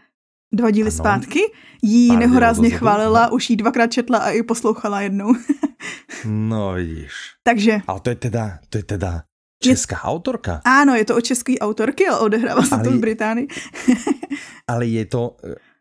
[0.52, 0.96] dva díly ano.
[0.96, 1.40] zpátky,
[1.82, 3.34] jí Pár nehorázně chválila, no.
[3.34, 5.34] už jí dvakrát četla a i poslouchala jednou.
[6.24, 7.12] no vidíš.
[7.42, 7.80] Takže.
[7.86, 9.22] Ale to je teda, to je teda
[9.62, 10.60] česká je, autorka.
[10.64, 13.48] Ano, je to o české autorky, ale odehrává se to v Británii.
[14.68, 15.36] ale je to,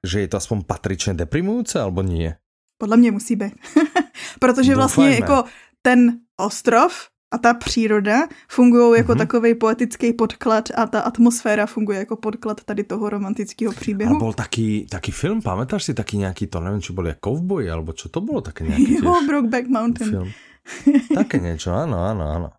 [0.08, 2.36] že je to aspoň patričně deprimující, alebo nie?
[2.78, 3.54] Podle mě musí být.
[4.40, 5.26] Protože vlastně Doufajme.
[5.26, 5.50] jako
[5.82, 6.94] ten ostrov
[7.32, 9.18] a ta příroda fungují jako mm-hmm.
[9.18, 14.16] takový poetický podklad a ta atmosféra funguje jako podklad tady toho romantického příběhu.
[14.16, 17.72] A byl taky, taky film, pamätáš si taky nějaký, to nevím, či byl jak Cowboy,
[17.72, 20.10] alebo čo to bylo také nějaký Jo, Brokeback Mountain.
[20.10, 20.32] Film.
[21.16, 22.50] také něco, ano, ano, ano.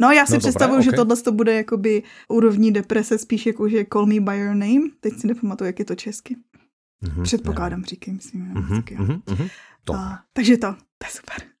[0.00, 0.96] No já si no, představuju, že okay.
[0.96, 4.90] tohle to bude jakoby úrovní deprese spíš jako, že Call Me By Your Name.
[5.00, 6.36] Teď si nepamatuju, jak je to česky.
[7.02, 8.54] Mm-hmm, Předpokládám, říkám, myslím.
[8.54, 9.50] Mm-hmm, mm-hmm, mm-hmm.
[9.84, 9.94] To.
[9.94, 11.53] A, takže to, to je super.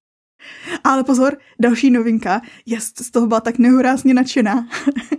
[0.84, 2.40] Ale pozor, další novinka.
[2.66, 4.68] Já z toho byla tak nehorázně nadšená,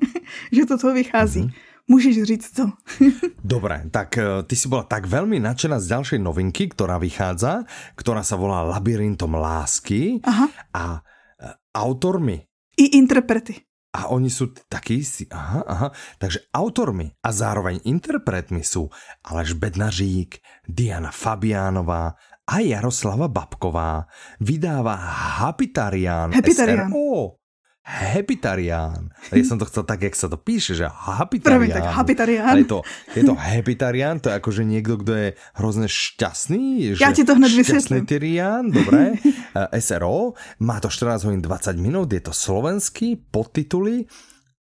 [0.51, 1.41] že to toho vychází.
[1.41, 1.53] Mm-hmm.
[1.87, 2.71] Můžeš říct co?
[3.43, 7.61] Dobre, tak eh, ty si bola tak veľmi nadšená z ďalšej novinky, ktorá vychádza,
[7.93, 10.49] ktorá sa volá Labyrintom lásky Aha.
[10.73, 12.41] a eh, autormi.
[12.81, 13.61] I interprety.
[13.95, 15.87] A oni sú takí si, aha, aha.
[16.19, 18.91] Takže autormi a zároveň interpretmi sú
[19.23, 24.05] Aleš Bednařík, Diana Fabiánová, a Jaroslava Babková
[24.37, 24.95] vydává
[25.41, 26.29] Hapitarian.
[26.29, 26.89] Hapitarian.
[26.89, 27.41] SRO.
[27.85, 29.13] Hepitarián.
[29.29, 31.69] Ja som to chcel tak, jak sa to píše, že hapitarián.
[31.69, 32.57] tak hapitarián.
[32.57, 32.81] je to,
[33.13, 36.97] je to hepitarián, to je akože niekto, kto je hrozne šťastný.
[36.97, 38.09] Ja ti to hned vysvetlím.
[38.09, 39.21] Tyrián, dobre.
[39.85, 40.33] SRO,
[40.65, 44.09] má to 14 hodín 20 minút, je to slovenský, podtituly,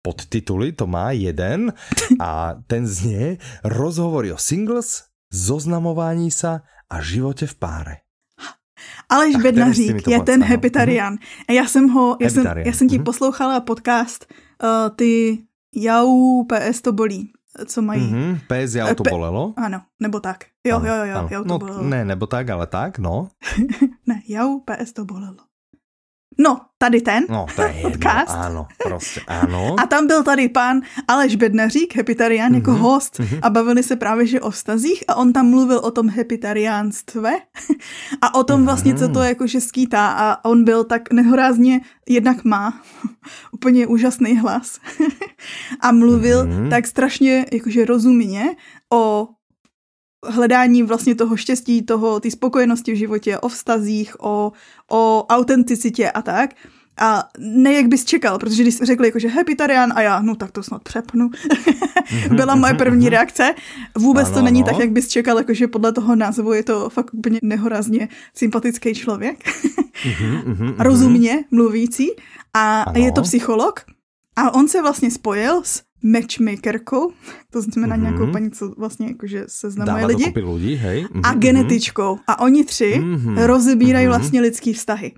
[0.05, 1.73] podtituly to má jeden
[2.21, 7.97] a ten znie rozhovory o singles, zoznamování sa a životě v páre.
[9.09, 11.15] Aleš Ach, Bednařík je ten hepitarian.
[11.15, 11.53] Mm-hmm.
[11.53, 13.03] Já jsem ho, já jsem, já jsem ti mm-hmm.
[13.03, 14.25] poslouchala podcast
[14.63, 15.43] uh, ty
[15.75, 17.31] Jau PS to bolí,
[17.65, 18.01] co mají.
[18.01, 18.39] Mm-hmm.
[18.47, 19.53] PS Jau to bolelo?
[19.57, 20.45] Ano, nebo tak.
[20.67, 21.83] Jo, ano, jo, jo, jo, jau to no, bolelo.
[21.83, 23.29] Ne, nebo tak, ale tak, no.
[24.07, 25.48] ne, Jau PS to bolelo.
[26.41, 28.29] No, tady ten no, to je podcast.
[28.29, 29.75] Jedno, ano, prostě ano.
[29.79, 33.39] A tam byl tady pán Aleš Bednařík, hepitarián, mm-hmm, jako mhm, host mm-hmm.
[33.41, 37.31] a bavili se právě že o vztazích a on tam mluvil o tom hepitariánstve
[38.21, 39.27] a o tom vlastně, co to mhm.
[39.27, 42.81] jakože skýtá a on byl tak nehorázně, jednak má
[43.51, 44.79] úplně úžasný hlas
[45.81, 46.69] a mluvil mm-hmm.
[46.69, 48.55] tak strašně jakože rozumně
[48.93, 49.27] o
[50.27, 54.51] hledání vlastně toho štěstí, toho, ty spokojenosti v životě, o vztazích, o,
[54.91, 56.55] o autenticitě a tak.
[57.01, 60.51] A ne jak bys čekal, protože když řekli jako, že hepitarian a já, no tak
[60.51, 61.29] to snad přepnu,
[62.35, 63.55] byla moje první reakce.
[63.97, 64.71] Vůbec ano, to není ano.
[64.71, 69.43] tak, jak bys čekal, jakože podle toho názvu je to fakt úplně nehorazně sympatický člověk.
[70.79, 72.09] Rozumně mluvící.
[72.53, 73.05] A ano.
[73.05, 73.85] je to psycholog.
[74.35, 77.11] A on se vlastně spojil s matchmakerkou,
[77.51, 78.01] to znamená mm-hmm.
[78.01, 80.33] nějakou paní, co vlastně jakože seznamuje lidi.
[80.35, 81.05] lidi hej.
[81.05, 81.21] Mm-hmm.
[81.23, 82.19] A genetičkou.
[82.27, 83.45] A oni tři mm-hmm.
[83.45, 84.09] rozebírají mm-hmm.
[84.09, 85.11] vlastně lidský vztahy.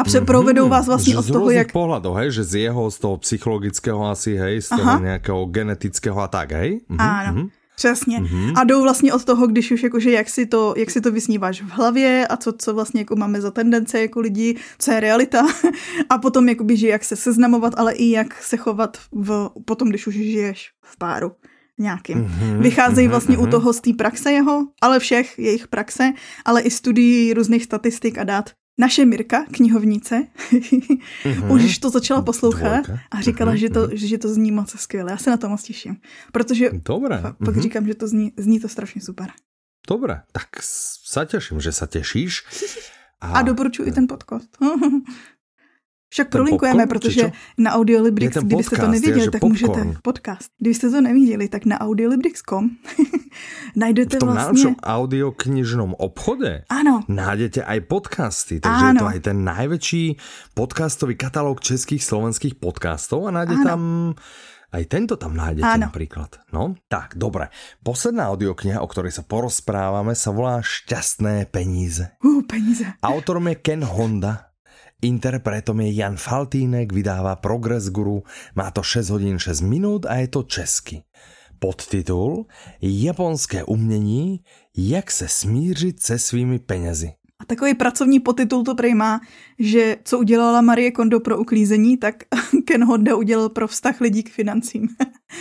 [0.00, 0.70] A přeprovedou mm-hmm.
[0.70, 1.70] vás vlastně od toho, jak...
[1.70, 4.98] pohľadov, hej, že z jeho, z toho psychologického asi, hej, z toho Aha.
[4.98, 6.82] nějakého genetického a tak, hej?
[6.90, 6.98] Mm-hmm.
[6.98, 7.32] Ano.
[7.32, 7.48] Mm-hmm.
[7.76, 8.20] Přesně.
[8.20, 8.52] Mm-hmm.
[8.56, 11.62] A jdou vlastně od toho, když už jakože jak si to, jak si to vysníváš
[11.62, 15.46] v hlavě a co, co vlastně jako máme za tendence jako lidi, co je realita
[16.10, 20.06] a potom jakoby, že jak se seznamovat, ale i jak se chovat v, potom, když
[20.06, 21.32] už žiješ v páru
[21.78, 22.24] nějakým.
[22.24, 23.48] Mm-hmm, Vycházejí vlastně mm-hmm.
[23.48, 26.12] u toho z té praxe jeho, ale všech jejich praxe,
[26.44, 28.50] ale i studií různých statistik a dat.
[28.78, 31.52] Naše Mirka, knihovnice, mm-hmm.
[31.64, 33.02] už to začala poslouchat Dvojka.
[33.10, 33.56] a říkala, mm-hmm.
[33.56, 33.96] že, to, mhm.
[33.96, 35.10] že to zní moc skvěle.
[35.10, 35.96] Já se na to moc těším,
[36.32, 37.22] protože Dobré.
[37.22, 37.60] Pak, mm-hmm.
[37.60, 39.30] říkám, že to zní, zní to strašně super.
[39.88, 42.44] Dobré, tak se těším, že se těšíš.
[43.20, 44.58] A, a doporučuji i ten podcast.
[46.14, 49.50] Však prolinkujeme, popcorn, protože na Audiolibrix, kdybyste to nevěděli, tak popcorn.
[49.50, 50.48] můžete podcast.
[50.58, 52.70] Kdybyste to neviděli, tak na audiolibrix.com
[53.76, 54.78] najdete v tom vlastně...
[54.78, 57.02] audioknižnom obchode ano.
[57.10, 58.94] nájdete aj podcasty, takže ano.
[58.94, 60.04] je to aj ten najväčší
[60.54, 63.66] podcastový katalóg českých, slovenských podcastov a nájde ano.
[63.66, 63.80] tam
[64.70, 65.90] aj tento tam nájdete ano.
[65.90, 66.30] napríklad.
[66.54, 67.50] No, tak, dobre.
[67.82, 72.06] Posledná audiokniha, o ktorej sa porozprávame, sa volá Šťastné peníze.
[72.22, 72.86] Uh, peníze.
[73.02, 74.53] Autorom je Ken Honda
[75.04, 78.22] Interpretom je Jan Faltínek, vydává Progress Guru,
[78.56, 81.02] má to 6 hodin 6 minut a je to česky.
[81.58, 82.46] Podtitul
[82.80, 84.40] Japonské umění,
[84.76, 87.12] jak se smířit se svými penězi.
[87.42, 89.20] A takový pracovní podtitul to prej má,
[89.58, 92.14] že co udělala Marie Kondo pro uklízení, tak
[92.66, 94.88] Ken Honda udělal pro vztah lidí k financím.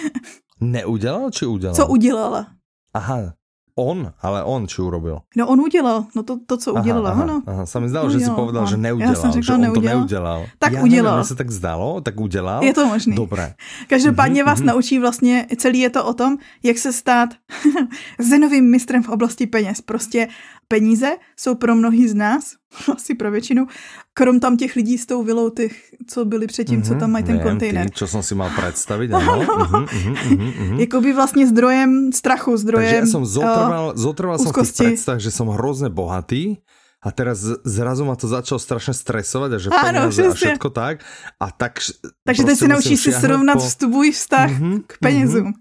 [0.61, 1.76] Neudělal či udělal?
[1.76, 2.47] Co udělala?
[2.93, 3.34] Aha,
[3.76, 5.26] On, ale on či urobil?
[5.36, 7.41] No on udělal, no to, to co udělala, aha, ano.
[7.47, 8.69] Aha, sa mi zdalo, že si povedal, on.
[8.69, 9.93] že neudělal, Já jsem řekla, že on neudělal.
[9.93, 10.41] to neudělal.
[10.59, 11.15] Tak Já udělal.
[11.15, 12.63] Nevím, se tak zdalo, tak udělal.
[12.63, 13.15] Je to možné.
[13.15, 13.53] Dobré.
[13.88, 14.45] Každopádně mm-hmm.
[14.45, 17.30] vás naučí vlastně, celý je to o tom, jak se stát
[18.19, 19.82] zenovým mistrem v oblasti peněz.
[19.82, 20.28] Prostě
[20.67, 22.43] peníze jsou pro mnohý z nás,
[22.95, 23.67] asi pro většinu,
[24.13, 25.74] krom tam těch lidí s tou vilou, těch,
[26.07, 27.86] co byli předtím, mm-hmm, co tam mají ten Viem, kontejner.
[27.86, 29.41] Tým, čo jsem si mal představit, ano.
[29.41, 30.80] mm-hmm, mm-hmm, mm-hmm.
[30.80, 35.21] Jakoby vlastně zdrojem strachu, zdrojem Takže ja som zotrval, uh, zotrval som v tých predstavách,
[35.21, 36.57] že som hrozne bohatý,
[37.04, 41.04] a teraz zrazu ma to začalo strašně stresovat a že peniaze a všetko tak.
[41.39, 41.80] A tak
[42.24, 43.70] Takže teď si naučíš si srovnat po...
[43.78, 45.54] tvůj vztah mm-hmm, k penězům.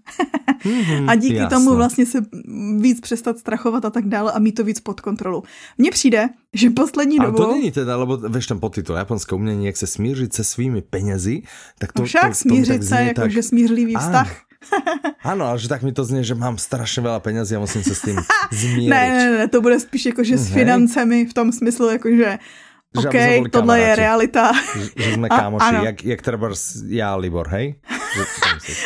[0.65, 1.59] Mm-hmm, a díky jasno.
[1.59, 2.25] tomu vlastně se
[2.79, 5.43] víc přestat strachovat a tak dále a mít to víc pod kontrolou.
[5.77, 7.43] Mně přijde, že poslední dobou...
[7.43, 10.81] Ale to není teda, lebo veš ten podtitul Japonské umění, jak se smířit se svými
[10.81, 11.41] penězi,
[11.79, 13.43] tak to, no však to, smířit to, se, jako tak...
[13.43, 14.27] smířlivý vztah.
[14.27, 14.52] Áno.
[15.23, 17.95] Ano, ale že tak mi to zní, že mám strašně veľa penězí a musím se
[17.95, 18.19] s tím
[18.51, 18.89] zmířit.
[18.89, 22.39] ne, ne, ne, to bude spíš jako, že s financemi v tom smyslu, jako že
[23.01, 24.51] že OK, tohle je realita.
[24.77, 26.49] Že, že jsme kámoši, a, jak, jak třeba
[26.87, 27.75] já, Libor, hej?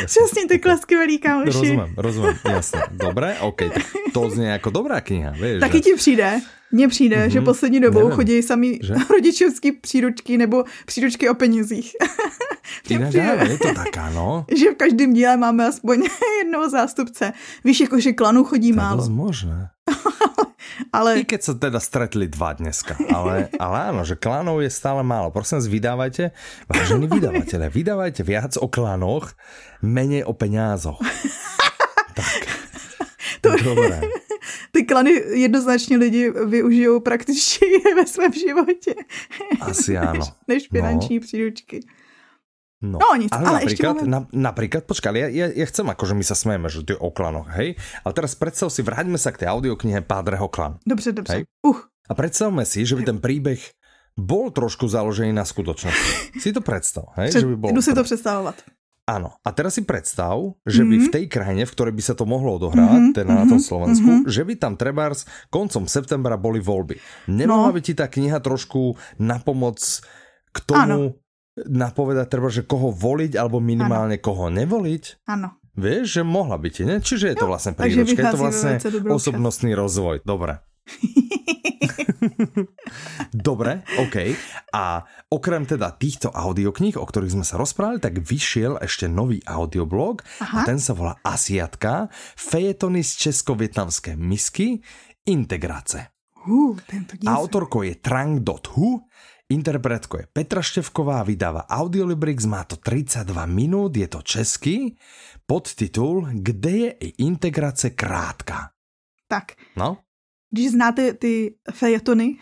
[0.05, 1.45] Přesně, takhle skvělý kámoši.
[1.45, 2.82] Rozumím, rozumím, jasně.
[2.91, 5.59] Dobré, OK, tak to zní jako dobrá kniha, víš.
[5.59, 5.82] Taky že...
[5.82, 6.39] ti přijde,
[6.72, 7.30] mně přijde, mm-hmm.
[7.30, 7.45] že mhm.
[7.45, 8.15] poslední dobou Nevím.
[8.15, 8.93] chodí sami že?
[9.09, 11.91] rodičovský příručky nebo příručky o penězích.
[12.89, 14.45] Jinak je to tak, ano.
[14.55, 16.03] Že v každém díle máme aspoň
[16.43, 17.34] jednoho zástupce.
[17.63, 19.03] Víš, jako že klanu chodí to málo.
[19.03, 19.70] To možné.
[20.91, 21.20] ale...
[21.20, 25.32] I keď sa teda stretli dva dneska, ale, ale áno, že klanov je stále málo.
[25.32, 26.24] Prosím vás, vydávajte,
[26.68, 29.32] vážení vydavateľe, vydávajte viac o klanoch,
[29.80, 30.99] menej o peňázoch.
[32.20, 32.41] tak.
[33.47, 33.55] To...
[33.63, 34.26] Dobré.
[34.72, 38.95] Ty klany jednoznačně lidi využijou praktičtěji ve svém životě.
[39.62, 40.14] Asi ano.
[40.14, 41.22] Než, než finanční no.
[41.22, 41.80] příručky.
[42.82, 44.08] No, no nic, ale, ale napríklad, máme...
[44.08, 47.49] na, napríklad, počkaj, ja, ja, ja chcem akože my sa smejeme, že ty o klanoch,
[47.58, 47.74] hej?
[48.05, 50.78] Ale teraz predstav si, vráťme sa k tej audioknihe Pádreho klan.
[50.86, 51.34] Dobře, dobře.
[51.34, 51.43] Hej?
[51.66, 51.82] Uh.
[52.05, 53.58] A predstavme si, že by ten príbeh
[54.14, 56.38] bol trošku založený na skutočnosti.
[56.43, 57.34] si to predstav, hej?
[57.34, 57.70] Před, že by bol...
[57.74, 58.55] Jdu si to představovat.
[59.08, 59.39] Áno.
[59.39, 60.36] A teraz si predstav,
[60.68, 63.16] že by v tej krajine, v ktorej by sa to mohlo odohrať, mm -hmm.
[63.16, 63.68] teda na tom mhm.
[63.72, 64.30] Slovensku, mm -hmm.
[64.30, 66.99] že by tam trebárs koncom septembra boli voľby.
[67.32, 67.74] Nemohla no.
[67.74, 69.80] by ti tá kniha trošku na pomoc
[70.51, 70.97] k tomu, ano
[71.66, 74.26] napovedať treba, že koho voliť alebo minimálne ano.
[74.26, 75.26] koho nevoliť?
[75.26, 75.58] Áno.
[75.78, 76.95] Vieš, že mohla byť, ne?
[77.01, 78.74] Čiže je to vlastne príročka, je to vlastne
[79.10, 80.26] osobnostný rozvoj.
[80.26, 80.58] Dobre.
[83.33, 84.15] Dobre, OK.
[84.73, 90.21] A okrem teda týchto audiokníh, o ktorých sme sa rozprávali, tak vyšiel ešte nový audioblog
[90.41, 90.63] Aha.
[90.63, 94.82] a ten sa volá Asiatka, fejetony z česko-vietnamské misky,
[95.28, 96.16] integrace.
[96.47, 96.79] Uh,
[97.28, 99.03] Autorkou je Trang.hu,
[99.51, 104.95] interpretko je Petra Števková, vydáva Audiolibrix, má to 32 minút, je to český,
[105.43, 108.71] podtitul Kde je i integrace krátka.
[109.28, 109.59] Tak.
[109.75, 110.07] No?
[110.51, 112.37] Když znáte ty fejetony,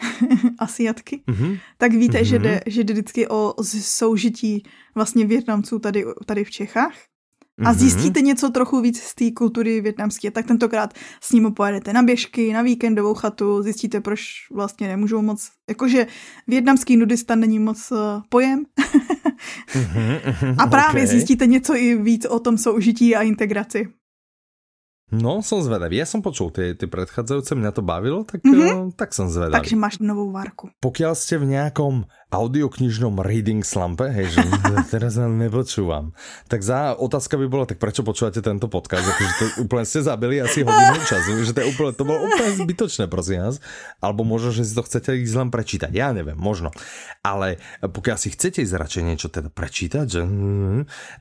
[0.60, 1.60] asiatky, mm-hmm.
[1.77, 2.23] tak víte, mm-hmm.
[2.23, 4.64] že, jde, že jde vždycky o soužití
[4.95, 6.94] vlastně Větnamců tady, tady v Čechách.
[7.64, 7.80] A mhm.
[7.80, 12.53] zjistíte něco trochu víc z té kultury větnamské, tak tentokrát s ním pojedete na běžky,
[12.53, 14.22] na víkendovou chatu, zjistíte, proč
[14.52, 16.07] vlastně nemůžou moc, jakože
[16.48, 17.98] větnamský nudista není moc uh,
[18.30, 18.64] pojem.
[19.73, 21.07] mm-hmm, a právě okay.
[21.07, 23.88] zjistíte něco i víc o tom soužití a integraci.
[25.14, 26.02] No, som zvedavý.
[26.02, 28.90] Ja som počul tie, tie predchádzajúce, mňa to bavilo, tak, mm-hmm.
[28.90, 29.61] uh, tak som zvedavý.
[29.61, 30.73] Takže máš novou várku.
[30.82, 34.41] Pokiaľ ste v nejakom audioknižnom reading slampe, hej, že
[34.93, 36.18] teraz vám nepočúvam.
[36.49, 39.06] Tak za otázka by bola, tak prečo počúvate tento podcast?
[39.06, 42.52] Akože to úplne ste zabili asi hodinu času, že to, je úplne, to bolo úplne
[42.65, 43.61] zbytočné, prosím vás.
[44.02, 45.93] Alebo možno, že si to chcete ísť len prečítať.
[45.93, 46.72] Ja neviem, možno.
[47.22, 50.26] Ale pokiaľ si chcete ísť radšej niečo teda prečítať, že,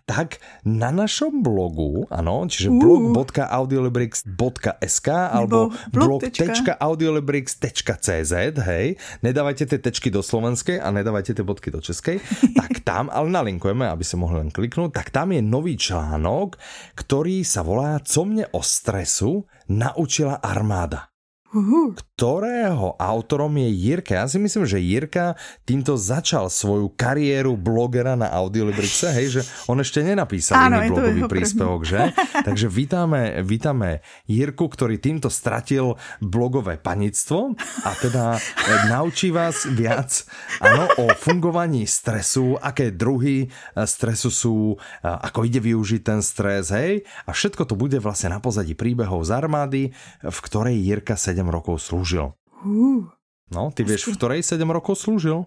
[0.09, 2.81] tak na našom blogu, ano, čiže uh.
[2.81, 12.23] blog.audiolibrix.sk alebo blog.audiolibrix.cz, hej, nedávajte tie tečky do slovenskej nedávajte tie bodky do českej,
[12.61, 16.57] tak tam, ale nalinkujeme, aby ste mohli len kliknúť, tak tam je nový článok,
[16.95, 21.14] ktorý sa volá Co mne o stresu naučila armáda
[21.55, 24.19] ktorého autorom je Jirka.
[24.19, 29.41] Ja si myslím, že Jirka týmto začal svoju kariéru blogera na Audiolibrice, hej, že
[29.71, 32.11] on ešte nenapísal Áno, iný blogový príspevok, že?
[32.47, 37.55] Takže vítame, vítame Jirku, ktorý týmto stratil blogové panictvo
[37.87, 38.41] a teda e,
[38.91, 40.27] naučí vás viac
[40.59, 43.49] ano, o fungovaní stresu, aké druhy e,
[43.87, 47.07] stresu sú, e, ako ide využiť ten stres, hej?
[47.27, 49.83] A všetko to bude vlastne na pozadí príbehov z armády,
[50.23, 52.33] v ktorej Jirka 7 rokov slúžil.
[52.65, 53.09] Uh,
[53.53, 55.45] no, ty vieš, v ktorej 7 rokov slúžil?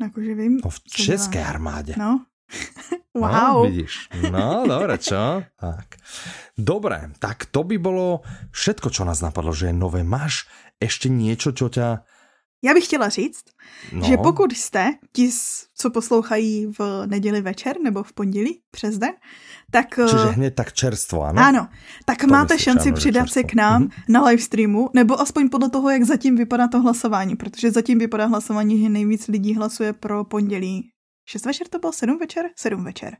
[0.00, 0.64] Akože vím.
[0.64, 1.92] No, v české armáde.
[2.00, 2.24] No.
[3.20, 3.62] wow.
[3.62, 4.08] No, vidíš.
[4.32, 5.44] No, dobre, čo?
[5.60, 6.00] Tak.
[6.56, 10.00] Dobre, tak to by bolo všetko, čo nás napadlo, že je nové.
[10.00, 10.48] Máš
[10.80, 12.02] ešte niečo, čo ťa
[12.62, 13.44] já bych chtěla říct,
[13.92, 14.02] no.
[14.04, 15.30] že pokud jste, ti,
[15.74, 19.12] co poslouchají v neděli večer nebo v pondělí přes den,
[19.70, 19.94] tak...
[19.94, 21.42] Čiže eh, hned tak čerstvo, ano?
[21.42, 21.68] Ano,
[22.04, 24.04] tak to máte šanci přidat se k nám mm-hmm.
[24.08, 28.26] na live streamu, nebo aspoň podle toho, jak zatím vypadá to hlasování, protože zatím vypadá
[28.26, 30.90] hlasování, že nejvíc lidí hlasuje pro pondělí.
[31.28, 31.92] 6 večer to bylo?
[31.92, 32.44] 7 večer?
[32.56, 33.16] 7 večer.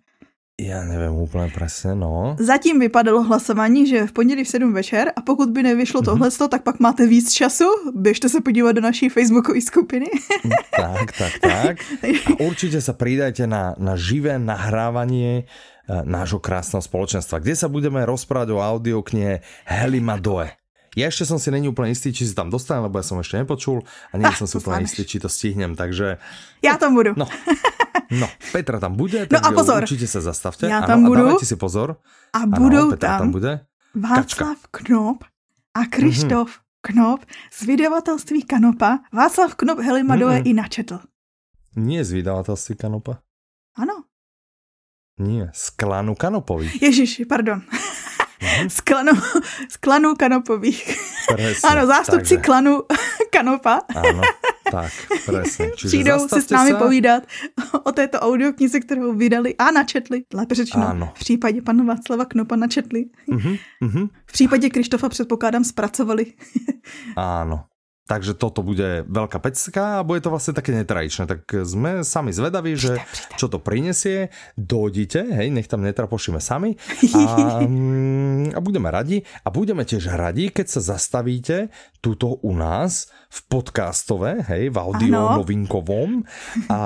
[0.61, 2.37] Já nevím úplně přesně, no.
[2.39, 6.49] Zatím vypadalo hlasování, že v pondělí v 7 večer a pokud by nevyšlo tohle, mm-hmm.
[6.49, 7.65] tak pak máte víc času.
[7.95, 10.07] Běžte se podívat do naší facebookové skupiny.
[10.77, 11.77] tak, tak, tak.
[12.27, 18.05] A určitě se přidajte na, na živé nahrávanie eh, nášho krásného spoločenstva, kde sa budeme
[18.05, 20.60] rozprávať o audioknihe Heli Madoe.
[20.99, 23.39] Ja ešte som si není úplne istý, či si tam dostanem, lebo ja som ešte
[23.39, 26.19] nepočul a nie ah, som si úplne istý, či to stihnem, takže...
[26.67, 27.15] Ja tam budu.
[27.15, 27.31] No,
[28.11, 29.87] no Petra tam bude, no a pozor.
[29.87, 30.67] určite sa zastavte.
[30.67, 31.23] Ja tam ano, budu.
[31.23, 32.03] A dávajte si pozor.
[32.35, 33.53] A budou Petra tam, tam bude.
[33.95, 34.83] Václav Kačka.
[34.83, 35.23] Knop
[35.79, 36.69] a Krištof mm-hmm.
[36.81, 37.21] Knop
[37.53, 39.05] z vydavatelství Kanopa.
[39.13, 40.51] Václav Knop Helimadoje mm-hmm.
[40.51, 40.99] i načetl.
[41.77, 43.23] Nie z vydavatelství Kanopa.
[43.79, 44.11] Ano.
[45.21, 46.71] Nie, z klanu Kanopovi.
[46.81, 47.63] Ježiši, pardon.
[48.41, 48.69] Mm-hmm.
[48.69, 49.13] Z, klanu,
[49.69, 50.97] z klanu kanopových.
[51.29, 52.45] Presne, ano, zástupci takže.
[52.45, 52.83] klanu
[53.35, 53.85] kanopa.
[53.95, 54.21] Ano,
[54.71, 54.93] tak,
[55.27, 55.71] presne.
[55.77, 56.79] Čiže Přijdou si s námi sa...
[56.79, 57.23] povídat
[57.85, 60.25] o této audioknize, kterou vydali a načetli.
[60.35, 61.13] Lépe řečeno, ano.
[61.15, 63.05] v případě pana Václava Knopa načetli.
[63.29, 64.09] Mm-hmm.
[64.27, 66.33] V případě Krištofa předpokládám zpracovali.
[67.17, 67.70] Áno,
[68.11, 71.31] Takže toto bude veľká pecka a bude to vlastne také netradičné.
[71.31, 72.99] Tak sme sami zvedaví, že
[73.39, 74.35] čo to prinesie.
[74.59, 76.75] Dojdite, hej, nech tam netrapošíme sami.
[77.21, 79.23] A, mm, a budeme radi.
[79.47, 81.71] A budeme tiež radi, keď sa zastavíte
[82.01, 85.45] tuto u nás v podcastové, hej, v audio ano.
[85.45, 86.25] novinkovom
[86.73, 86.81] a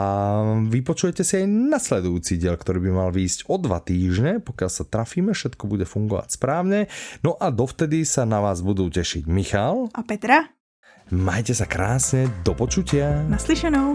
[0.66, 5.32] vypočujete si aj nasledujúci diel, ktorý by mal výjsť o dva týždne, pokiaľ sa trafíme,
[5.32, 6.90] všetko bude fungovať správne.
[7.22, 10.63] No a dovtedy sa na vás budú tešiť Michal a Petra.
[11.12, 13.20] Majte sa krásne, do počutia.
[13.28, 13.92] Naslyšenou.